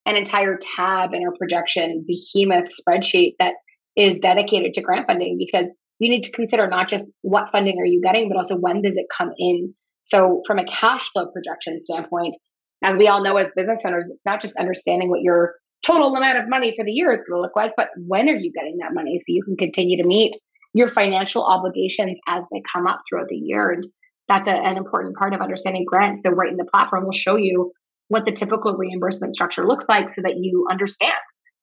an 0.06 0.18
entire 0.18 0.60
tab 0.76 1.14
in 1.14 1.24
our 1.24 1.34
projection 1.38 2.06
behemoth 2.06 2.70
spreadsheet 2.70 3.36
that 3.40 3.54
is 3.96 4.20
dedicated 4.20 4.74
to 4.74 4.82
grant 4.82 5.08
funding 5.08 5.38
because 5.40 5.70
you 6.00 6.12
need 6.12 6.24
to 6.24 6.32
consider 6.32 6.68
not 6.68 6.90
just 6.90 7.06
what 7.22 7.50
funding 7.52 7.80
are 7.80 7.86
you 7.86 8.02
getting, 8.02 8.30
but 8.30 8.38
also 8.38 8.56
when 8.56 8.82
does 8.82 8.98
it 8.98 9.08
come 9.18 9.32
in. 9.38 9.74
So, 10.04 10.42
from 10.46 10.60
a 10.60 10.66
cash 10.66 11.10
flow 11.10 11.28
projection 11.28 11.84
standpoint, 11.84 12.36
as 12.84 12.98
we 12.98 13.08
all 13.08 13.24
know 13.24 13.38
as 13.38 13.52
business 13.56 13.84
owners, 13.86 14.08
it's 14.12 14.26
not 14.26 14.42
just 14.42 14.58
understanding 14.58 15.10
what 15.10 15.22
your 15.22 15.56
total 15.86 16.16
amount 16.16 16.38
of 16.38 16.50
money 16.50 16.74
for 16.78 16.86
the 16.86 16.92
year 16.92 17.12
is 17.12 17.24
going 17.24 17.38
to 17.38 17.42
look 17.42 17.56
like, 17.56 17.74
but 17.76 17.90
when 17.96 18.30
are 18.30 18.36
you 18.36 18.52
getting 18.52 18.78
that 18.80 18.94
money 18.94 19.18
so 19.18 19.26
you 19.28 19.42
can 19.44 19.58
continue 19.58 20.02
to 20.02 20.08
meet 20.08 20.36
your 20.74 20.90
financial 20.90 21.44
obligations 21.44 22.18
as 22.28 22.46
they 22.52 22.62
come 22.74 22.88
up 22.88 23.00
throughout 23.10 23.28
the 23.30 23.36
year. 23.36 23.72
And 23.72 23.84
that's 24.28 24.48
a, 24.48 24.54
an 24.54 24.78
important 24.78 25.16
part 25.16 25.34
of 25.34 25.42
understanding 25.42 25.86
grants. 25.88 26.24
So, 26.24 26.30
right 26.30 26.50
in 26.50 26.58
the 26.58 26.66
platform, 26.66 27.06
will 27.06 27.12
show 27.12 27.38
you 27.38 27.72
what 28.10 28.26
the 28.26 28.32
typical 28.32 28.76
reimbursement 28.76 29.36
structure 29.36 29.68
looks 29.68 29.88
like 29.90 30.10
so 30.10 30.22
that 30.22 30.36
you 30.38 30.66
understand 30.70 31.14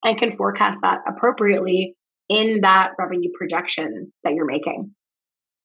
and 0.04 0.18
can 0.18 0.36
forecast 0.36 0.78
that 0.82 0.98
appropriately 1.08 1.94
in 2.28 2.60
that 2.62 2.92
revenue 2.98 3.30
projection 3.34 4.12
that 4.22 4.34
you're 4.34 4.46
making. 4.46 4.94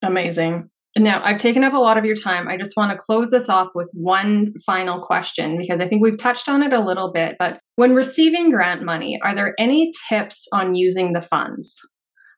Amazing. 0.02 0.70
Now, 0.98 1.22
I've 1.24 1.38
taken 1.38 1.64
up 1.64 1.74
a 1.74 1.78
lot 1.78 1.98
of 1.98 2.06
your 2.06 2.16
time. 2.16 2.48
I 2.48 2.58
just 2.58 2.76
want 2.76 2.92
to 2.92 2.98
close 2.98 3.30
this 3.30 3.48
off 3.48 3.70
with 3.76 3.90
one 3.94 4.54
final 4.66 5.00
question 5.00 5.58
because 5.58 5.80
I 5.80 5.88
think 5.88 6.02
we've 6.02 6.18
touched 6.18 6.50
on 6.50 6.64
it 6.64 6.74
a 6.74 6.80
little 6.80 7.12
bit. 7.12 7.36
But 7.38 7.60
when 7.76 7.94
receiving 7.94 8.52
grant 8.52 8.84
money, 8.84 9.20
are 9.24 9.36
there 9.36 9.54
any 9.60 9.92
tips 10.10 10.48
on 10.52 10.74
using 10.74 11.14
the 11.14 11.22
funds? 11.22 11.80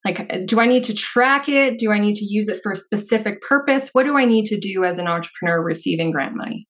Like, 0.04 0.48
do 0.48 0.60
I 0.60 0.66
need 0.66 0.84
to 0.86 0.96
track 0.96 1.48
it? 1.48 1.78
Do 1.78 1.92
I 1.92 2.00
need 2.00 2.16
to 2.16 2.26
use 2.26 2.48
it 2.48 2.60
for 2.64 2.72
a 2.72 2.76
specific 2.76 3.42
purpose? 3.42 3.90
What 3.94 4.04
do 4.04 4.18
I 4.18 4.26
need 4.26 4.46
to 4.46 4.60
do 4.60 4.84
as 4.84 4.98
an 4.98 5.08
entrepreneur 5.08 5.62
receiving 5.62 6.12
grant 6.12 6.36
money? 6.36 6.68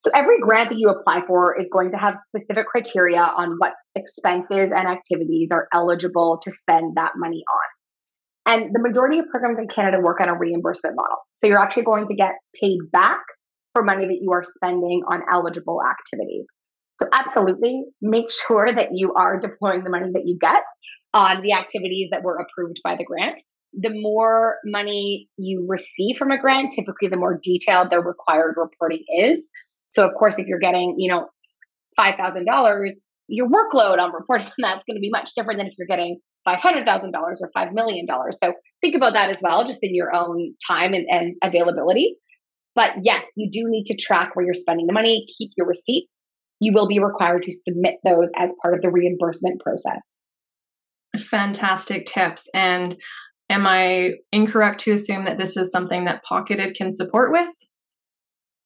So 0.00 0.10
every 0.14 0.38
grant 0.40 0.70
that 0.70 0.78
you 0.78 0.90
apply 0.90 1.22
for 1.26 1.58
is 1.58 1.70
going 1.72 1.92
to 1.92 1.96
have 1.96 2.16
specific 2.16 2.66
criteria 2.66 3.22
on 3.22 3.54
what 3.58 3.72
expenses 3.94 4.70
and 4.70 4.86
activities 4.86 5.50
are 5.50 5.66
eligible 5.72 6.40
to 6.42 6.50
spend 6.50 6.96
that 6.96 7.12
money 7.16 7.42
on. 7.48 8.52
And 8.52 8.74
the 8.74 8.82
majority 8.82 9.18
of 9.20 9.26
programs 9.30 9.58
in 9.58 9.68
Canada 9.68 9.98
work 10.02 10.20
on 10.20 10.28
a 10.28 10.36
reimbursement 10.36 10.96
model. 10.96 11.16
So 11.32 11.46
you're 11.46 11.62
actually 11.62 11.84
going 11.84 12.06
to 12.08 12.14
get 12.14 12.32
paid 12.60 12.78
back 12.92 13.20
for 13.72 13.82
money 13.82 14.04
that 14.04 14.18
you 14.20 14.30
are 14.32 14.44
spending 14.44 15.02
on 15.10 15.22
eligible 15.32 15.80
activities. 15.82 16.46
So 17.00 17.06
absolutely 17.18 17.84
make 18.02 18.26
sure 18.46 18.72
that 18.72 18.90
you 18.92 19.14
are 19.14 19.40
deploying 19.40 19.84
the 19.84 19.90
money 19.90 20.10
that 20.12 20.22
you 20.26 20.36
get 20.38 20.62
on 21.14 21.40
the 21.42 21.52
activities 21.52 22.08
that 22.10 22.22
were 22.22 22.36
approved 22.36 22.80
by 22.84 22.96
the 22.96 23.04
grant. 23.04 23.40
The 23.72 23.90
more 23.90 24.58
money 24.64 25.28
you 25.36 25.64
receive 25.68 26.16
from 26.16 26.30
a 26.30 26.40
grant, 26.40 26.72
typically 26.72 27.08
the 27.08 27.16
more 27.16 27.40
detailed 27.42 27.88
the 27.90 28.00
required 28.00 28.56
reporting 28.56 29.04
is. 29.18 29.48
So 29.88 30.06
of 30.06 30.14
course, 30.18 30.38
if 30.38 30.46
you're 30.46 30.58
getting, 30.58 30.96
you 30.98 31.10
know, 31.10 31.28
five 31.96 32.16
thousand 32.16 32.44
dollars, 32.44 32.94
your 33.28 33.48
workload 33.48 33.98
on 33.98 34.12
reporting 34.12 34.46
on 34.46 34.52
that's 34.58 34.84
going 34.84 34.96
to 34.96 35.00
be 35.00 35.10
much 35.10 35.34
different 35.34 35.58
than 35.58 35.68
if 35.68 35.74
you're 35.78 35.86
getting 35.86 36.20
five 36.44 36.60
hundred 36.60 36.84
thousand 36.84 37.12
dollars 37.12 37.40
or 37.42 37.50
five 37.54 37.72
million 37.72 38.06
dollars. 38.06 38.38
So 38.42 38.52
think 38.80 38.94
about 38.94 39.14
that 39.14 39.30
as 39.30 39.40
well, 39.42 39.66
just 39.66 39.82
in 39.82 39.94
your 39.94 40.14
own 40.14 40.54
time 40.66 40.92
and, 40.92 41.06
and 41.10 41.34
availability. 41.42 42.16
But 42.74 42.90
yes, 43.02 43.30
you 43.36 43.48
do 43.50 43.62
need 43.68 43.84
to 43.86 43.96
track 43.96 44.34
where 44.34 44.44
you're 44.44 44.54
spending 44.54 44.86
the 44.86 44.92
money, 44.92 45.26
keep 45.38 45.50
your 45.56 45.66
receipts. 45.66 46.08
You 46.60 46.72
will 46.72 46.88
be 46.88 46.98
required 46.98 47.44
to 47.44 47.52
submit 47.52 47.94
those 48.04 48.30
as 48.36 48.54
part 48.62 48.74
of 48.74 48.80
the 48.80 48.90
reimbursement 48.90 49.60
process. 49.60 50.23
Fantastic 51.18 52.06
tips. 52.06 52.48
And 52.54 52.96
am 53.50 53.66
I 53.66 54.14
incorrect 54.32 54.80
to 54.82 54.92
assume 54.92 55.24
that 55.24 55.38
this 55.38 55.56
is 55.56 55.70
something 55.70 56.04
that 56.04 56.24
Pocketed 56.24 56.74
can 56.74 56.90
support 56.90 57.32
with? 57.32 57.48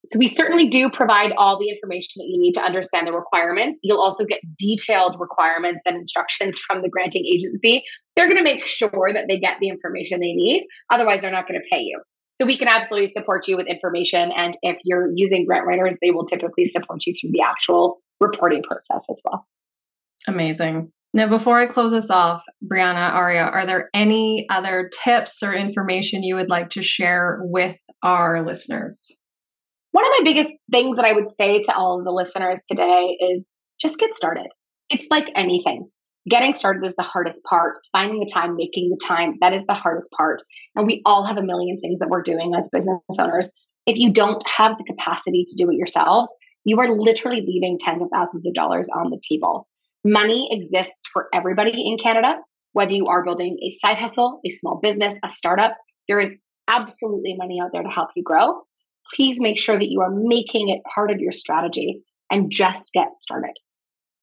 So 0.07 0.19
we 0.19 0.27
certainly 0.27 0.69
do 0.69 0.89
provide 0.89 1.33
all 1.37 1.59
the 1.59 1.69
information 1.69 2.21
that 2.21 2.29
you 2.29 2.41
need 2.41 2.53
to 2.53 2.63
understand 2.63 3.07
the 3.07 3.13
requirements. 3.13 3.81
You'll 3.83 4.01
also 4.01 4.25
get 4.25 4.41
detailed 4.57 5.17
requirements 5.21 5.81
and 5.85 5.97
instructions 5.97 6.59
from 6.67 6.83
the 6.83 6.89
granting 6.89 7.27
agency. 7.27 7.83
They're 8.17 8.27
going 8.27 8.39
to 8.39 8.45
make 8.45 8.65
sure 8.65 9.11
that 9.13 9.27
they 9.29 9.39
get 9.39 9.59
the 9.61 9.69
information 9.69 10.21
they 10.21 10.33
need. 10.33 10.67
Otherwise, 10.91 11.23
they're 11.23 11.31
not 11.31 11.47
going 11.47 11.61
to 11.61 11.67
pay 11.71 11.83
you. 11.83 12.01
So 12.41 12.47
we 12.47 12.57
can 12.57 12.69
absolutely 12.69 13.09
support 13.09 13.49
you 13.49 13.57
with 13.57 13.67
information. 13.67 14.33
And 14.33 14.57
if 14.63 14.77
you're 14.85 15.11
using 15.15 15.45
grant 15.45 15.67
writers, 15.67 15.97
they 16.01 16.13
will 16.13 16.25
typically 16.25 16.65
support 16.65 17.05
you 17.05 17.13
through 17.21 17.31
the 17.33 17.43
actual 17.43 17.99
reporting 18.21 18.63
process 18.63 19.05
as 19.11 19.21
well. 19.25 19.47
Amazing. 20.29 20.93
Now, 21.15 21.27
before 21.27 21.59
I 21.59 21.67
close 21.67 21.91
this 21.91 22.11
off, 22.11 22.43
Brianna, 22.65 23.15
Aria, 23.15 23.43
are 23.43 23.65
there 23.65 23.89
any 23.95 24.47
other 24.51 24.91
tips 25.03 25.43
or 25.43 25.55
information 25.55 26.23
you 26.23 26.35
would 26.35 26.51
like 26.51 26.71
to 26.71 26.83
share 26.83 27.41
with 27.43 27.77
our 28.03 28.45
listeners? 28.45 29.01
One 29.93 30.05
of 30.05 30.11
my 30.19 30.25
biggest 30.25 30.55
things 30.71 30.97
that 30.97 31.07
I 31.07 31.13
would 31.13 31.31
say 31.31 31.63
to 31.63 31.75
all 31.75 31.99
of 31.99 32.05
the 32.05 32.13
listeners 32.13 32.63
today 32.67 33.17
is 33.21 33.43
just 33.81 33.99
get 33.99 34.15
started. 34.15 34.49
It's 34.91 35.07
like 35.11 35.31
anything. 35.35 35.89
Getting 36.29 36.53
started 36.53 36.85
is 36.85 36.95
the 36.97 37.03
hardest 37.03 37.43
part. 37.45 37.79
Finding 37.93 38.21
the 38.21 38.31
time, 38.31 38.55
making 38.55 38.91
the 38.91 39.01
time, 39.03 39.37
that 39.41 39.55
is 39.55 39.65
the 39.67 39.75
hardest 39.75 40.11
part. 40.13 40.43
And 40.77 40.87
we 40.87 41.01
all 41.07 41.25
have 41.25 41.39
a 41.39 41.43
million 41.43 41.81
things 41.81 42.01
that 42.01 42.11
we're 42.11 42.23
doing 42.23 42.53
as 42.55 42.69
business 42.71 43.01
owners. 43.19 43.51
If 43.87 43.97
you 43.97 44.13
don't 44.13 44.43
have 44.47 44.77
the 44.77 44.85
capacity 44.85 45.45
to 45.47 45.57
do 45.57 45.71
it 45.71 45.77
yourself, 45.77 46.29
you 46.65 46.79
are 46.81 46.89
literally 46.89 47.41
leaving 47.41 47.79
tens 47.81 48.03
of 48.03 48.11
thousands 48.13 48.47
of 48.47 48.53
dollars 48.53 48.91
on 48.95 49.09
the 49.09 49.21
table. 49.27 49.67
Money 50.11 50.49
exists 50.51 51.07
for 51.13 51.29
everybody 51.35 51.73
in 51.87 51.99
Canada, 51.99 52.37
whether 52.73 52.93
you 52.93 53.07
are 53.07 53.25
building 53.25 53.59
a 53.63 53.71
side 53.73 53.99
hustle, 53.99 54.41
a 54.47 54.51
small 54.51 54.81
business, 54.83 55.19
a 55.25 55.29
startup, 55.29 55.77
there 56.07 56.21
is 56.21 56.35
absolutely 56.69 57.35
money 57.37 57.61
out 57.63 57.71
there 57.73 57.83
to 57.83 57.89
help 57.89 58.11
you 58.15 58.23
grow 58.23 58.63
please 59.15 59.41
make 59.41 59.59
sure 59.59 59.79
that 59.79 59.91
you 59.91 60.01
are 60.01 60.11
making 60.11 60.69
it 60.69 60.81
part 60.93 61.11
of 61.11 61.21
your 61.21 61.33
strategy 61.33 62.03
and 62.31 62.51
just 62.51 62.93
get 62.93 63.17
started. 63.17 63.55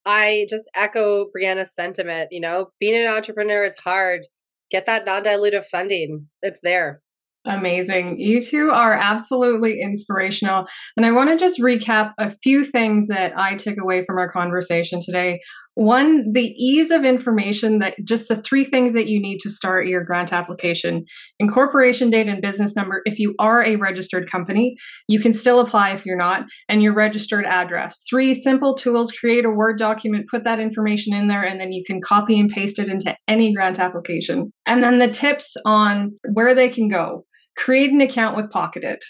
I 0.06 0.46
just 0.50 0.70
echo 0.76 1.26
Brianna's 1.36 1.74
sentiment. 1.74 2.30
You 2.32 2.42
know, 2.42 2.70
being 2.80 2.96
an 2.96 3.12
entrepreneur 3.12 3.64
is 3.64 3.80
hard. 3.80 4.22
Get 4.70 4.86
that 4.86 5.06
non 5.06 5.24
dilutive 5.24 5.66
funding, 5.66 6.28
it's 6.42 6.60
there. 6.62 7.02
Amazing. 7.48 8.20
You 8.20 8.42
two 8.42 8.72
are 8.72 8.94
absolutely 8.94 9.80
inspirational. 9.80 10.66
And 10.98 11.06
I 11.06 11.12
want 11.12 11.30
to 11.30 11.38
just 11.38 11.60
recap 11.60 12.14
a 12.18 12.32
few 12.32 12.64
things 12.64 13.08
that 13.08 13.38
I 13.38 13.56
took 13.56 13.78
away 13.80 14.04
from 14.04 14.18
our 14.18 14.32
conversation 14.32 15.00
today. 15.00 15.40
One, 15.76 16.32
the 16.32 16.54
ease 16.58 16.90
of 16.90 17.04
information 17.04 17.80
that 17.80 17.96
just 18.06 18.30
the 18.30 18.38
three 18.38 18.64
things 18.64 18.94
that 18.94 19.08
you 19.08 19.22
need 19.22 19.40
to 19.40 19.50
start 19.50 19.88
your 19.88 20.04
grant 20.04 20.32
application 20.32 21.06
incorporation 21.40 22.10
date 22.10 22.28
and 22.28 22.42
business 22.42 22.76
number. 22.78 23.02
If 23.06 23.20
you 23.20 23.36
are 23.40 23.64
a 23.64 23.76
registered 23.76 24.32
company, 24.32 24.78
you 25.10 25.20
can 25.20 25.34
still 25.34 25.60
apply 25.60 25.92
if 25.92 26.06
you're 26.06 26.16
not, 26.16 26.46
and 26.70 26.82
your 26.82 26.94
registered 26.94 27.46
address. 27.46 28.04
Three 28.10 28.34
simple 28.34 28.74
tools 28.74 29.12
create 29.12 29.44
a 29.44 29.50
Word 29.50 29.78
document, 29.78 30.30
put 30.32 30.46
that 30.46 30.60
information 30.60 31.14
in 31.14 31.28
there, 31.28 31.44
and 31.44 31.60
then 31.60 31.74
you 31.74 31.84
can 31.86 32.00
copy 32.02 32.40
and 32.40 32.50
paste 32.50 32.80
it 32.80 32.88
into 32.88 33.16
any 33.28 33.54
grant 33.54 33.78
application. 33.78 34.54
And 34.66 34.82
then 34.82 35.00
the 35.00 35.10
tips 35.10 35.56
on 35.66 36.18
where 36.34 36.56
they 36.56 36.70
can 36.70 36.88
go 36.88 37.26
create 37.58 37.92
an 37.92 38.02
account 38.02 38.36
with 38.36 38.52
Pocketed 38.52 39.02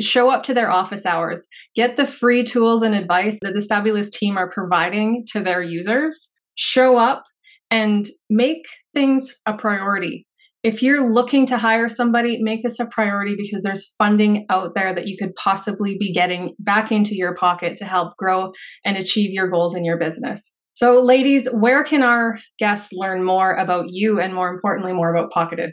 show 0.00 0.30
up 0.30 0.42
to 0.44 0.54
their 0.54 0.70
office 0.70 1.06
hours, 1.06 1.46
get 1.74 1.96
the 1.96 2.06
free 2.06 2.44
tools 2.44 2.82
and 2.82 2.94
advice 2.94 3.38
that 3.42 3.54
this 3.54 3.66
fabulous 3.66 4.10
team 4.10 4.36
are 4.36 4.50
providing 4.50 5.24
to 5.32 5.40
their 5.40 5.62
users, 5.62 6.30
show 6.56 6.96
up 6.96 7.24
and 7.70 8.08
make 8.28 8.66
things 8.94 9.34
a 9.46 9.54
priority. 9.54 10.26
If 10.62 10.82
you're 10.82 11.12
looking 11.12 11.44
to 11.46 11.58
hire 11.58 11.90
somebody, 11.90 12.38
make 12.40 12.62
this 12.62 12.80
a 12.80 12.86
priority 12.86 13.34
because 13.36 13.62
there's 13.62 13.94
funding 13.98 14.46
out 14.48 14.74
there 14.74 14.94
that 14.94 15.06
you 15.06 15.16
could 15.18 15.34
possibly 15.34 15.98
be 15.98 16.10
getting 16.10 16.54
back 16.58 16.90
into 16.90 17.14
your 17.14 17.34
pocket 17.34 17.76
to 17.76 17.84
help 17.84 18.16
grow 18.16 18.52
and 18.84 18.96
achieve 18.96 19.30
your 19.30 19.48
goals 19.48 19.74
in 19.74 19.84
your 19.84 19.98
business. 19.98 20.56
So, 20.72 21.00
ladies, 21.00 21.46
where 21.52 21.84
can 21.84 22.02
our 22.02 22.38
guests 22.58 22.92
learn 22.92 23.22
more 23.22 23.54
about 23.54 23.86
you 23.90 24.20
and 24.20 24.34
more 24.34 24.48
importantly, 24.48 24.92
more 24.92 25.14
about 25.14 25.30
Pocketed? 25.30 25.72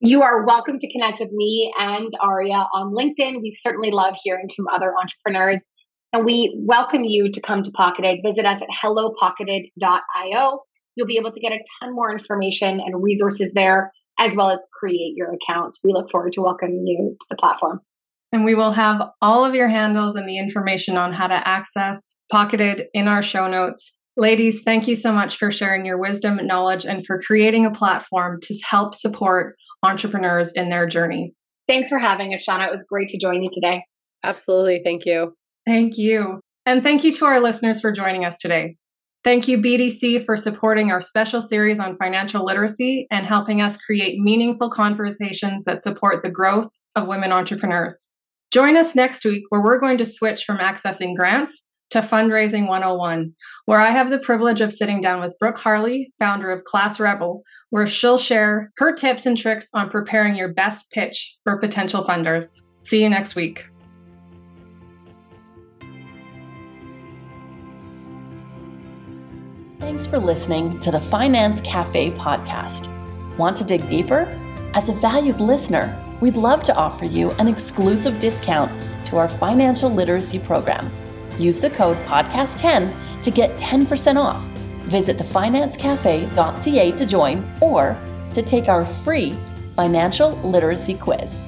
You 0.00 0.22
are 0.22 0.44
welcome 0.44 0.78
to 0.78 0.92
connect 0.92 1.20
with 1.20 1.32
me 1.32 1.72
and 1.78 2.10
Aria 2.20 2.66
on 2.74 2.92
LinkedIn. 2.92 3.40
We 3.40 3.50
certainly 3.50 3.90
love 3.90 4.14
hearing 4.22 4.50
from 4.54 4.66
other 4.68 4.92
entrepreneurs. 4.94 5.58
And 6.12 6.26
we 6.26 6.54
welcome 6.66 7.04
you 7.04 7.32
to 7.32 7.40
come 7.40 7.62
to 7.62 7.70
Pocketed. 7.70 8.20
Visit 8.22 8.44
us 8.44 8.60
at 8.60 8.68
hellopocketed.io. 8.68 10.60
You'll 10.96 11.06
be 11.06 11.16
able 11.16 11.32
to 11.32 11.40
get 11.40 11.52
a 11.52 11.64
ton 11.80 11.94
more 11.94 12.12
information 12.12 12.78
and 12.78 13.02
resources 13.02 13.52
there, 13.54 13.90
as 14.20 14.36
well 14.36 14.50
as 14.50 14.58
create 14.78 15.14
your 15.16 15.30
account. 15.32 15.78
We 15.82 15.94
look 15.94 16.10
forward 16.10 16.34
to 16.34 16.42
welcoming 16.42 16.86
you 16.86 17.16
to 17.18 17.26
the 17.30 17.36
platform. 17.36 17.80
And 18.32 18.44
we 18.44 18.54
will 18.54 18.72
have 18.72 19.00
all 19.22 19.46
of 19.46 19.54
your 19.54 19.68
handles 19.68 20.14
and 20.14 20.28
the 20.28 20.38
information 20.38 20.98
on 20.98 21.14
how 21.14 21.26
to 21.28 21.48
access 21.48 22.16
Pocketed 22.30 22.88
in 22.92 23.08
our 23.08 23.22
show 23.22 23.48
notes. 23.48 23.98
Ladies, 24.18 24.62
thank 24.62 24.88
you 24.88 24.94
so 24.94 25.10
much 25.10 25.38
for 25.38 25.50
sharing 25.50 25.86
your 25.86 25.98
wisdom, 25.98 26.38
and 26.38 26.48
knowledge, 26.48 26.84
and 26.84 27.04
for 27.06 27.18
creating 27.20 27.64
a 27.64 27.70
platform 27.70 28.40
to 28.42 28.54
help 28.68 28.94
support 28.94 29.56
entrepreneurs 29.82 30.52
in 30.52 30.68
their 30.68 30.86
journey. 30.86 31.34
Thanks 31.68 31.90
for 31.90 31.98
having 31.98 32.32
us, 32.34 32.44
Shauna. 32.46 32.68
It 32.68 32.72
was 32.72 32.86
great 32.88 33.08
to 33.08 33.18
join 33.18 33.42
you 33.42 33.48
today. 33.52 33.82
Absolutely. 34.22 34.80
Thank 34.84 35.04
you. 35.04 35.34
Thank 35.64 35.98
you. 35.98 36.40
And 36.64 36.82
thank 36.82 37.04
you 37.04 37.12
to 37.14 37.24
our 37.26 37.40
listeners 37.40 37.80
for 37.80 37.92
joining 37.92 38.24
us 38.24 38.38
today. 38.38 38.76
Thank 39.24 39.48
you, 39.48 39.58
BDC, 39.58 40.24
for 40.24 40.36
supporting 40.36 40.92
our 40.92 41.00
special 41.00 41.40
series 41.40 41.80
on 41.80 41.96
financial 41.96 42.44
literacy 42.44 43.08
and 43.10 43.26
helping 43.26 43.60
us 43.60 43.76
create 43.76 44.20
meaningful 44.20 44.70
conversations 44.70 45.64
that 45.64 45.82
support 45.82 46.22
the 46.22 46.30
growth 46.30 46.70
of 46.94 47.08
women 47.08 47.32
entrepreneurs. 47.32 48.08
Join 48.52 48.76
us 48.76 48.94
next 48.94 49.24
week 49.24 49.42
where 49.48 49.62
we're 49.62 49.80
going 49.80 49.98
to 49.98 50.04
switch 50.04 50.44
from 50.44 50.58
accessing 50.58 51.16
grants 51.16 51.64
to 51.90 52.00
Fundraising 52.00 52.66
101, 52.66 53.34
where 53.66 53.80
I 53.80 53.90
have 53.90 54.10
the 54.10 54.18
privilege 54.18 54.60
of 54.60 54.72
sitting 54.72 55.00
down 55.00 55.20
with 55.20 55.38
Brooke 55.38 55.58
Harley, 55.58 56.12
founder 56.18 56.50
of 56.50 56.64
Class 56.64 56.98
Rebel, 56.98 57.42
where 57.70 57.86
she'll 57.86 58.18
share 58.18 58.72
her 58.78 58.94
tips 58.94 59.26
and 59.26 59.36
tricks 59.36 59.68
on 59.74 59.90
preparing 59.90 60.36
your 60.36 60.48
best 60.48 60.90
pitch 60.90 61.36
for 61.44 61.58
potential 61.58 62.04
funders. 62.04 62.60
See 62.82 63.02
you 63.02 63.08
next 63.08 63.34
week. 63.34 63.68
Thanks 69.78 70.06
for 70.06 70.18
listening 70.18 70.80
to 70.80 70.90
the 70.90 71.00
Finance 71.00 71.60
Cafe 71.60 72.10
podcast. 72.12 72.88
Want 73.38 73.56
to 73.58 73.64
dig 73.64 73.88
deeper? 73.88 74.26
As 74.74 74.88
a 74.88 74.94
valued 74.94 75.40
listener, 75.40 76.02
we'd 76.20 76.36
love 76.36 76.64
to 76.64 76.74
offer 76.74 77.04
you 77.04 77.30
an 77.32 77.48
exclusive 77.48 78.18
discount 78.18 78.70
to 79.06 79.16
our 79.16 79.28
financial 79.28 79.88
literacy 79.90 80.38
program. 80.38 80.90
Use 81.38 81.60
the 81.60 81.70
code 81.70 81.96
podcast10 82.06 83.22
to 83.22 83.30
get 83.30 83.56
10% 83.58 84.16
off. 84.16 84.42
Visit 84.86 85.18
thefinancecafe.ca 85.18 86.92
to 86.92 87.06
join 87.06 87.52
or 87.60 87.98
to 88.34 88.42
take 88.42 88.68
our 88.68 88.86
free 88.86 89.36
financial 89.74 90.32
literacy 90.42 90.94
quiz. 90.94 91.42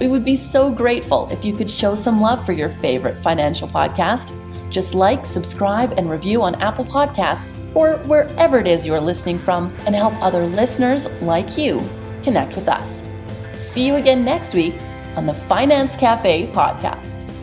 We 0.00 0.08
would 0.08 0.24
be 0.24 0.36
so 0.36 0.70
grateful 0.70 1.28
if 1.30 1.44
you 1.44 1.56
could 1.56 1.70
show 1.70 1.94
some 1.94 2.20
love 2.20 2.44
for 2.44 2.52
your 2.52 2.68
favorite 2.68 3.18
financial 3.18 3.68
podcast. 3.68 4.38
Just 4.70 4.94
like, 4.94 5.26
subscribe, 5.26 5.92
and 5.92 6.10
review 6.10 6.42
on 6.42 6.56
Apple 6.56 6.84
Podcasts 6.84 7.54
or 7.74 7.96
wherever 7.98 8.58
it 8.58 8.66
is 8.66 8.84
you 8.84 8.94
are 8.94 9.00
listening 9.00 9.38
from 9.38 9.74
and 9.86 9.94
help 9.94 10.14
other 10.22 10.46
listeners 10.46 11.08
like 11.20 11.56
you 11.56 11.82
connect 12.22 12.56
with 12.56 12.68
us. 12.68 13.04
See 13.52 13.86
you 13.86 13.96
again 13.96 14.24
next 14.24 14.54
week 14.54 14.74
on 15.16 15.26
the 15.26 15.34
Finance 15.34 15.96
Cafe 15.96 16.48
podcast. 16.52 17.33